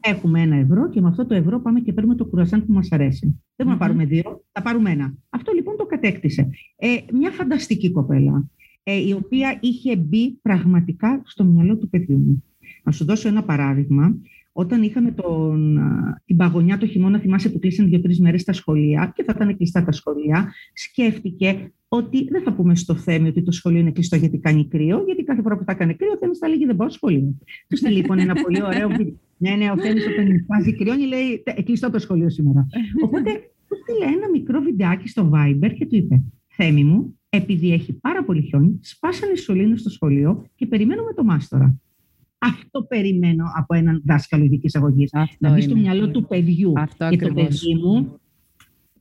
Έχουμε 0.00 0.40
ένα 0.40 0.56
ευρώ 0.56 0.88
και 0.88 1.00
με 1.00 1.08
αυτό 1.08 1.26
το 1.26 1.34
ευρώ 1.34 1.60
πάμε 1.60 1.80
και 1.80 1.92
παίρνουμε 1.92 2.16
το 2.16 2.24
κουρασάν 2.24 2.66
που 2.66 2.72
μας 2.72 2.92
αρέσει. 2.92 3.40
Δεν 3.56 3.66
να 3.66 3.76
πάρουμε 3.76 4.04
δύο, 4.04 4.44
θα 4.52 4.62
πάρουμε 4.62 4.90
ένα. 4.90 5.14
Αυτό 5.30 5.52
λοιπόν 5.52 5.76
το 5.76 5.86
κατέκτησε. 5.86 6.50
Ε, 6.76 6.88
μια 7.12 7.30
φανταστική 7.30 7.90
κοπέλα, 7.90 8.50
ε, 8.82 9.06
η 9.06 9.12
οποία 9.12 9.58
είχε 9.60 9.96
μπει 9.96 10.38
πραγματικά 10.42 11.22
στο 11.24 11.44
μυαλό 11.44 11.76
του 11.76 11.88
παιδιού 11.88 12.18
μου. 12.18 12.44
Να 12.84 12.92
σου 12.92 13.04
δώσω 13.04 13.28
ένα 13.28 13.42
παράδειγμα. 13.42 14.16
Όταν 14.52 14.82
είχαμε 14.82 15.10
τον, 15.10 15.78
την 16.24 16.36
παγωνιά 16.36 16.78
το 16.78 16.86
χειμώνα, 16.86 17.18
θυμάσαι 17.18 17.50
που 17.50 17.58
κλείσαν 17.58 17.88
δύο-τρεις 17.88 18.20
μέρες 18.20 18.44
τα 18.44 18.52
σχολεία 18.52 19.12
και 19.14 19.22
θα 19.22 19.32
ήταν 19.36 19.56
κλειστά 19.56 19.84
τα 19.84 19.92
σχολεία, 19.92 20.52
σκέφτηκε 20.72 21.72
ότι 21.88 22.28
δεν 22.30 22.42
θα 22.42 22.52
πούμε 22.52 22.74
στο 22.74 22.94
Θέμη 22.94 23.28
ότι 23.28 23.42
το 23.42 23.52
σχολείο 23.52 23.80
είναι 23.80 23.90
κλειστό 23.90 24.16
γιατί 24.16 24.38
κάνει 24.38 24.68
κρύο, 24.68 25.02
γιατί 25.06 25.22
κάθε 25.24 25.42
φορά 25.42 25.56
που 25.58 25.64
θα 25.64 25.74
κάνει 25.74 25.94
κρύο, 25.94 26.12
ο 26.12 26.16
Θέμης 26.16 26.38
θα 26.38 26.48
λέγει 26.48 26.66
δεν 26.66 26.76
πάω 26.76 26.90
σχολείο. 26.90 27.38
Του 27.68 27.76
στείλει 27.76 27.96
λοιπόν 27.96 28.18
ένα 28.18 28.34
πολύ 28.34 28.62
ωραίο 28.62 28.88
βίντεο. 28.88 29.14
Ναι, 29.36 29.50
ναι, 29.50 29.70
ο 29.70 29.78
Θέμης 29.78 30.06
όταν 30.06 30.44
βάζει 30.46 30.74
κρυώνει 30.74 31.06
λέει 31.06 31.42
κλειστό 31.64 31.90
το 31.90 31.98
σχολείο 31.98 32.30
σήμερα. 32.30 32.66
Οπότε 33.04 33.30
του 33.68 33.76
στείλε 33.82 34.16
ένα 34.16 34.30
μικρό 34.32 34.60
βιντεάκι 34.60 35.08
στο 35.08 35.30
Viber 35.34 35.70
και 35.78 35.86
του 35.86 35.96
είπε 35.96 36.22
Θέμη 36.46 36.84
μου, 36.84 37.18
επειδή 37.28 37.72
έχει 37.72 37.92
πάρα 37.92 38.24
πολύ 38.24 38.42
χιόνι, 38.42 38.78
σπάσανε 38.80 39.32
οι 39.32 39.36
σωλήνες 39.36 39.80
στο 39.80 39.90
σχολείο 39.90 40.46
και 40.54 40.66
περιμένουμε 40.66 41.12
το 41.12 41.24
μάστορα. 41.24 41.78
Αυτό 42.44 42.82
περιμένω 42.82 43.44
από 43.56 43.74
έναν 43.74 44.02
δάσκαλο 44.04 44.44
ειδικής 44.44 44.76
αγωγής. 44.76 45.10
Να 45.38 45.52
μπει 45.52 45.60
στο 45.60 45.76
μυαλό 45.76 46.10
του 46.10 46.26
παιδιού. 46.26 46.72
Αυτό 46.76 47.08
και 47.08 47.16
το 47.16 47.34
παιδί 47.34 47.74
μου, 47.74 48.20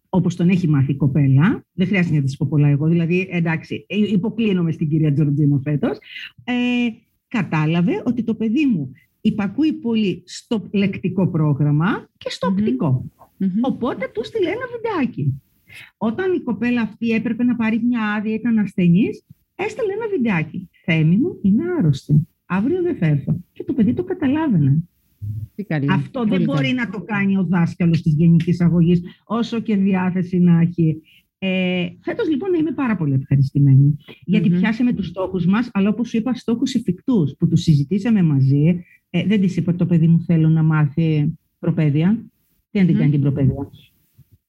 όπως 0.09 0.35
τον 0.35 0.49
έχει 0.49 0.67
μάθει 0.67 0.91
η 0.91 0.95
κοπέλα, 0.95 1.65
δεν 1.73 1.87
χρειάζεται 1.87 2.15
να 2.15 2.21
της 2.21 2.37
πω 2.37 2.47
πολλά 2.49 2.67
εγώ, 2.67 2.87
δηλαδή 2.87 3.27
εντάξει, 3.31 3.85
ε, 3.87 3.97
υποκλίνομαι 3.97 4.71
στην 4.71 4.89
κυρία 4.89 5.13
Τζορτζίνο 5.13 5.59
φέτος. 5.63 5.97
Ε, 6.43 6.53
κατάλαβε 7.27 8.03
ότι 8.05 8.23
το 8.23 8.35
παιδί 8.35 8.65
μου 8.65 8.91
υπακούει 9.21 9.73
πολύ 9.73 10.23
στο 10.25 10.69
λεκτικό 10.71 11.27
πρόγραμμα 11.27 12.09
και 12.17 12.29
στο 12.29 12.47
οπτικο 12.47 13.05
Οπότε 13.61 14.09
του 14.13 14.23
στείλε 14.23 14.49
ένα 14.49 14.65
βιντεάκι. 14.75 15.41
Όταν 15.97 16.33
η 16.33 16.39
κοπέλα 16.39 16.81
αυτή 16.81 17.11
έπρεπε 17.11 17.43
να 17.43 17.55
πάρει 17.55 17.81
μια 17.83 18.13
άδεια, 18.13 18.33
ήταν 18.33 18.57
ασθενής, 18.57 19.23
έστειλε 19.55 19.93
ένα 19.93 20.07
βιντεάκι. 20.07 20.69
Θέμη 20.85 21.17
μου, 21.17 21.39
είναι 21.41 21.63
άρρωστη 21.77 22.27
αύριο 22.55 22.81
δεν 22.81 22.95
θα 22.95 23.05
έρθω. 23.05 23.39
Και 23.53 23.63
το 23.63 23.73
παιδί 23.73 23.93
το 23.93 24.03
καταλάβαινε. 24.03 24.83
Αυτό 25.89 26.25
δεν 26.25 26.43
μπορεί 26.43 26.73
να 26.73 26.89
το 26.89 27.01
κάνει 27.01 27.37
ο 27.37 27.43
δάσκαλος 27.43 28.01
της 28.01 28.13
γενικής 28.13 28.61
αγωγής, 28.61 29.01
όσο 29.25 29.59
και 29.59 29.75
διάθεση 29.75 30.39
να 30.39 30.59
έχει. 30.59 31.01
Ε, 31.37 31.87
φέτος 32.01 32.29
λοιπόν 32.29 32.53
είμαι 32.53 32.71
πάρα 32.71 32.95
πολύ 32.95 33.13
ευχαριστημένη, 33.13 33.97
γιατί 34.25 34.49
mm-hmm. 34.49 34.59
πιάσαμε 34.59 34.93
τους 34.93 35.07
στόχους 35.07 35.45
μας, 35.45 35.69
αλλά 35.73 35.89
όπως 35.89 36.09
σου 36.09 36.17
είπα 36.17 36.33
στόχους 36.33 36.73
εφικτούς 36.73 37.35
που 37.37 37.47
τους 37.47 37.61
συζητήσαμε 37.61 38.23
μαζί. 38.23 38.83
Ε, 39.09 39.25
δεν 39.25 39.41
της 39.41 39.57
είπα 39.57 39.75
το 39.75 39.85
παιδί 39.85 40.07
μου 40.07 40.21
θέλω 40.21 40.49
να 40.49 40.63
μάθει 40.63 41.33
προπαίδεια. 41.59 42.25
Τι 42.71 42.79
να 42.79 42.85
την 42.85 42.97
κάνει 42.97 43.11
την 43.11 43.21
προπαίδεια; 43.21 43.69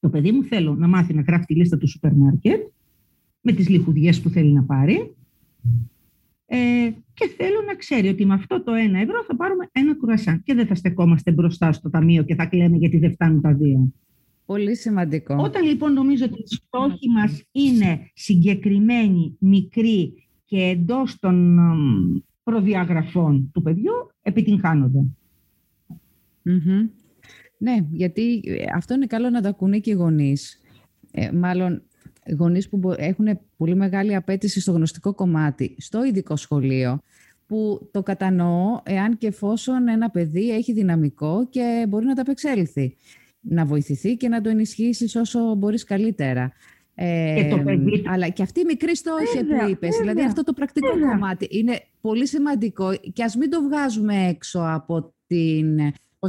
Το 0.00 0.08
παιδί 0.08 0.32
μου 0.32 0.42
θέλω 0.42 0.74
να 0.74 0.88
μάθει 0.88 1.14
να 1.14 1.20
γράφει 1.20 1.44
τη 1.44 1.54
λίστα 1.54 1.78
του 1.78 1.88
σούπερ 1.88 2.14
μάρκετ 2.14 2.60
με 3.40 3.52
τις 3.52 3.68
λιχουδιές 3.68 4.20
που 4.20 4.28
θέλει 4.28 4.52
να 4.52 4.62
πάρει 4.62 5.14
ε, 6.46 6.90
και 7.14 7.28
θέλω 7.36 7.62
να 7.66 7.74
ξέρει 7.74 8.08
ότι 8.08 8.26
με 8.26 8.34
αυτό 8.34 8.62
το 8.62 8.72
ένα 8.72 8.98
ευρώ 8.98 9.24
θα 9.26 9.36
πάρουμε 9.36 9.68
ένα 9.72 9.96
κουρασάν 9.96 10.42
και 10.42 10.54
δεν 10.54 10.66
θα 10.66 10.74
στεκόμαστε 10.74 11.32
μπροστά 11.32 11.72
στο 11.72 11.90
ταμείο 11.90 12.22
και 12.22 12.34
θα 12.34 12.46
κλαίμε 12.46 12.76
γιατί 12.76 12.98
δεν 12.98 13.12
φτάνουν 13.12 13.40
τα 13.40 13.54
δύο. 13.54 13.92
Πολύ 14.46 14.76
σημαντικό. 14.76 15.36
Όταν 15.38 15.64
λοιπόν 15.64 15.92
νομίζω 15.92 16.24
ότι 16.24 16.38
οι 16.38 16.46
στόχοι 16.46 17.08
μας 17.08 17.42
είναι 17.52 18.10
συγκεκριμένοι, 18.14 19.36
μικροί 19.38 20.28
και 20.44 20.56
εντός 20.56 21.18
των 21.18 21.58
προδιαγραφών 22.42 23.50
του 23.52 23.62
παιδιού, 23.62 23.92
επιτυγχάνονται. 24.22 25.04
Ναι, 27.58 27.76
γιατί 27.90 28.42
ε, 28.44 28.64
αυτό 28.74 28.94
είναι 28.94 29.06
καλό 29.06 29.30
να 29.30 29.40
τα 29.40 29.48
ακούνε 29.48 29.78
και 29.78 29.90
οι 29.90 29.94
γονείς. 29.94 30.60
Ε, 31.10 31.32
μάλλον 31.32 31.82
γονείς 32.38 32.68
που 32.68 32.94
έχουν 32.96 33.40
πολύ 33.56 33.74
μεγάλη 33.74 34.14
απέτηση 34.14 34.60
στο 34.60 34.72
γνωστικό 34.72 35.14
κομμάτι, 35.14 35.74
στο 35.78 36.04
ειδικό 36.04 36.36
σχολείο, 36.36 37.00
που 37.46 37.88
το 37.92 38.02
κατανοώ 38.02 38.80
εάν 38.82 39.18
και 39.18 39.26
εφόσον 39.26 39.88
ένα 39.88 40.10
παιδί 40.10 40.50
έχει 40.50 40.72
δυναμικό 40.72 41.46
και 41.50 41.86
μπορεί 41.88 42.06
να 42.06 42.14
τα 42.14 42.22
απεξέλθει. 42.22 42.96
Να 43.40 43.64
βοηθηθεί 43.64 44.16
και 44.16 44.28
να 44.28 44.40
το 44.40 44.48
ενισχύσεις 44.48 45.16
όσο 45.16 45.54
μπορείς 45.54 45.84
καλύτερα. 45.84 46.52
Ε, 46.94 47.48
το 47.48 47.58
παιδί... 47.58 48.02
Αλλά 48.06 48.28
και 48.28 48.42
αυτή 48.42 48.60
η 48.60 48.64
μικρή 48.64 48.96
στόχη 48.96 49.44
που 49.44 49.68
είπες, 49.70 49.96
δηλαδή 50.00 50.20
αυτό 50.20 50.44
το 50.44 50.52
πρακτικό 50.52 50.98
κομμάτι 51.00 51.46
είναι 51.50 51.80
πολύ 52.00 52.26
σημαντικό 52.26 52.94
και 53.12 53.22
ας 53.22 53.36
μην 53.36 53.50
το 53.50 53.62
βγάζουμε 53.62 54.28
έξω 54.28 54.60
από 54.64 55.14
την 55.26 55.80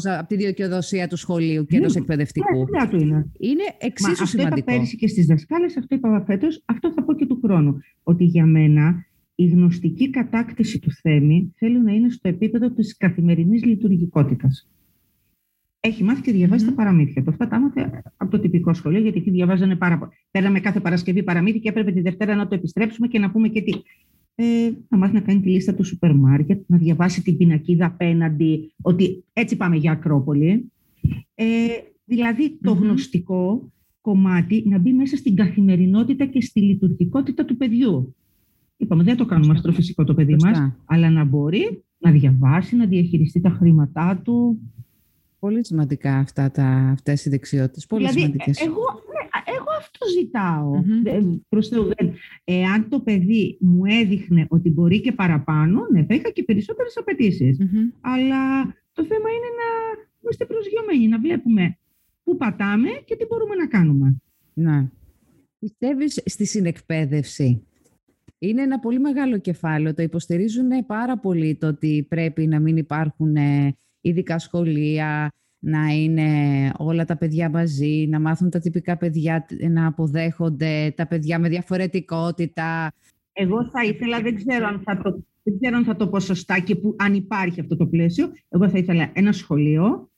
από 0.03 0.27
τη 0.27 0.35
δικαιοδοσία 0.35 1.07
του 1.07 1.17
σχολείου 1.17 1.65
και 1.65 1.77
ενός 1.77 1.93
ναι, 1.93 1.99
εκπαιδευτικού. 1.99 2.57
Ναι, 2.57 2.87
του 2.87 2.95
είναι. 2.95 3.31
Είναι 3.39 3.63
εξίσου 3.77 4.21
Μα, 4.21 4.25
σημαντικό. 4.25 4.53
Αυτό 4.53 4.71
είπα 4.71 4.71
πέρυσι 4.71 4.97
και 4.97 5.07
στις 5.07 5.25
δασκάλες, 5.25 5.77
αυτό 5.77 5.95
είπα 5.95 6.23
φέτος, 6.25 6.61
αυτό 6.65 6.91
θα 6.91 7.03
πω 7.03 7.13
και 7.13 7.25
του 7.25 7.39
χρόνου. 7.43 7.77
Ότι 8.03 8.23
για 8.23 8.45
μένα 8.45 9.05
η 9.35 9.45
γνωστική 9.47 10.09
κατάκτηση 10.09 10.79
του 10.79 10.91
Θέμη 10.91 11.53
θέλει 11.57 11.81
να 11.81 11.91
είναι 11.91 12.09
στο 12.09 12.27
επίπεδο 12.27 12.71
της 12.71 12.97
καθημερινής 12.97 13.63
λειτουργικότητας. 13.63 14.69
Έχει 15.79 16.03
μάθει 16.03 16.21
και 16.21 16.31
διαβάζει 16.31 16.65
mm-hmm. 16.65 16.69
τα 16.69 16.75
παραμύθια 16.75 17.23
του. 17.23 17.29
Αυτά 17.29 17.47
τα 17.47 17.55
έμαθε 17.55 18.03
από 18.17 18.31
το 18.31 18.39
τυπικό 18.39 18.73
σχολείο, 18.73 18.99
γιατί 18.99 19.17
εκεί 19.17 19.29
διαβάζανε 19.29 19.75
πάρα 19.75 19.97
πολύ. 19.97 20.11
Παίρναμε 20.31 20.59
κάθε 20.59 20.79
Παρασκευή 20.79 21.23
παραμύθι 21.23 21.59
και 21.59 21.69
έπρεπε 21.69 21.91
τη 21.91 22.01
Δευτέρα 22.01 22.35
να 22.35 22.47
το 22.47 22.55
επιστρέψουμε 22.55 23.07
και 23.07 23.19
να 23.19 23.31
πούμε 23.31 23.47
και 23.47 23.61
τι 23.61 23.71
ε, 24.35 24.71
να 24.89 24.97
μάθει 24.97 25.13
να 25.13 25.19
κάνει 25.19 25.41
τη 25.41 25.49
λίστα 25.49 25.73
του 25.73 25.83
σούπερ 25.83 26.15
μάρκετ, 26.15 26.61
να 26.67 26.77
διαβάσει 26.77 27.21
την 27.21 27.37
πινακίδα 27.37 27.85
απέναντι, 27.85 28.73
ότι 28.81 29.23
έτσι 29.33 29.55
πάμε 29.55 29.75
για 29.75 29.91
Ακρόπολη. 29.91 30.71
Ε, 31.35 31.45
δηλαδή 32.05 32.57
το 32.61 32.71
γνωστικό 32.71 33.71
κομμάτι 34.01 34.63
να 34.65 34.77
μπει 34.77 34.93
μέσα 34.93 35.17
στην 35.17 35.35
καθημερινότητα 35.35 36.25
και 36.25 36.41
στη 36.41 36.61
λειτουργικότητα 36.61 37.45
του 37.45 37.57
παιδιού. 37.57 38.15
Είπαμε, 38.77 39.03
δεν 39.03 39.17
το 39.17 39.25
κάνουμε 39.25 39.53
αστροφυσικό 39.53 40.03
το 40.03 40.13
παιδί 40.13 40.35
μας, 40.43 40.71
αλλά 40.85 41.09
να 41.09 41.23
μπορεί 41.23 41.83
να 41.97 42.11
διαβάσει, 42.11 42.75
να 42.75 42.85
διαχειριστεί 42.85 43.41
τα 43.41 43.49
χρήματά 43.49 44.21
του. 44.23 44.59
Πολύ 45.39 45.65
σημαντικά 45.65 46.17
αυτά 46.17 46.51
τα, 46.51 46.65
αυτές 46.65 47.25
οι 47.25 47.29
δεξιότητες. 47.29 47.85
Πολύ 47.85 48.01
δηλαδή, 48.01 48.19
σημαντικές. 48.19 48.59
Εγώ 48.59 48.83
εγώ 49.45 49.71
αυτό 49.77 50.05
ζητάω. 50.19 50.83
Mm-hmm. 50.83 51.39
Προς 51.49 51.67
Θεού, 51.67 51.89
Εάν 52.43 52.89
το 52.89 52.99
παιδί 52.99 53.57
μου 53.59 53.85
έδειχνε 53.85 54.45
ότι 54.49 54.69
μπορεί 54.69 55.01
και 55.01 55.11
παραπάνω, 55.11 55.87
ναι, 55.91 56.03
θα 56.03 56.13
είχα 56.13 56.29
και 56.29 56.43
περισσότερες 56.43 56.97
απαιτήσεις. 56.97 57.57
Αλλά 58.01 58.63
το 58.93 59.05
θέμα 59.05 59.29
είναι 59.29 59.51
να 59.61 60.01
είμαστε 60.21 60.45
προσγειωμένοι, 60.45 61.07
να 61.07 61.19
βλέπουμε 61.19 61.77
πού 62.23 62.37
πατάμε 62.37 62.89
και 63.05 63.15
τι 63.15 63.25
μπορούμε 63.25 63.55
να 63.55 63.67
κάνουμε. 63.67 64.15
Να. 64.53 64.91
Πιστεύεις 65.59 66.21
στη 66.25 66.45
συνεκπαίδευση; 66.45 67.67
Είναι 68.37 68.61
ένα 68.61 68.79
πολύ 68.79 68.99
μεγάλο 68.99 69.37
κεφάλαιο. 69.37 69.93
Το 69.93 70.01
υποστηρίζουν 70.01 70.85
πάρα 70.85 71.17
πολύ 71.17 71.55
το 71.55 71.67
ότι 71.67 72.05
πρέπει 72.09 72.47
να 72.47 72.59
μην 72.59 72.77
υπάρχουν 72.77 73.35
ε, 73.35 73.75
ειδικά 74.01 74.39
σχολεία, 74.39 75.31
να 75.59 75.87
είναι 75.87 76.29
όλα 76.77 77.05
τα 77.05 77.17
παιδιά 77.17 77.49
μαζί, 77.49 78.07
να 78.09 78.19
μάθουν 78.19 78.49
τα 78.49 78.59
τυπικά 78.59 78.97
παιδιά 78.97 79.45
να 79.69 79.87
αποδέχονται, 79.87 80.93
τα 80.95 81.07
παιδιά 81.07 81.39
με 81.39 81.49
διαφορετικότητα. 81.49 82.93
Εγώ 83.33 83.69
θα 83.69 83.83
ήθελα, 83.83 84.21
δεν 84.21 84.35
ξέρω 84.35 84.67
αν 84.67 84.81
θα 84.85 85.01
το, 85.01 85.23
δεν 85.43 85.57
ξέρω 85.59 85.77
αν 85.77 85.83
θα 85.83 85.95
το 85.95 86.07
πω 86.07 86.19
σωστά 86.19 86.59
και 86.59 86.75
που, 86.75 86.95
αν 86.97 87.13
υπάρχει 87.13 87.59
αυτό 87.59 87.75
το 87.75 87.87
πλαίσιο, 87.87 88.31
εγώ 88.49 88.69
θα 88.69 88.77
ήθελα 88.77 89.09
ένα 89.13 89.31
σχολείο 89.31 90.09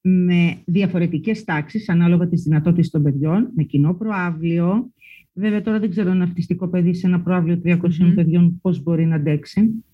με 0.00 0.62
διαφορετικές 0.64 1.44
τάξεις 1.44 1.88
ανάλογα 1.88 2.28
τις 2.28 2.42
δυνατότητες 2.42 2.90
των 2.90 3.02
παιδιών, 3.02 3.50
με 3.54 3.62
κοινό 3.62 3.94
προάβλιο. 3.94 4.90
Βέβαια 5.32 5.62
τώρα 5.62 5.78
δεν 5.78 5.90
ξέρω 5.90 6.10
ένα 6.10 6.24
αυτιστικό 6.24 6.68
παιδί 6.68 6.94
σε 6.94 7.06
ένα 7.06 7.20
προάβλιο 7.20 7.60
300 7.64 7.76
mm 7.76 8.12
παιδιών 8.14 8.58
πώς 8.62 8.82
μπορεί 8.82 9.06
να 9.06 9.16
αντέξει. 9.16 9.84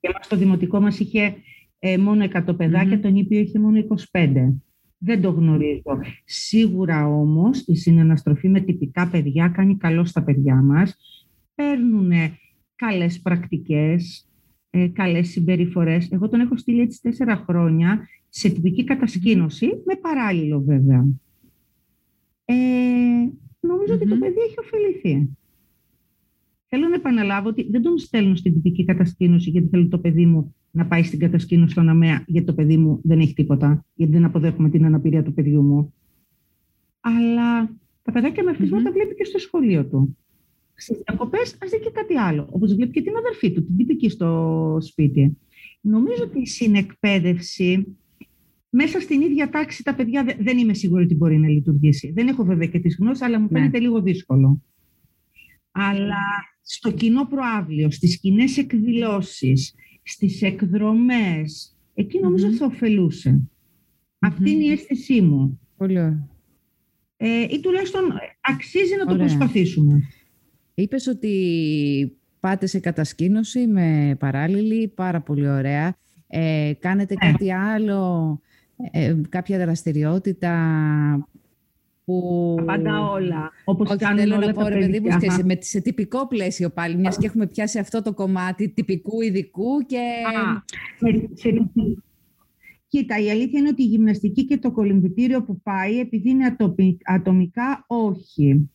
Και 0.00 0.10
μας 0.14 0.28
το 0.28 0.36
δημοτικό 0.36 0.80
μας 0.80 0.98
είχε 0.98 1.34
ε, 1.86 1.98
μόνο 1.98 2.24
100 2.32 2.56
παιδάκια, 2.56 2.98
mm-hmm. 2.98 3.02
τον 3.02 3.16
ήπιο 3.16 3.38
είχε 3.38 3.58
μόνο 3.58 3.84
25. 4.12 4.52
Δεν 4.98 5.20
το 5.20 5.30
γνωρίζω. 5.30 6.00
Σίγουρα 6.24 7.06
όμως 7.06 7.60
η 7.66 7.76
συναναστροφή 7.76 8.48
με 8.48 8.60
τυπικά 8.60 9.08
παιδιά 9.08 9.48
κάνει 9.48 9.76
καλό 9.76 10.04
στα 10.04 10.24
παιδιά 10.24 10.54
μας. 10.54 10.96
Παίρνουν 11.54 12.10
καλές 12.76 13.20
πρακτικές, 13.20 14.28
ε, 14.70 14.88
καλές 14.88 15.28
συμπεριφορές. 15.28 16.10
Εγώ 16.10 16.28
τον 16.28 16.40
έχω 16.40 16.56
στείλει 16.56 16.80
έτσι 16.80 17.02
τέσσερα 17.02 17.36
χρόνια 17.36 18.08
σε 18.28 18.50
τυπική 18.50 18.84
κατασκήνωση, 18.84 19.66
με 19.66 19.94
παράλληλο 20.00 20.60
βέβαια. 20.60 21.06
Ε, 22.44 22.54
νομίζω 23.60 23.94
ότι 23.94 24.08
το 24.08 24.16
παιδί 24.16 24.40
έχει 24.48 24.54
ωφεληθεί. 24.58 25.28
Θέλω 26.68 26.88
να 26.88 26.94
επαναλάβω 26.94 27.48
ότι 27.48 27.68
δεν 27.70 27.82
τον 27.82 27.98
στέλνω 27.98 28.34
στην 28.34 28.52
τυπική 28.52 28.84
κατασκήνωση 28.84 29.50
γιατί 29.50 29.68
θέλω 29.68 29.88
το 29.88 29.98
παιδί 29.98 30.26
μου 30.26 30.54
να 30.74 30.86
πάει 30.86 31.02
στην 31.02 31.18
κατασκήνωση 31.18 31.72
στον 31.72 31.88
ΑΜΕΑ 31.88 32.24
γιατί 32.26 32.46
το 32.46 32.54
παιδί 32.54 32.76
μου 32.76 33.00
δεν 33.02 33.20
έχει 33.20 33.34
τίποτα, 33.34 33.84
γιατί 33.94 34.12
δεν 34.12 34.24
αποδέχομαι 34.24 34.70
την 34.70 34.84
αναπηρία 34.84 35.22
του 35.22 35.34
παιδιού 35.34 35.62
μου. 35.62 35.94
Αλλά 37.00 37.76
τα 38.02 38.12
παιδάκια 38.12 38.44
με 38.44 38.50
αυτισμό 38.50 38.82
τα 38.82 38.92
βλέπει 38.92 39.14
και 39.14 39.24
στο 39.24 39.38
σχολείο 39.38 39.86
του. 39.86 40.16
Στις 40.74 41.02
διακοπές 41.04 41.56
ας 41.62 41.70
δει 41.70 41.80
και 41.80 41.90
κάτι 41.90 42.16
άλλο. 42.16 42.48
Όπως 42.50 42.74
βλέπει 42.74 42.92
και 42.92 43.02
την 43.02 43.16
αδερφή 43.16 43.52
του, 43.52 43.64
την 43.64 43.76
τυπική 43.76 44.08
στο 44.08 44.78
σπίτι. 44.80 45.38
Νομίζω 45.80 46.22
ότι 46.22 46.40
η 46.40 46.46
συνεκπαίδευση 46.46 47.96
μέσα 48.70 49.00
στην 49.00 49.20
ίδια 49.20 49.50
τάξη 49.50 49.82
τα 49.82 49.94
παιδιά 49.94 50.36
δεν 50.40 50.58
είμαι 50.58 50.74
σίγουρη 50.74 51.04
ότι 51.04 51.14
μπορεί 51.14 51.38
να 51.38 51.48
λειτουργήσει. 51.48 52.12
Δεν 52.12 52.28
έχω 52.28 52.44
βέβαια 52.44 52.66
και 52.66 52.78
τις 52.78 52.96
γνώσεις, 53.00 53.22
αλλά 53.22 53.40
μου 53.40 53.48
ναι. 53.50 53.58
φαίνεται 53.58 53.78
λίγο 53.78 54.02
δύσκολο. 54.02 54.62
Αλλά 55.70 56.24
στο 56.62 56.92
κοινό 56.92 57.26
προάβλιο, 57.26 57.90
στις 57.90 58.20
κοινές 58.20 58.58
εκδηλώσεις, 58.58 59.74
στις 60.04 60.42
εκδρομές, 60.42 61.76
εκεί 61.94 62.18
θα 62.58 62.66
ωφελούσε. 62.66 63.40
Αυτή 64.18 64.50
είναι 64.50 64.64
η 64.64 64.70
αίσθησή 64.70 65.20
μου. 65.20 65.60
Πολύ 65.76 65.98
ωραία. 65.98 66.28
Ε, 67.16 67.46
ή 67.50 67.60
τουλάχιστον 67.60 68.02
αξίζει 68.40 68.96
να 68.96 69.06
το 69.06 69.16
προσπαθήσουμε. 69.16 70.02
Είπες 70.74 71.06
ότι 71.06 72.16
πάτε 72.40 72.66
σε 72.66 72.80
κατασκήνωση 72.80 73.66
με 73.66 74.16
παράλληλη, 74.18 74.88
πάρα 74.88 75.20
πολύ 75.20 75.48
ωραία. 75.48 75.96
Ε, 76.26 76.72
κάνετε 76.78 77.14
ναι. 77.14 77.30
κάτι 77.30 77.52
άλλο 77.52 78.40
ε, 78.90 79.14
κάποια 79.28 79.58
δραστηριότητα 79.58 80.52
που... 82.04 82.54
Πάντα 82.66 83.10
όλα. 83.10 83.50
Όπως 83.64 83.88
Όχι, 83.88 83.98
κάνουν 83.98 84.18
θέλω 84.18 84.34
όλα 84.34 84.46
να 84.46 84.52
πω, 84.52 84.68
ρε 84.68 84.78
παιδί 84.78 85.00
μου, 85.00 85.10
σε, 85.10 85.44
με, 85.44 85.56
σε 85.60 85.80
τυπικό 85.80 86.26
πλαίσιο 86.26 86.70
πάλι, 86.70 86.96
μιας 86.96 87.18
και 87.18 87.26
έχουμε 87.26 87.46
πιάσει 87.46 87.78
αυτό 87.78 88.02
το 88.02 88.14
κομμάτι 88.14 88.68
τυπικού, 88.68 89.20
ειδικού 89.20 89.80
και... 89.86 89.98
Α, 89.98 90.64
σε, 91.34 91.70
Κοίτα, 92.88 93.18
η 93.18 93.30
αλήθεια 93.30 93.58
είναι 93.58 93.68
ότι 93.68 93.82
η 93.82 93.86
γυμναστική 93.86 94.44
και 94.44 94.58
το 94.58 94.72
κολυμβητήριο 94.72 95.42
που 95.42 95.60
πάει, 95.62 95.98
επειδή 95.98 96.30
είναι 96.30 96.56
ατομικά, 97.04 97.84
όχι. 97.86 98.70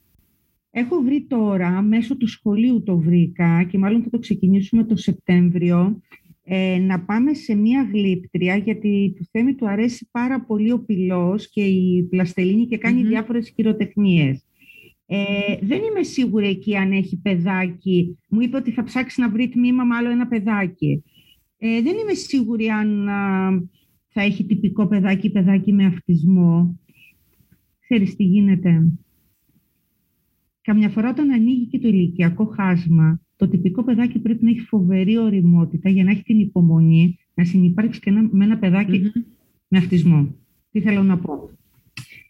Έχω 0.72 1.02
βρει 1.02 1.26
τώρα, 1.30 1.82
μέσω 1.82 2.18
του 2.18 2.28
σχολείου 2.28 2.84
το 2.84 2.98
βρήκα 2.98 3.64
και 3.64 3.78
μάλλον 3.78 4.04
θα 4.04 4.10
το 4.10 4.20
ξεκινήσουμε 4.20 4.84
το 4.84 4.96
Σεπτέμβριο, 4.96 6.02
ε, 6.52 6.78
να 6.80 7.00
πάμε 7.00 7.34
σε 7.34 7.56
μία 7.56 7.90
γλύπτρια, 7.94 8.56
γιατί 8.56 9.14
του 9.18 9.28
Θέμη 9.32 9.56
του 9.56 9.70
αρέσει 9.70 10.08
πάρα 10.12 10.46
πολύ 10.46 10.72
ο 10.72 10.80
πυλός 10.80 11.50
και 11.50 11.62
η 11.62 12.04
πλαστελίνη 12.10 12.66
και 12.66 12.78
κάνει 12.78 13.02
mm-hmm. 13.02 13.08
διάφορες 13.08 13.52
χειροτεχνίες. 13.56 14.46
Ε, 15.06 15.18
δεν 15.62 15.82
είμαι 15.84 16.04
σίγουρη 16.04 16.48
εκεί 16.48 16.76
αν 16.76 16.92
έχει 16.92 17.18
παιδάκι. 17.18 18.18
Μου 18.28 18.42
είπε 18.42 18.58
ότι 18.58 18.72
θα 18.72 18.84
ψάξει 18.84 19.22
να 19.22 19.30
βρει 19.30 19.50
τμήμα 19.50 19.84
με 19.84 19.96
άλλο 19.96 20.10
ένα 20.10 20.28
παιδάκι. 20.28 21.04
Ε, 21.58 21.82
δεν 21.82 21.98
είμαι 21.98 22.14
σίγουρη 22.14 22.68
αν 22.68 23.10
θα 24.08 24.22
έχει 24.22 24.46
τυπικό 24.46 24.88
παιδάκι 24.88 25.30
παιδάκι 25.30 25.74
με 25.74 25.86
αυτισμό. 25.86 26.80
Ξέρεις 27.80 28.16
τι 28.16 28.24
γίνεται. 28.24 28.92
Καμιά 30.62 30.90
φορά 30.90 31.10
όταν 31.10 31.32
ανοίγει 31.32 31.66
και 31.66 31.80
το 31.80 31.88
ηλικιακό 31.88 32.46
χάσμα, 32.46 33.22
το 33.40 33.48
τυπικό 33.48 33.84
παιδάκι 33.84 34.20
πρέπει 34.20 34.44
να 34.44 34.50
έχει 34.50 34.60
φοβερή 34.60 35.18
οριμότητα 35.18 35.90
για 35.90 36.04
να 36.04 36.12
έχει 36.12 36.24
την 36.24 36.40
υπομονή 36.40 37.18
να 37.34 37.44
συνεπάρξει 37.46 38.00
και 38.00 38.12
με 38.12 38.46
ένα 38.46 38.60
με 39.68 39.78
αυτισμό. 39.78 40.36
Τι 40.72 40.82
θέλω 40.82 41.04
να 41.04 41.18
πω; 41.18 41.50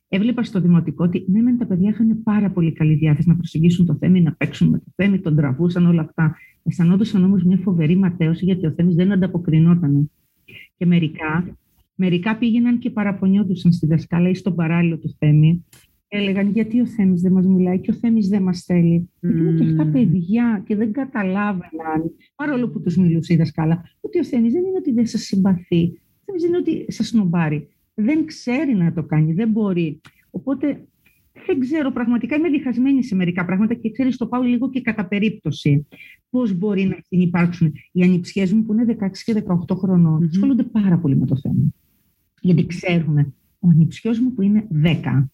Έβλεπα 0.07 0.43
στο 0.43 0.61
δημοτικό 0.61 1.03
ότι 1.03 1.25
ναι, 1.27 1.41
μεν 1.41 1.57
τα 1.57 1.65
παιδιά 1.65 1.89
είχαν 1.89 2.23
πάρα 2.23 2.49
πολύ 2.49 2.71
καλή 2.71 2.93
διάθεση 2.93 3.27
να 3.27 3.35
προσεγγίσουν 3.35 3.85
το 3.85 3.95
θέμα, 3.95 4.19
να 4.19 4.33
παίξουν 4.33 4.69
με 4.69 4.77
το 4.77 4.85
θέμα, 4.95 5.19
τον 5.19 5.35
τραβούσαν 5.35 5.85
όλα 5.85 6.01
αυτά. 6.01 6.35
Αισθανόντουσαν 6.63 7.23
όμως 7.23 7.43
μια 7.43 7.57
φοβερή 7.57 7.95
ματέωση 7.95 8.45
γιατί 8.45 8.65
ο 8.65 8.71
Θέμης 8.71 8.95
δεν 8.95 9.11
ανταποκρινόταν. 9.11 10.11
Και 10.77 10.85
μερικά, 10.85 11.57
μερικά 11.95 12.37
πήγαιναν 12.37 12.79
και 12.79 12.89
παραπονιόντουσαν 12.89 13.71
στη 13.71 13.87
δασκάλα 13.87 14.29
ή 14.29 14.35
στον 14.35 14.55
παράλληλο 14.55 14.97
του 14.97 15.15
Θέμη 15.19 15.65
έλεγαν 16.09 16.49
γιατί 16.49 16.81
ο 16.81 16.85
Θέμης 16.85 17.21
δεν 17.21 17.31
μας 17.31 17.45
μιλάει 17.45 17.79
και 17.79 17.91
ο 17.91 17.93
Θέμης 17.93 18.27
δεν 18.27 18.41
μας 18.41 18.63
θέλει. 18.63 19.09
Mm. 19.21 19.29
Γιατί 19.33 19.63
και 19.63 19.69
αυτά 19.69 19.85
παιδιά 19.85 20.63
και 20.65 20.75
δεν 20.75 20.91
καταλάβαιναν, 20.91 22.11
παρόλο 22.35 22.69
που 22.69 22.81
τους 22.81 22.97
μιλούσε 22.97 23.33
η 23.33 23.37
δασκάλα, 23.37 23.83
ότι 24.01 24.19
ο 24.19 24.23
Θέμης 24.23 24.53
δεν 24.53 24.63
είναι 24.63 24.77
ότι 24.77 24.91
δεν 24.91 25.05
σας 25.05 25.21
συμπαθεί, 25.21 25.83
ο 26.19 26.21
Θέμης 26.25 26.41
δεν 26.41 26.49
είναι 26.49 26.57
ότι 26.57 26.85
σας 26.91 27.07
σνομπάρει. 27.07 27.67
Δεν 27.93 28.25
ξέρει 28.25 28.75
να 28.75 28.93
το 28.93 29.03
κάνει, 29.03 29.33
δεν 29.33 29.49
μπορεί. 29.49 30.01
Οπότε 30.29 30.87
δεν 31.45 31.59
ξέρω, 31.59 31.91
πραγματικά 31.91 32.35
είμαι 32.35 32.49
διχασμένη 32.49 33.03
σε 33.03 33.15
μερικά 33.15 33.45
πράγματα 33.45 33.73
και 33.73 33.91
ξέρεις, 33.91 34.17
το 34.17 34.27
πάω 34.27 34.41
λίγο 34.41 34.69
και 34.69 34.81
κατά 34.81 35.07
περίπτωση. 35.07 35.87
Πώς 36.29 36.53
μπορεί 36.57 36.83
να 36.85 36.97
υπάρξουν 37.09 37.73
οι 37.91 38.03
ανιψιές 38.03 38.53
μου 38.53 38.63
που 38.63 38.73
είναι 38.73 38.97
16 38.99 39.09
και 39.25 39.43
18 39.67 39.77
χρονών, 39.77 40.23
mm-hmm. 40.23 40.29
ασχολούνται 40.29 40.63
πάρα 40.63 40.97
πολύ 40.97 41.15
με 41.15 41.25
το 41.25 41.37
θέμα. 41.37 41.73
Γιατί 42.41 42.65
ξέρουν, 42.65 43.17
ο 43.59 43.67
ανιψιός 43.69 44.19
μου 44.19 44.33
που 44.33 44.41
είναι 44.41 44.67
10, 44.83 45.29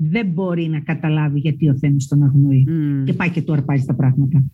δεν 0.00 0.26
μπορεί 0.26 0.68
να 0.68 0.80
καταλάβει 0.80 1.38
γιατί 1.38 1.68
ο 1.68 1.76
Θέμης 1.76 2.06
τον 2.06 2.22
αγνοεί. 2.22 2.66
Και 3.04 3.12
πάει 3.12 3.30
και 3.30 3.42
του 3.42 3.52
αρπάζει 3.52 3.84
τα 3.84 3.94
πράγματα. 3.94 4.44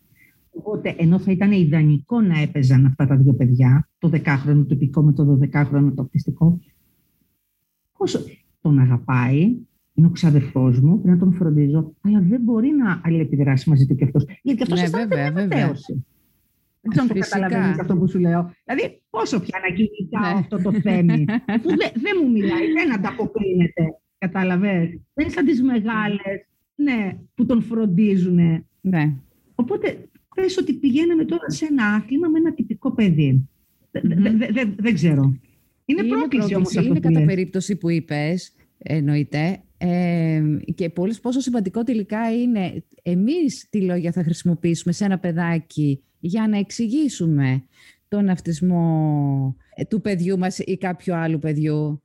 Οπότε, 0.51 0.95
ενώ 0.99 1.19
θα 1.19 1.33
ήταν 1.33 1.53
ιδανικό 1.53 2.21
να 2.21 2.41
έπαιζαν 2.41 2.87
αυτά 2.87 3.07
τα 3.07 3.17
δύο 3.17 3.35
παιδιά, 3.35 3.89
το 3.99 4.09
δεκάχρονο 4.09 4.65
τυπικό 4.65 5.03
με 5.03 5.13
το 5.13 5.25
δωδεκάχρονο 5.25 5.93
το 5.95 6.03
οπτιστικό, 6.03 6.61
όσο 7.93 8.21
τον 8.61 8.79
αγαπάει, 8.79 9.57
είναι 9.95 10.07
ο 10.07 10.11
ξαδερφός 10.11 10.81
μου, 10.81 11.01
πρέπει 11.01 11.19
να 11.19 11.25
τον 11.25 11.35
φροντίζω, 11.35 11.95
αλλά 12.01 12.21
δεν 12.21 12.41
μπορεί 12.41 12.69
να 12.69 13.01
αλληλεπιδράσει 13.05 13.69
μαζί 13.69 13.87
του 13.87 13.95
κι 13.95 14.05
αυτός. 14.05 14.25
Γιατί 14.43 14.63
αυτός 14.63 14.79
ναι, 14.79 14.85
αισθάνεται 14.85 15.17
μια 15.17 15.33
μετέωση. 15.33 16.07
Δεν 16.81 16.91
ξέρω 16.91 17.07
αν 17.11 17.15
το 17.15 17.19
καταλαβαίνεις 17.19 17.79
αυτό 17.79 17.97
που 17.97 18.09
σου 18.09 18.19
λέω. 18.19 18.53
Δηλαδή, 18.65 19.03
πόσο 19.11 19.41
πια 19.41 19.59
να 19.65 19.75
κυνηγάω 19.77 20.33
ναι. 20.33 20.39
αυτό 20.39 20.57
το 20.63 20.73
θέμα. 20.81 21.15
δεν 21.79 21.91
δε 22.05 22.11
μου 22.21 22.31
μιλάει, 22.33 22.73
δεν 22.77 22.93
ανταποκρίνεται. 22.95 23.85
Κατάλαβες. 24.27 24.89
Δεν 25.15 25.25
είναι 25.25 25.29
σαν 25.29 25.47
τις 25.47 25.63
μεγάλες, 25.63 26.47
ναι, 26.75 27.17
που 27.35 27.47
τον 27.47 27.63
φροντίζουν. 27.63 28.67
Ναι. 28.81 29.15
Οπότε 29.55 30.09
πες 30.35 30.57
ότι 30.59 30.73
πηγαίναμε 30.73 31.25
τώρα 31.25 31.51
σε 31.51 31.67
ένα 31.71 31.87
άθλημα 31.87 32.29
με 32.29 32.39
ένα 32.39 32.55
τυπικό 32.55 32.93
παιδί. 32.93 33.49
Δεν 34.77 34.95
ξέρω. 34.95 35.39
Είναι, 35.85 36.03
είναι 36.03 36.17
πρόκληση 36.17 36.55
όμως 36.55 36.77
αυτό 36.77 36.91
Είναι 36.91 37.01
κατά 37.01 37.25
περίπτωση 37.25 37.77
που 37.77 37.91
είπες, 37.91 38.53
εννοείται, 38.79 39.63
ε, 39.79 40.43
και 40.75 40.91
πολύ 40.91 41.15
πόσο 41.23 41.41
σημαντικό 41.41 41.83
τελικά 41.83 42.41
είναι 42.41 42.85
εμείς 43.03 43.67
τι 43.71 43.81
λόγια 43.81 44.13
θα 44.13 44.23
χρησιμοποιήσουμε 44.23 44.93
σε 44.93 45.05
ένα 45.05 45.19
παιδάκι 45.19 46.03
για 46.21 46.49
να 46.49 46.59
εξηγήσουμε 46.59 47.65
τον 48.09 48.29
αυτισμό 48.29 49.57
ε, 49.75 49.85
του 49.85 50.01
παιδιού 50.01 50.39
μας 50.39 50.59
ή 50.59 50.77
κάποιου 50.77 51.15
άλλου 51.15 51.39
παιδιού 51.39 52.03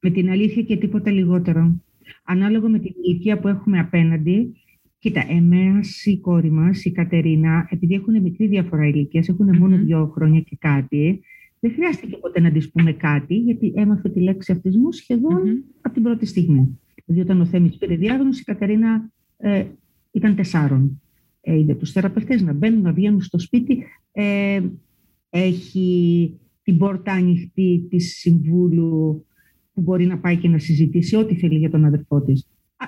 με 0.00 0.10
την 0.10 0.30
αλήθεια 0.30 0.62
και 0.62 0.76
τίποτα 0.76 1.10
λιγότερο. 1.10 1.80
Ανάλογα 2.24 2.68
με 2.68 2.78
την 2.78 2.94
ηλικία 3.02 3.38
που 3.38 3.48
έχουμε 3.48 3.78
απέναντι, 3.78 4.52
κοίτα, 4.98 5.24
εμένα 5.28 5.80
η 6.04 6.18
κόρη 6.18 6.50
μας, 6.50 6.84
η 6.84 6.92
Κατερίνα, 6.92 7.66
επειδή 7.70 7.94
έχουν 7.94 8.22
μικρή 8.22 8.46
διαφορά 8.46 8.86
ηλικίας, 8.86 9.28
έχουν 9.28 9.56
μόνο 9.56 9.76
δύο 9.76 10.06
χρόνια 10.06 10.40
και 10.40 10.56
κάτι, 10.60 11.20
δεν 11.60 11.72
χρειάστηκε 11.72 12.16
ποτέ 12.16 12.40
να 12.40 12.50
της 12.50 12.70
πούμε 12.70 12.92
κάτι, 12.92 13.34
γιατί 13.34 13.72
έμαθε 13.76 14.08
τη 14.08 14.20
λέξη 14.20 14.52
αυτισμού 14.52 14.92
σχεδόν 14.92 15.64
από 15.80 15.94
την 15.94 16.02
πρώτη 16.02 16.26
στιγμή. 16.26 16.78
Δηλαδή, 17.04 17.30
όταν 17.30 17.40
ο 17.40 17.46
Θέμης 17.46 17.76
πήρε 17.76 17.96
διάγνωση, 17.96 18.40
η 18.40 18.44
Κατερίνα 18.44 19.10
ε, 19.36 19.64
ήταν 20.12 20.36
τεσσάρων. 20.36 21.00
Ε, 21.40 21.58
είδε 21.58 21.74
τους 21.74 21.92
θεραπευτές 21.92 22.42
να 22.42 22.52
μπαίνουν, 22.52 22.82
να 22.82 22.92
βγαίνουν 22.92 23.20
στο 23.20 23.38
σπίτι. 23.38 23.84
Ε, 24.12 24.60
έχει 25.30 26.38
την 26.62 26.78
πόρτα 26.78 27.12
ανοιχτή 27.12 27.86
της 27.90 28.16
Συμβούλου 28.18 29.26
που 29.76 29.82
μπορεί 29.82 30.06
να 30.06 30.18
πάει 30.18 30.36
και 30.36 30.48
να 30.48 30.58
συζητήσει 30.58 31.16
ό,τι 31.16 31.34
θέλει 31.34 31.58
για 31.58 31.70
τον 31.70 31.84
αδερφό 31.84 32.20
της. 32.22 32.46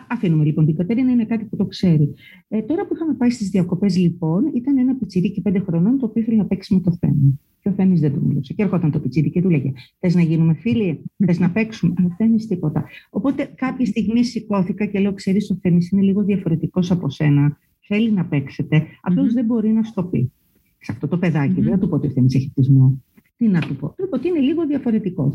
Αφήνουμε 0.09 0.45
λοιπόν 0.45 0.66
την 0.66 0.76
Κατερίνα, 0.76 1.11
είναι 1.11 1.24
κάτι 1.24 1.45
που 1.45 1.57
το 1.57 1.66
ξέρει. 1.66 2.14
Ε, 2.49 2.62
τώρα 2.62 2.86
που 2.86 2.95
είχαμε 2.95 3.14
πάει 3.14 3.30
στις 3.30 3.49
διακοπές, 3.49 3.97
λοιπόν, 3.97 4.51
ήταν 4.55 4.78
ένα 4.78 4.95
πιτσιρίκι 4.95 5.41
πέντε 5.41 5.59
χρονών 5.59 5.99
το 5.99 6.07
οποίο 6.07 6.22
ήθελε 6.22 6.36
να 6.36 6.45
παίξει 6.45 6.74
με 6.74 6.80
το 6.80 6.97
Θέμη. 7.01 7.41
Και 7.61 7.68
ο 7.68 7.72
Θέμης 7.72 8.01
δεν 8.01 8.12
του 8.12 8.26
μιλούσε. 8.26 8.53
Και 8.55 8.62
έρχονταν 8.62 8.91
το 8.91 9.01
πιτσιρίκι 9.01 9.32
και 9.32 9.43
του 9.43 9.51
λέγε: 9.51 9.72
Θες 9.99 10.14
να 10.14 10.22
γίνουμε 10.22 10.55
φίλοι, 10.55 11.03
θες 11.26 11.39
να 11.39 11.51
παίξουμε; 11.51 11.95
Αλλά 11.99 12.14
Θέμης 12.16 12.47
τίποτα. 12.47 12.84
Οπότε 13.11 13.53
κάποια 13.55 13.86
στιγμή 13.86 14.24
σηκώθηκα 14.24 14.86
και 14.86 14.99
λέω: 14.99 15.12
Ξέρεις, 15.12 15.51
ο 15.51 15.59
Θέμης 15.61 15.91
είναι 15.91 16.03
λίγο 16.03 16.22
διαφορετικός 16.22 16.91
από 16.91 17.11
σένα. 17.11 17.59
Θέλει 17.80 18.12
να 18.12 18.24
παίξετε. 18.24 18.82
Απλώς 19.01 19.32
δεν 19.32 19.45
μπορεί 19.45 19.68
να 19.68 19.82
στο 19.82 20.05
πει. 20.05 20.32
Σε 20.78 20.93
αυτό 20.93 21.09
το 21.09 21.18
παιδάκι, 21.18 21.61
δεν 21.61 21.72
θα 21.72 21.78
του 21.78 21.89
πω 21.89 21.97
ότι 21.97 22.07
ο 22.07 22.11
Θέμης 22.11 22.34
έχει 22.34 22.51
πτυσμό. 22.51 23.03
Τι 23.39 23.49
να 23.49 23.61
του 23.61 23.76
πω. 23.76 23.89
Του 23.89 24.05
είπα 24.05 24.18
ότι 24.18 24.28
είναι 24.28 24.39
λίγο 24.39 24.66
διαφορετικός. 24.66 25.34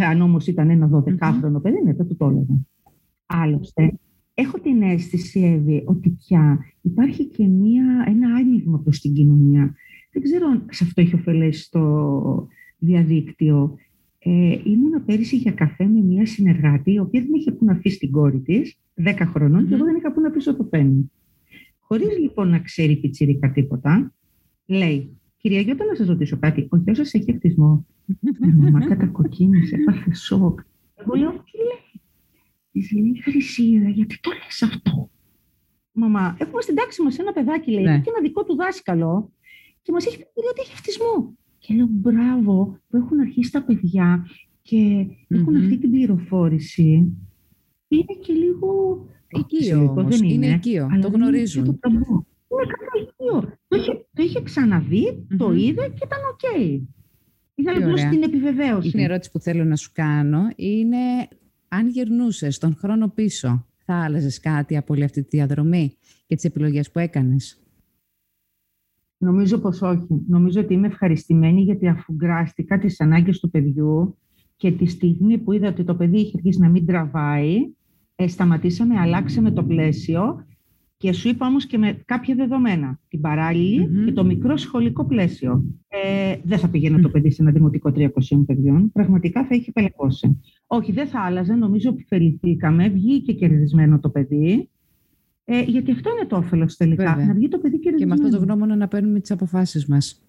Ε, 0.00 0.04
αν 0.04 0.20
όμως 0.20 0.46
ήταν 0.46 0.70
ένα 0.70 0.90
12χρονο 0.92 1.62
παιδί, 1.62 1.82
ναι, 1.84 1.94
θα 1.94 2.04
του 2.06 2.16
το 2.16 2.26
έλεγα. 2.26 2.66
Άλλωστε, 3.26 3.98
έχω 4.34 4.58
την 4.58 4.82
αίσθηση, 4.82 5.40
Εύη, 5.40 5.82
ότι 5.86 6.10
πια 6.10 6.58
υπάρχει 6.80 7.26
και 7.26 7.46
μία, 7.46 8.04
ένα 8.06 8.34
άνοιγμα 8.34 8.78
προς 8.78 9.00
την 9.00 9.12
κοινωνία. 9.12 9.74
δεν 10.12 10.22
ξέρω 10.22 10.46
αν 10.46 10.66
σε 10.70 10.84
αυτό 10.84 11.00
έχει 11.00 11.14
ωφελέσει 11.14 11.70
το 11.70 12.46
διαδίκτυο. 12.78 13.76
Ε, 14.18 14.58
ήμουν 14.64 15.04
πέρυσι 15.04 15.36
για 15.36 15.52
καφέ 15.52 15.84
με 15.84 16.00
μια 16.00 16.26
συνεργάτη, 16.26 16.92
η 16.92 16.98
οποία 16.98 17.20
δεν 17.20 17.34
είχε 17.34 17.52
που 17.52 17.64
να 17.64 17.72
αφήσει 17.72 17.98
την 17.98 18.10
κόρη 18.10 18.40
της, 18.40 18.80
10 18.94 19.14
χρονων 19.18 19.68
και 19.68 19.74
εγώ 19.74 19.84
δεν 19.84 19.96
είχα 19.96 20.12
που 20.12 20.20
να 20.20 20.28
αφήσω 20.28 20.56
το 20.56 20.64
πένι. 20.64 21.10
Χωρίς 21.78 22.18
λοιπόν 22.18 22.48
να 22.48 22.58
ξέρει 22.58 22.96
πιτσίρικα 22.96 23.52
τίποτα, 23.52 24.14
λέει, 24.66 25.18
Κυρία 25.46 25.60
Γιώτα, 25.60 25.84
να 25.84 25.94
σας 25.94 26.06
ρωτήσω 26.06 26.38
κάτι. 26.38 26.68
Ο 26.70 26.76
γιος 26.76 26.96
σας 26.96 27.14
έχει 27.14 27.30
αυτισμό; 27.30 27.86
Η 28.44 28.52
μαμά 28.56 28.86
κατακοκκίνησε, 28.86 29.76
έπαθε 29.76 30.14
σοκ. 30.14 30.60
Εγώ 30.94 31.14
λέω, 31.14 31.30
τι 31.30 31.56
λέει; 31.56 32.02
Της 32.72 32.92
λέει, 32.92 33.20
Χρυσίδα, 33.22 33.88
γιατί 33.88 34.20
το 34.20 34.30
λες 34.30 34.62
αυτό; 34.62 35.10
Μαμά, 35.92 36.36
έχουμε 36.38 36.62
στην 36.62 36.74
τάξη 36.74 37.02
μας 37.02 37.18
ένα 37.18 37.32
παιδάκι, 37.32 37.70
λέει, 37.70 37.84
ναι. 37.84 38.00
και 38.00 38.10
ένα 38.10 38.20
δικό 38.22 38.44
του 38.44 38.56
δάσκαλο 38.56 39.32
και 39.82 39.92
μας 39.92 40.06
έχει 40.06 40.16
πει 40.16 40.46
ότι 40.50 40.60
έχει 40.60 40.72
αυτισμό. 40.72 41.36
Και 41.58 41.74
λέω, 41.74 41.86
μπράβο, 41.90 42.78
που 42.88 42.96
έχουν 42.96 43.20
αρχίσει 43.20 43.52
τα 43.52 43.62
παιδιά 43.62 44.26
και 44.62 45.06
εχουν 45.28 45.56
αυτή 45.56 45.78
την 45.78 45.90
πληροφόρηση. 45.90 47.12
Είναι 47.88 48.14
και 48.20 48.32
λίγο. 48.32 49.00
Οικείο 49.28 49.90
όμως, 49.90 50.18
δεν 50.18 50.28
είναι, 50.28 50.46
είναι 50.46 50.54
οικείο, 50.54 50.88
το 51.00 51.08
γνωρίζουν. 51.08 51.64
Είναι, 51.64 51.78
το 51.80 52.26
είναι 52.54 52.72
κάτι 52.78 52.98
οικείο. 53.02 53.58
Το 53.68 53.76
είχε, 53.76 53.92
το 53.92 54.22
είχε 54.22 54.42
ξαναδεί, 54.42 55.26
το 55.36 55.52
είδε 55.52 55.88
και 55.88 56.04
ήταν 56.04 56.18
ok. 56.32 56.40
Okay. 56.42 56.80
Ήθελα 57.54 57.86
απλώς 57.86 58.10
την 58.10 58.22
επιβεβαίωση. 58.22 58.98
Η 58.98 59.02
ερώτηση 59.02 59.30
που 59.30 59.40
θέλω 59.40 59.64
να 59.64 59.76
σου 59.76 59.90
κάνω 59.94 60.40
είναι 60.56 61.28
αν 61.68 61.88
γυρνούσες 61.88 62.48
τον 62.58 62.76
χρόνο 62.76 63.08
πίσω, 63.08 63.66
θα 63.76 63.94
άλλαζες 63.94 64.40
κάτι 64.40 64.76
από 64.76 64.94
όλη 64.94 65.04
αυτή 65.04 65.22
τη 65.22 65.36
διαδρομή 65.36 65.96
και 66.26 66.34
τις 66.34 66.44
επιλογές 66.44 66.90
που 66.90 66.98
έκανες; 66.98 67.60
Νομίζω 69.18 69.58
πως 69.58 69.82
όχι. 69.82 70.06
Νομίζω 70.28 70.60
ότι 70.60 70.74
είμαι 70.74 70.86
ευχαριστημένη 70.86 71.62
γιατί 71.62 71.88
αφουγκράστηκα 71.88 72.78
τις 72.78 73.00
ανάγκες 73.00 73.40
του 73.40 73.50
παιδιού 73.50 74.18
και 74.56 74.72
τη 74.72 74.86
στιγμή 74.86 75.38
που 75.38 75.52
είδα 75.52 75.68
ότι 75.68 75.84
το 75.84 75.94
παιδί 75.94 76.18
είχε 76.18 76.32
αρχίσει 76.36 76.60
να 76.60 76.68
μην 76.68 76.86
τραβάει, 76.86 77.56
ε, 78.14 78.28
σταματήσαμε, 78.28 78.98
αλλάξαμε 78.98 79.50
το 79.50 79.64
πλαίσιο 79.64 80.46
και 81.06 81.12
σου 81.12 81.28
είπα 81.28 81.46
όμως 81.46 81.66
και 81.66 81.78
με 81.78 82.02
κάποια 82.04 82.34
δεδομένα. 82.34 83.00
Την 83.08 83.20
παραλληλη 83.20 84.04
και 84.04 84.12
το 84.12 84.24
μικρό 84.24 84.56
σχολικό 84.56 85.04
πλαίσιο. 85.04 85.64
Ε, 85.88 86.36
δεν 86.44 86.58
θα 86.58 86.68
πηγαινα 86.68 87.00
το 87.00 87.08
παιδί 87.08 87.30
σε 87.30 87.42
ένα 87.42 87.50
δημοτικό 87.50 87.92
300 87.96 88.08
παιδιών. 88.46 88.92
Πραγματικά 88.92 89.44
θα 89.44 89.54
είχε 89.54 89.72
πελεκώσει. 89.72 90.40
Όχι, 90.66 90.92
δεν 90.92 91.06
θα 91.06 91.20
άλλαζε. 91.20 91.54
Νομίζω 91.54 91.90
ότι 91.90 92.02
ωφεληθήκαμε. 92.02 92.88
Βγήκε 92.88 93.32
κερδισμένο 93.32 93.98
το 94.00 94.08
παιδί. 94.08 94.68
Ε, 95.44 95.60
γιατί 95.60 95.90
αυτό 95.90 96.10
είναι 96.10 96.26
το 96.26 96.36
όφελος 96.36 96.76
τελικά. 96.76 97.10
Βέβαια. 97.10 97.26
Να 97.26 97.34
βγει 97.34 97.48
το 97.48 97.58
παιδί 97.58 97.78
κερδισμένο. 97.78 98.14
Και 98.14 98.20
με 98.20 98.26
αυτό 98.26 98.38
το 98.38 98.44
γνώμονα 98.44 98.76
να 98.76 98.88
παίρνουμε 98.88 99.20
τις 99.20 99.30
αποφάσεις 99.30 99.86
μας. 99.86 100.25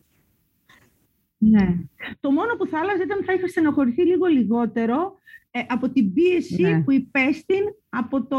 Ναι. 1.38 1.76
Το 2.20 2.32
μόνο 2.32 2.56
που 2.58 2.68
θα 2.68 2.80
άλλαζε 2.80 3.04
ήταν 3.04 3.24
θα 3.26 3.34
είχα 3.34 3.48
στενοχωρηθεί 3.48 4.02
λίγο 4.02 4.26
λιγότερο 4.26 5.14
ε, 5.52 5.60
από 5.68 5.90
την 5.90 6.14
πίεση 6.14 6.62
ναι. 6.62 6.82
που 6.82 6.92
υπέστην 6.92 7.64
από, 7.90 8.24
το, 8.28 8.38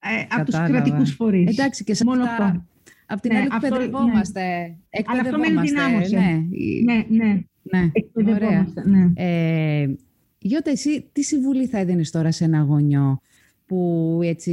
ε, 0.00 0.26
από 0.30 0.44
τους 0.44 0.54
κρατικούς 0.54 1.12
φορείς. 1.12 1.58
Εντάξει, 1.58 1.84
και 1.84 1.94
σε 1.94 2.04
μόνο 2.04 2.22
αυτά, 2.22 2.66
Από 3.06 3.20
την 3.20 3.32
ναι, 3.32 3.38
άλλη 3.38 3.48
εκπαιδευόμαστε. 3.52 4.40
Ναι. 4.40 5.02
Αλλά 5.06 5.20
αυτό 5.20 5.38
με 5.38 5.46
ενδυνάμωσε. 5.46 6.16
Ναι, 6.16 6.44
ναι, 6.84 7.06
ναι. 7.08 7.42
ναι. 7.62 7.90
Εκπαιδευόμαστε, 7.92 8.88
ναι. 8.88 9.12
Ε, 9.14 9.94
Γιώτα, 10.38 10.70
εσύ 10.70 11.08
τι 11.12 11.22
συμβουλή 11.22 11.66
θα 11.66 11.78
έδινες 11.78 12.10
τώρα 12.10 12.32
σε 12.32 12.44
ένα 12.44 12.60
γονιό 12.60 13.20
που 13.66 14.20
έτσι 14.22 14.52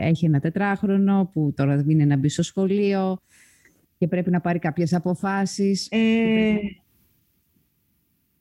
έχει 0.00 0.24
ένα 0.24 0.40
τετράχρονο, 0.40 1.30
που 1.32 1.52
τώρα 1.56 1.84
είναι 1.86 2.04
να 2.04 2.16
μπει 2.16 2.28
στο 2.28 2.42
σχολείο; 2.42 3.18
Και 3.98 4.08
πρέπει 4.08 4.30
να 4.30 4.40
πάρει 4.40 4.58
κάποιες 4.58 4.92
αποφάσεις. 4.92 5.88
Ε, 5.90 6.56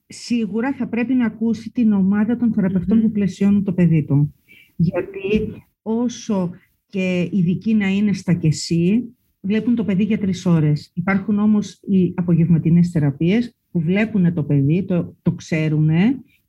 Σίγουρα 0.08 0.74
θα 0.74 0.88
πρέπει 0.88 1.14
να 1.14 1.26
ακούσει 1.26 1.72
την 1.72 1.92
ομάδα 1.92 2.38
των 2.38 2.54
θεραπευτών 2.54 3.02
που 3.02 3.12
πλαισιώνουν 3.12 3.64
το 3.64 3.74
παιδί 3.74 4.04
του. 4.04 4.36
Γιατί 4.76 5.64
όσο 5.82 6.52
και 6.88 7.30
ειδικοί 7.32 7.74
να 7.74 7.88
είναι 7.88 8.14
στα 8.14 8.34
και 8.34 8.48
εσύ, 8.48 9.04
βλέπουν 9.42 9.76
το 9.76 9.86
παιδί 9.86 10.04
για 10.04 10.20
τρεις 10.20 10.46
ώρες. 10.46 10.92
Υπάρχουν 10.94 11.40
όμως 11.40 11.80
οι 11.82 12.14
απογευματινές 12.16 12.90
θεραπείες 12.90 13.56
που 13.72 13.80
βλέπουν 13.80 14.34
το 14.34 14.44
παιδί, 14.44 14.84
το, 14.84 15.16
το 15.22 15.32
ξέρουν 15.32 15.90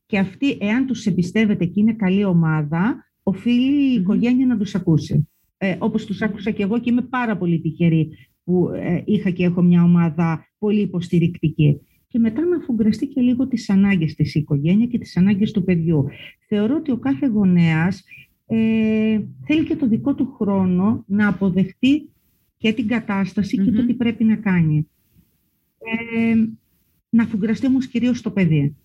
και 0.07 0.19
αυτοί, 0.19 0.57
εάν 0.61 0.87
τους 0.87 1.07
εμπιστεύεται 1.07 1.65
και 1.65 1.81
είναι 1.81 1.93
καλή 1.93 2.25
ομάδα, 2.25 3.11
οφείλει 3.23 3.91
η 3.91 3.95
οικογένεια 3.95 4.47
να 4.47 4.59
τους 4.59 4.75
ακούσει. 4.75 5.29
Ε, 5.59 5.77
όπως 5.79 6.05
τους 6.05 6.23
άκουσα 6.23 6.51
και 6.51 6.63
εγώ 6.63 6.79
και 6.79 6.91
είμαι 6.91 7.03
πάρα 7.03 7.37
πολύ 7.37 7.61
τυχερή 7.61 8.11
που 8.49 8.71
ε, 8.75 9.03
είχα 9.05 9.31
και 9.31 9.45
έχω 9.45 9.63
μια 9.63 9.83
ομάδα 9.83 10.47
πολύ 10.59 10.81
υποστηρικτική. 10.81 11.81
Και 12.09 12.19
μετά 12.19 12.45
να 12.45 12.57
αφουγκραστεί 12.57 13.07
και 13.07 13.21
λίγο 13.21 13.49
τις 13.49 13.71
ανάγκες 13.71 14.15
της 14.15 14.35
οικογένεια 14.35 14.87
και 14.87 14.99
τις 14.99 15.17
ανάγκες 15.17 15.51
του 15.53 15.65
παιδιού. 15.65 16.05
Θεωρώ 16.49 16.77
ότι 16.77 16.91
ο 16.91 16.97
κάθε 16.97 17.27
γονέας 17.27 18.05
ε, 18.47 19.21
θέλει 19.47 19.65
και 19.65 19.77
το 19.77 19.89
δικό 19.89 20.15
του 20.15 20.33
χρόνο 20.39 21.05
να 21.07 21.29
αποδεχτεί 21.29 22.09
και 22.57 22.73
την 22.73 22.89
κατασταση 22.89 23.57
και 23.57 23.71
το 23.71 23.87
τι 23.87 23.95
πρέπει 23.95 24.25
να 24.25 24.37
κάνει. 24.37 24.89
Ε, 25.79 26.35
να 27.09 27.23
αφουγκραστεί 27.23 27.67
όμως 27.67 27.87
κυρίως 27.87 28.23
το 28.23 28.31
παιδί 28.31 28.77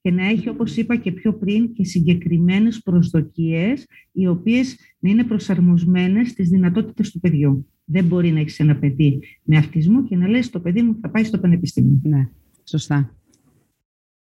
και 0.00 0.10
να 0.10 0.26
έχει, 0.26 0.48
όπως 0.48 0.76
είπα 0.76 0.96
και 0.96 1.12
πιο 1.12 1.34
πριν, 1.34 1.72
και 1.72 1.84
συγκεκριμένες 1.84 2.82
προσδοκίες, 2.82 3.86
οι 4.12 4.26
οποίες 4.26 4.76
να 4.98 5.10
είναι 5.10 5.24
προσαρμοσμένες 5.24 6.28
στις 6.28 6.48
δυνατότητες 6.48 7.10
του 7.10 7.20
παιδιού. 7.20 7.66
Δεν 7.90 8.04
μπορεί 8.04 8.30
να 8.30 8.40
έχεις 8.40 8.60
ένα 8.60 8.76
παιδί 8.76 9.20
με 9.42 9.56
αυτισμό 9.56 10.04
και 10.04 10.16
να 10.16 10.28
λες 10.28 10.50
το 10.50 10.60
παιδί 10.60 10.82
μου 10.82 10.98
θα 11.00 11.10
πάει 11.10 11.24
στο 11.24 11.38
πανεπιστήμιο. 11.38 12.00
Ναι, 12.02 12.28
σωστά. 12.64 13.16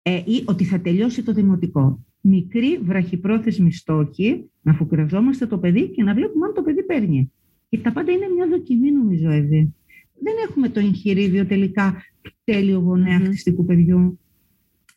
Ε, 0.03 0.17
ή 0.25 0.43
ότι 0.45 0.65
θα 0.65 0.81
τελειώσει 0.81 1.23
το 1.23 1.33
δημοτικό. 1.33 2.05
Μικρή 2.21 2.79
βραχυπρόθεσμη 2.79 3.73
στόχη, 3.73 4.51
να 4.63 4.75
φουκραζόμαστε 4.75 5.47
το 5.47 5.59
παιδί 5.59 5.89
και 5.91 6.03
να 6.03 6.15
βλέπουμε 6.15 6.47
αν 6.47 6.55
το 6.55 6.63
παιδί 6.63 6.83
παίρνει. 6.83 7.33
Και 7.69 7.79
τα 7.79 7.93
πάντα 7.93 8.13
είναι 8.13 8.29
μια 8.35 8.49
δοκιμή, 8.49 8.93
νομίζω, 8.93 9.31
Εύη. 9.31 9.75
Δεν 10.21 10.35
έχουμε 10.49 10.69
το 10.69 10.81
εγχειρίδιο 10.81 11.47
τελικά 11.47 12.03
του 12.23 12.33
τέλειου 12.45 12.81
γονέα 12.81 13.17
αυτιστικού 13.23 13.65
παιδιού. 13.65 14.19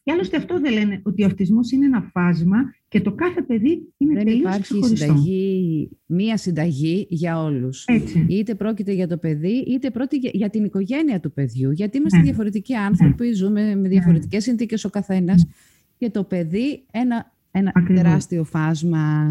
Και 0.09 0.15
άλλωστε 0.15 0.37
αυτό 0.37 0.59
δεν 0.59 0.73
λένε 0.73 1.01
ότι 1.03 1.23
ο 1.23 1.25
αυτισμός 1.25 1.71
είναι 1.71 1.85
ένα 1.85 2.01
φάσμα 2.01 2.57
και 2.87 3.01
το 3.01 3.11
κάθε 3.11 3.41
παιδί 3.41 3.93
είναι 3.97 4.13
δεν 4.13 4.25
τελείως 4.25 4.39
υπάρχει 4.39 4.83
συνταγή, 4.83 5.89
μία 6.05 6.37
συνταγή 6.37 7.07
για 7.09 7.43
όλους. 7.43 7.85
Έτσι. 7.85 8.25
Είτε 8.29 8.55
πρόκειται 8.55 8.91
για 8.91 9.07
το 9.07 9.17
παιδί, 9.17 9.63
είτε 9.67 9.91
πρόκειται 9.91 10.29
για 10.33 10.49
την 10.49 10.63
οικογένεια 10.63 11.19
του 11.19 11.31
παιδιού. 11.31 11.71
Γιατί 11.71 11.97
είμαστε 11.97 12.17
ναι. 12.17 12.23
διαφορετικοί 12.23 12.73
άνθρωποι, 12.73 13.27
ναι. 13.27 13.33
ζούμε 13.33 13.61
με 13.61 13.73
ναι. 13.73 13.87
διαφορετικές 13.87 14.45
ναι. 14.45 14.51
συνθήκες 14.51 14.85
ο 14.85 14.89
καθένας. 14.89 15.43
Ναι. 15.43 15.51
Και 15.97 16.09
το 16.09 16.23
παιδί 16.23 16.83
ένα, 16.91 17.33
ένα 17.51 17.71
τεράστιο 17.95 18.43
φάσμα 18.43 19.29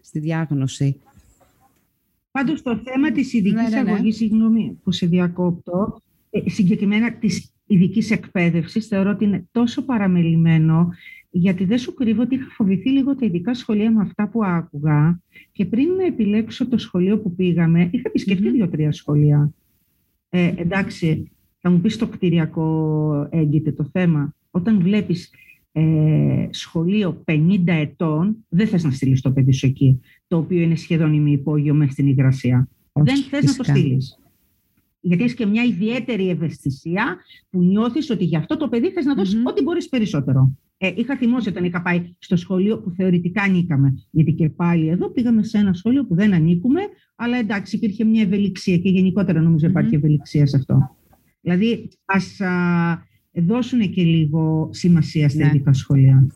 στη 0.00 0.18
διάγνωση. 0.18 1.00
Πάντως 2.30 2.62
το 2.62 2.82
θέμα 2.84 3.10
της 3.10 3.32
ειδικής 3.32 3.70
ναι, 3.70 3.82
ναι, 3.82 3.90
αγωγής, 3.90 4.16
συγγνώμη 4.16 4.78
που 4.82 4.92
σε 4.92 5.06
διακόπτω, 5.06 6.02
ε, 6.30 6.50
συγκεκριμένα 6.50 7.12
της 7.12 7.51
ειδικής 7.72 8.10
εκπαίδευσης, 8.10 8.86
θεωρώ 8.86 9.10
ότι 9.10 9.24
είναι 9.24 9.48
τόσο 9.50 9.84
παραμελημένο, 9.84 10.88
γιατί 11.30 11.64
δεν 11.64 11.78
σου 11.78 11.94
κρύβω 11.94 12.22
ότι 12.22 12.34
είχα 12.34 12.50
φοβηθεί 12.50 12.90
λίγο 12.90 13.14
τα 13.14 13.26
ειδικά 13.26 13.54
σχολεία 13.54 13.90
με 13.90 14.00
αυτά 14.02 14.28
που 14.28 14.44
άκουγα. 14.44 15.20
Και 15.52 15.64
πριν 15.64 15.88
να 15.88 16.04
επιλέξω 16.04 16.68
το 16.68 16.78
σχολείο 16.78 17.18
που 17.18 17.34
πήγαμε, 17.34 17.88
είχα 17.90 18.02
επισκεφτεί 18.06 18.44
mm-hmm. 18.48 18.52
δύο-τρία 18.52 18.92
σχολεία. 18.92 19.54
Ε, 20.28 20.52
εντάξει, 20.56 21.30
θα 21.60 21.70
μου 21.70 21.80
πεις 21.80 21.96
το 21.96 22.06
κτηριακό 22.06 23.28
έγκυται 23.30 23.72
το 23.72 23.88
θέμα. 23.92 24.34
Όταν 24.50 24.80
βλέπεις 24.80 25.30
ε, 25.72 26.46
σχολείο 26.50 27.24
50 27.24 27.62
ετών, 27.66 28.36
δεν 28.48 28.66
θες 28.66 28.84
να 28.84 28.90
στείλεις 28.90 29.20
το 29.20 29.32
παιδί 29.32 29.52
σου 29.52 29.66
εκεί, 29.66 30.00
το 30.26 30.36
οποίο 30.36 30.60
είναι 30.60 30.76
σχεδόν 30.76 31.12
ημιυπόγειο 31.12 31.74
μέσα 31.74 31.92
στην 31.92 32.06
υγρασία. 32.06 32.68
δεν 32.92 33.16
θες 33.16 33.44
να 33.44 33.54
το 33.54 33.64
στείλεις 33.64 34.21
γιατί 35.04 35.22
έχει 35.24 35.34
και 35.34 35.46
μια 35.46 35.64
ιδιαίτερη 35.64 36.28
ευαισθησία 36.28 37.16
που 37.50 37.62
νιώθεις 37.62 38.10
ότι 38.10 38.24
γι' 38.24 38.36
αυτό 38.36 38.56
το 38.56 38.68
παιδί 38.68 38.90
θες 38.90 39.04
να 39.04 39.14
δώσεις 39.14 39.34
mm-hmm. 39.34 39.50
ό,τι 39.50 39.62
μπορείς 39.62 39.88
περισσότερο. 39.88 40.56
Ε, 40.78 40.92
είχα 40.96 41.16
θυμώσει 41.16 41.48
όταν 41.48 41.64
είχα 41.64 41.82
πάει 41.82 42.14
στο 42.18 42.36
σχολείο 42.36 42.78
που 42.78 42.90
θεωρητικά 42.90 43.42
ανήκαμε. 43.42 43.94
Γιατί 44.10 44.32
και 44.32 44.48
πάλι 44.48 44.88
εδώ 44.88 45.10
πήγαμε 45.10 45.42
σε 45.42 45.58
ένα 45.58 45.72
σχολείο 45.72 46.04
που 46.04 46.14
δεν 46.14 46.34
ανήκουμε, 46.34 46.80
αλλά 47.16 47.36
εντάξει, 47.36 47.76
υπήρχε 47.76 48.04
μια 48.04 48.22
ευελιξία 48.22 48.78
και 48.78 48.88
γενικότερα 48.88 49.40
νομίζω 49.40 49.66
υπάρχει 49.66 49.94
ευελιξία 49.94 50.46
σε 50.46 50.56
αυτό. 50.56 50.96
Δηλαδή, 51.40 51.88
ας 52.04 52.40
δώσουν 53.32 53.80
και 53.90 54.02
λίγο 54.02 54.68
σημασία 54.72 55.28
στα 55.28 55.44
ναι. 55.44 55.46
ειδικά 55.46 55.72
σχολεία. 55.72 56.26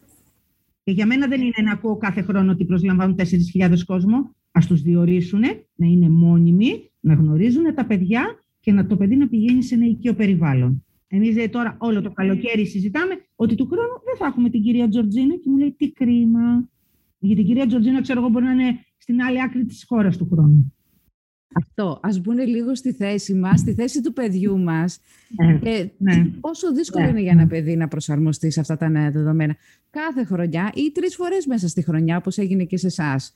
Και 0.83 0.93
για 0.93 1.07
μένα 1.07 1.27
δεν 1.29 1.41
είναι 1.41 1.63
να 1.65 1.73
ακούω 1.73 1.97
κάθε 1.97 2.23
χρόνο 2.23 2.51
ότι 2.51 2.65
προσλαμβάνουν 2.65 3.17
4.000 3.55 3.79
κόσμο. 3.87 4.17
Α 4.51 4.61
τους 4.69 4.83
διορίσουν, 4.83 5.41
να 5.75 5.87
είναι 5.87 6.09
μόνιμοι, 6.09 6.91
να 7.01 7.15
γνωρίζουν 7.15 7.75
τα 7.75 7.87
παιδιά 7.87 8.46
και 8.67 8.73
να 8.73 8.87
το 8.87 8.97
παιδί 8.97 9.17
να 9.17 9.29
πηγαίνει 9.29 9.63
σε 9.63 9.75
ένα 9.75 9.87
οικείο 9.87 10.15
περιβάλλον. 10.15 10.85
Εμείς 11.09 11.29
δηλαδή 11.29 11.49
τώρα 11.49 11.77
όλο 11.79 12.03
το 12.03 12.11
καλοκαίρι 12.11 12.67
συζητάμε 12.67 13.15
ότι 13.37 13.55
του 13.55 13.67
χρόνου 13.67 13.93
δεν 14.05 14.17
θα 14.19 14.27
έχουμε 14.27 14.51
την 14.51 14.63
κυρία 14.63 14.89
Τζορτζίνα 14.89 15.35
και 15.35 15.51
μου 15.51 15.57
λέει 15.57 15.75
τι 15.79 15.93
κρίμα. 15.93 16.69
Γιατί 17.19 17.41
η 17.41 17.45
κυρία 17.45 17.67
Τζορτζίνα, 17.67 18.01
ξέρω 18.01 18.21
εγώ, 18.21 18.29
μπορεί 18.29 18.45
να 18.45 18.51
είναι 18.51 18.79
στην 18.97 19.23
άλλη 19.23 19.43
άκρη 19.43 19.65
της 19.65 19.85
χώρας 19.89 20.17
του 20.17 20.29
χρόνου. 20.33 20.75
Αυτό. 21.55 22.01
Ας 22.03 22.21
μπουν 22.21 22.39
λίγο 22.39 22.75
στη 22.75 22.93
θέση 22.93 23.35
μας, 23.35 23.61
στη 23.61 23.75
θέση 23.75 24.01
του 24.01 24.13
παιδιού 24.13 24.59
μας. 24.59 25.01
Ναι, 25.45 25.59
και 25.59 25.91
ναι. 25.99 26.25
πόσο 26.41 26.73
δύσκολο 26.73 27.05
Ναι, 27.05 27.11
είναι 27.11 27.21
για 27.21 27.33
ένα 27.33 27.47
παιδί 27.47 27.77
να 27.77 27.89
προσαρμοστεί 27.89 28.51
σε 28.51 28.61
αυτά 28.61 28.77
τα 28.77 28.89
νέα 28.89 29.11
δεδομένα. 29.11 29.57
Κάθε 29.91 30.25
χρονιά 30.25 30.73
ή 30.75 30.93
τρεις 30.93 31.15
φορές 31.15 31.47
μέσα 31.47 31.69
στη 31.69 31.83
χρονιά, 31.83 32.17
όπως 32.17 32.39
έγινε 32.39 32.65
και 32.65 32.77
σε 32.77 32.87
εσάς. 32.87 33.33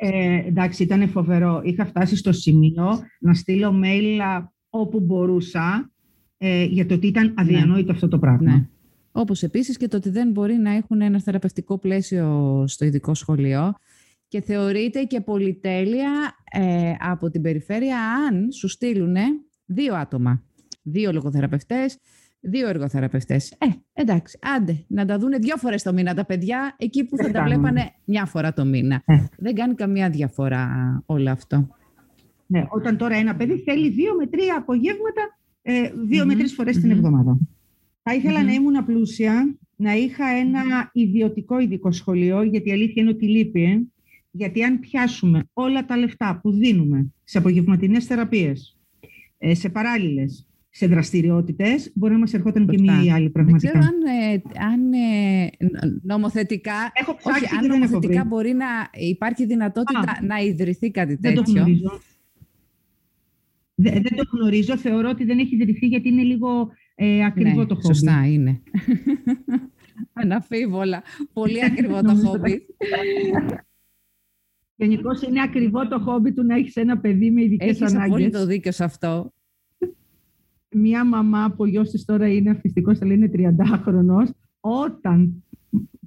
Ε, 0.00 0.42
εντάξει, 0.46 0.82
ήταν 0.82 1.08
φοβερό. 1.08 1.60
Είχα 1.64 1.86
φτάσει 1.86 2.16
στο 2.16 2.32
σημείο 2.32 3.00
να 3.20 3.34
στείλω 3.34 3.80
mail 3.84 4.18
α, 4.20 4.52
όπου 4.70 5.00
μπορούσα 5.00 5.90
ε, 6.38 6.64
για 6.64 6.86
το 6.86 6.94
ότι 6.94 7.06
ήταν 7.06 7.34
αδιανόητο 7.36 7.92
αυτό 7.92 8.08
το 8.08 8.18
πράγμα. 8.18 8.52
Ναι. 8.52 8.68
Όπως 9.12 9.42
επίσης 9.42 9.76
και 9.76 9.88
το 9.88 9.96
ότι 9.96 10.10
δεν 10.10 10.30
μπορεί 10.30 10.54
να 10.54 10.70
έχουν 10.70 11.00
ένα 11.00 11.20
θεραπευτικό 11.20 11.78
πλαίσιο 11.78 12.64
στο 12.66 12.84
ειδικό 12.84 13.14
σχολείο 13.14 13.74
και 14.28 14.40
θεωρείται 14.40 15.02
και 15.02 15.20
πολυτέλεια 15.20 16.10
ε, 16.52 16.92
από 16.98 17.30
την 17.30 17.42
περιφέρεια 17.42 17.98
αν 18.28 18.52
σου 18.52 18.68
στείλουν 18.68 19.16
δύο 19.66 19.94
άτομα. 19.94 20.42
Δύο 20.82 21.12
λογοθεραπευτές, 21.12 21.98
δύο 22.48 22.68
εργοθεραπευτές. 22.68 23.50
Ε, 23.50 23.66
εντάξει, 23.92 24.38
άντε, 24.56 24.84
να 24.88 25.04
τα 25.06 25.18
δούνε 25.18 25.38
δύο 25.38 25.56
φορές 25.56 25.82
το 25.82 25.92
μήνα 25.92 26.14
τα 26.14 26.24
παιδιά, 26.24 26.74
εκεί 26.78 27.04
που 27.04 27.16
θα 27.16 27.22
Δεν 27.24 27.32
τα 27.32 27.38
κάνουν. 27.38 27.54
βλέπανε 27.60 27.90
μια 28.04 28.24
φορά 28.24 28.52
το 28.52 28.64
μήνα. 28.64 29.02
Ε. 29.06 29.24
Δεν 29.38 29.54
κάνει 29.54 29.74
καμία 29.74 30.10
διαφορά 30.10 30.68
όλο 31.06 31.30
αυτό. 31.30 31.68
Ναι, 32.46 32.64
όταν 32.68 32.96
τώρα 32.96 33.16
ένα 33.16 33.36
παιδί 33.36 33.58
θέλει 33.58 33.88
δύο 33.88 34.14
με 34.14 34.26
τρία 34.26 34.56
απογεύματα, 34.56 35.38
ε, 35.62 35.90
δύο 36.06 36.24
με 36.26 36.32
Μμμ, 36.32 36.38
τρεις 36.38 36.54
φορές 36.54 36.76
την 36.78 36.84
μμμ. 36.90 36.96
εβδομάδα. 36.96 37.38
Θα 38.02 38.14
ήθελα 38.14 38.38
Μμμ. 38.40 38.46
να 38.46 38.52
ήμουν 38.52 38.84
πλούσια, 38.84 39.56
να 39.76 39.92
είχα 39.94 40.28
ένα 40.28 40.90
ιδιωτικό 40.92 41.58
ειδικό 41.60 41.92
σχολείο, 41.92 42.42
γιατί 42.42 42.68
η 42.68 42.72
αλήθεια 42.72 43.02
είναι 43.02 43.10
ότι 43.10 43.26
λείπει. 43.28 43.62
ε. 43.64 43.80
Γιατί 44.30 44.62
αν 44.64 44.80
πιάσουμε 44.80 45.44
όλα 45.52 45.84
τα 45.84 45.96
λεφτά 45.96 46.38
που 46.42 46.50
δίνουμε 46.50 47.12
σε 47.24 47.38
απογευματινές 47.38 48.04
θεραπείες, 48.04 48.78
ε, 49.38 49.54
σε 49.54 49.68
παράλληλες, 49.68 50.47
σε 50.70 50.86
δραστηριότητες, 50.86 51.92
μπορεί 51.94 52.12
να 52.12 52.18
μας 52.18 52.34
ερχόταν 52.34 52.66
και 52.66 52.78
Σωστά. 52.78 52.92
μία 52.92 53.04
ή 53.04 53.10
άλλη 53.10 53.22
Δεν 53.22 53.32
πραγματικά. 53.32 53.68
ξέρω 53.70 53.84
αν, 53.84 54.02
ε, 54.32 54.42
αν 54.60 54.92
ε, 54.92 55.44
νο- 55.58 55.98
νομοθετικά, 56.02 56.72
Έχω 56.94 57.14
ψάξει 57.16 57.44
όχι, 57.44 57.54
αν 57.54 57.60
και 57.60 57.66
δεν 57.68 57.76
έχω 57.82 57.88
νομοθετικά 57.88 58.20
βρει. 58.20 58.28
μπορεί 58.28 58.52
να 58.52 58.66
υπάρχει 58.92 59.46
δυνατότητα 59.46 60.18
να 60.22 60.38
ιδρυθεί 60.38 60.90
κάτι 60.90 61.14
Δεν 61.14 61.34
το 61.34 61.42
τέτοιο. 61.42 61.62
γνωρίζω. 61.62 62.00
Δεν, 63.74 63.92
δεν 63.92 64.16
το 64.16 64.24
γνωρίζω. 64.32 64.76
Θεωρώ 64.76 65.08
ότι 65.08 65.24
δεν 65.24 65.38
έχει 65.38 65.54
ιδρυθεί 65.54 65.86
γιατί 65.86 66.08
είναι 66.08 66.22
λίγο 66.22 66.70
ε, 66.94 67.24
ακριβό 67.24 67.60
ναι, 67.60 67.66
το 67.66 67.74
χόμπι. 67.74 67.86
Σωστά 67.94 68.26
είναι. 68.26 68.62
Αναφίβολα. 70.12 71.02
Πολύ 71.32 71.64
ακριβό 71.64 71.94
το 71.94 72.02
Νομίζω 72.12 72.26
χόμπι. 72.28 72.66
Γενικώς 74.76 75.22
είναι 75.22 75.42
ακριβό 75.42 75.88
το 75.88 75.98
χόμπι 75.98 76.32
του 76.32 76.42
να 76.44 76.54
έχεις 76.54 76.76
ένα 76.76 76.98
παιδί 76.98 77.30
με 77.30 77.42
ειδικές 77.42 77.68
Έχεις 77.68 77.82
ανάγκες. 77.82 78.06
απόλυτο 78.14 78.46
δίκιο 78.46 78.72
σε 78.72 78.84
αυτό. 78.84 79.32
Μία 80.70 81.04
μαμά 81.04 81.48
που 81.48 81.56
ο 81.58 81.66
γιος 81.66 81.90
της 81.90 82.04
τώρα 82.04 82.28
είναι 82.28 82.50
αυτιστικός, 82.50 83.00
αλλά 83.00 83.12
είναι 83.12 83.30
30χρονο, 83.34 84.30
όταν 84.60 85.44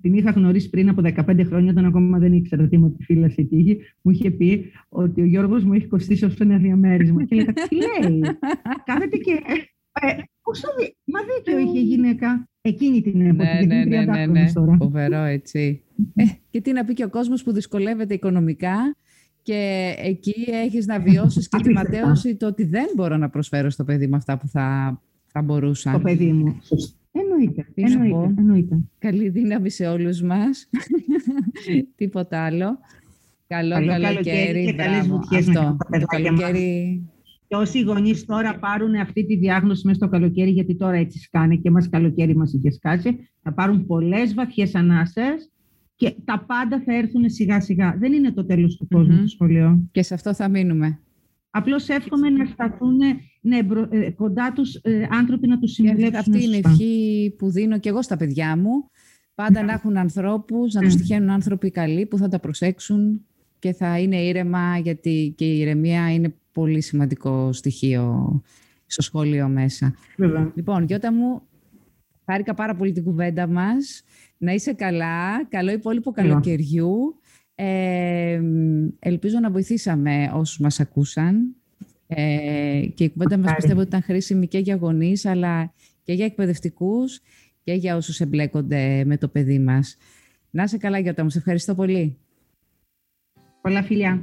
την 0.01 0.13
είχα 0.13 0.31
γνωρίσει 0.31 0.69
πριν 0.69 0.89
από 0.89 1.01
15 1.03 1.45
χρόνια, 1.45 1.71
όταν 1.71 1.85
ακόμα 1.85 2.17
δεν 2.17 2.33
ήξερα 2.33 2.67
τι 2.67 2.79
φύλαση 2.99 3.45
τύχη, 3.45 3.77
μου 4.01 4.11
είχε 4.11 4.31
πει 4.31 4.71
ότι 4.89 5.21
ο 5.21 5.25
Γιώργος 5.25 5.63
μου 5.63 5.73
έχει 5.73 5.87
κοστίσει 5.87 6.25
ω 6.25 6.31
ένα 6.39 6.57
διαμέρισμα. 6.57 7.23
και 7.23 7.35
έλεγα, 7.35 7.53
τι 7.53 7.75
λέει, 7.75 8.19
κάθεται 8.85 9.17
και. 9.17 9.31
Ε, 9.31 10.07
ε, 10.07 10.23
πώς 10.41 10.59
το 10.59 10.67
δει, 10.77 10.95
μα 11.03 11.19
δίκιο 11.19 11.59
είχε 11.59 11.79
η 11.79 11.83
γυναίκα 11.83 12.49
εκείνη 12.61 13.01
την 13.01 13.21
εποχή, 13.21 13.65
ναι, 13.65 13.75
γιατί 13.75 13.89
ναι, 13.89 13.95
είναι 13.95 14.05
ναι, 14.05 14.23
30 14.23 14.29
ναι, 14.31 14.41
ναι. 14.41 14.51
τώρα. 14.53 14.75
Φοβερό 14.75 15.23
έτσι. 15.23 15.83
Ε, 16.15 16.23
και 16.49 16.61
τι 16.61 16.71
να 16.71 16.85
πει 16.85 16.93
και 16.93 17.03
ο 17.03 17.09
κόσμος 17.09 17.43
που 17.43 17.51
δυσκολεύεται 17.51 18.13
οικονομικά 18.13 18.95
και 19.41 19.93
εκεί 19.97 20.33
έχεις 20.51 20.85
να 20.85 20.99
βιώσεις 20.99 21.47
και 21.49 21.57
τη 21.61 21.69
Απίστευτα. 21.69 21.99
ματέωση 21.99 22.35
το 22.35 22.47
ότι 22.47 22.63
δεν 22.63 22.85
μπορώ 22.95 23.17
να 23.17 23.29
προσφέρω 23.29 23.69
στο 23.69 23.83
παιδί 23.83 24.07
με 24.07 24.15
αυτά 24.17 24.37
που 24.37 24.47
θα, 24.47 24.99
θα 25.27 25.41
μπορούσα. 25.41 25.91
Το 25.91 25.99
παιδί 25.99 26.31
μου. 26.33 26.57
Σωστά. 26.63 26.95
Εννοείται. 27.11 27.65
Τι 27.73 27.81
να 27.83 27.91
εννοείται, 27.91 28.13
πω. 28.15 28.33
εννοείται. 28.37 28.77
Καλή 28.99 29.29
δύναμη 29.29 29.69
σε 29.69 29.87
όλους 29.87 30.21
μας. 30.21 30.69
Τίποτα 31.95 32.43
άλλο. 32.45 32.77
Καλό, 33.47 33.73
Καλό 33.73 33.87
καλοκαίρι. 33.87 34.13
καλοκαίρι 34.23 34.65
και 34.65 34.73
καλές 34.73 35.07
μπράβο. 35.07 35.15
βουτιές 35.15 35.45
με 35.47 35.59
Αυτό. 35.59 35.69
τα 35.69 35.77
Το 35.77 35.89
παιδάκια 35.89 36.31
μας. 36.31 36.41
καλοκαίρι. 36.41 37.01
Και 37.47 37.55
όσοι 37.55 37.81
γονείς 37.81 38.25
τώρα 38.25 38.59
πάρουν 38.59 38.95
αυτή 38.95 39.25
τη 39.25 39.35
διάγνωση 39.35 39.81
μέσα 39.85 39.97
στο 39.97 40.07
καλοκαίρι, 40.09 40.49
γιατί 40.51 40.75
τώρα 40.75 40.95
έτσι 40.95 41.19
σκάνε 41.19 41.55
και 41.55 41.71
μας 41.71 41.89
καλοκαίρι 41.89 42.35
μας 42.35 42.53
είχε 42.53 42.71
σκάσει, 42.71 43.17
θα 43.41 43.53
πάρουν 43.53 43.85
πολλές 43.85 44.33
βαθιές 44.33 44.75
ανάσες 44.75 45.51
και 46.01 46.15
τα 46.25 46.43
πάντα 46.47 46.81
θα 46.85 46.93
έρθουν 46.95 47.29
σιγά 47.29 47.61
σιγά. 47.61 47.95
Δεν 47.99 48.13
είναι 48.13 48.31
το 48.31 48.45
τέλος 48.45 48.75
του 48.77 48.87
κόσμου 48.91 49.13
Μμμ. 49.13 49.21
το 49.21 49.27
σχολείο. 49.27 49.87
Και 49.91 50.03
σε 50.03 50.13
αυτό 50.13 50.33
θα 50.33 50.49
μείνουμε. 50.49 50.99
Απλώς 51.49 51.87
εύχομαι 51.89 52.29
να 52.29 52.45
σταθούν 52.45 52.97
ναι, 53.41 53.63
μπρο- 53.63 53.93
ε, 53.93 54.09
κοντά 54.11 54.51
τους 54.55 54.75
ε, 54.75 55.07
άνθρωποι 55.11 55.47
να 55.47 55.59
τους 55.59 55.75
Και 55.75 55.81
συμβουλεύσουν 55.83 56.15
αυτή 56.19 56.43
είναι 56.43 56.55
η 56.55 56.61
σωστά. 56.63 56.69
ευχή 56.69 57.35
που 57.37 57.49
δίνω 57.51 57.79
και 57.79 57.89
εγώ 57.89 58.01
στα 58.01 58.17
παιδιά 58.17 58.57
μου. 58.57 58.71
Πάντα 59.35 59.63
να 59.63 59.71
έχουν 59.73 59.97
ανθρώπους, 59.97 60.73
να 60.73 60.81
τους 60.81 60.93
Μμ. 60.93 60.97
τυχαίνουν 60.97 61.29
άνθρωποι 61.29 61.71
καλοί 61.71 62.05
που 62.05 62.17
θα 62.17 62.27
τα 62.27 62.39
προσέξουν 62.39 63.21
και 63.59 63.73
θα 63.73 63.99
είναι 63.99 64.15
ήρεμα, 64.21 64.77
γιατί 64.77 65.33
και 65.37 65.45
η 65.45 65.59
ηρεμία 65.59 66.13
είναι 66.13 66.33
πολύ 66.51 66.81
σημαντικό 66.81 67.53
στοιχείο 67.53 68.41
στο 68.85 69.01
σχολείο 69.01 69.47
μέσα. 69.47 69.93
Βέβαια. 70.17 70.51
Λοιπόν, 70.55 70.83
Γιώτα 70.83 71.13
μου, 71.13 71.41
χάρηκα 72.31 72.53
πάρα 72.53 72.75
πολύ 72.75 72.91
την 72.91 73.03
κουβέντα 73.03 73.47
μας. 73.47 74.03
Να 74.37 74.53
είσαι 74.53 74.73
καλά. 74.73 75.45
Καλό 75.45 75.71
υπόλοιπο 75.71 76.11
Καλά. 76.11 76.27
καλοκαιριού. 76.29 77.15
Ε, 77.55 78.41
ελπίζω 78.99 79.39
να 79.39 79.51
βοηθήσαμε 79.51 80.31
όσους 80.33 80.59
μας 80.59 80.79
ακούσαν. 80.79 81.55
Ε, 82.07 82.85
και 82.93 83.03
η 83.03 83.09
κουβέντα 83.09 83.35
μας 83.35 83.39
Μακάρι. 83.39 83.55
πιστεύω 83.55 83.79
ότι 83.79 83.87
ήταν 83.87 84.01
χρήσιμη 84.03 84.47
και 84.47 84.57
για 84.57 84.75
γονείς, 84.75 85.25
αλλά 85.25 85.73
και 86.03 86.13
για 86.13 86.25
εκπαιδευτικούς 86.25 87.19
και 87.63 87.73
για 87.73 87.95
όσους 87.95 88.19
εμπλέκονται 88.19 89.03
με 89.05 89.17
το 89.17 89.27
παιδί 89.27 89.59
μας. 89.59 89.97
Να 90.49 90.63
είσαι 90.63 90.77
καλά, 90.77 90.99
Γιώτα 90.99 91.23
μου. 91.23 91.29
Σε 91.29 91.37
ευχαριστώ 91.37 91.75
πολύ. 91.75 92.17
Πολλά 93.61 93.83
φιλιά. 93.83 94.21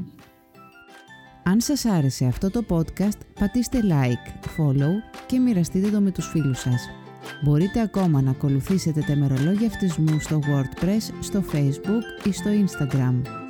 Αν 1.45 1.61
σας 1.61 1.85
άρεσε 1.85 2.25
αυτό 2.25 2.51
το 2.51 2.65
podcast, 2.69 3.19
πατήστε 3.41 3.79
like, 3.83 4.49
follow 4.57 4.93
και 5.27 5.39
μοιραστείτε 5.39 5.91
το 5.91 6.01
με 6.01 6.11
τους 6.11 6.27
φίλους 6.27 6.59
σας. 6.59 6.89
Μπορείτε 7.41 7.81
ακόμα 7.81 8.23
να 8.23 8.31
ακολουθήσετε 8.31 9.01
τα 9.07 9.13
ημερολόγια 9.13 9.67
αυτισμού 9.67 10.21
στο 10.21 10.39
WordPress, 10.39 11.15
στο 11.21 11.45
Facebook 11.53 12.27
ή 12.27 12.33
στο 12.33 12.51
Instagram. 12.51 13.48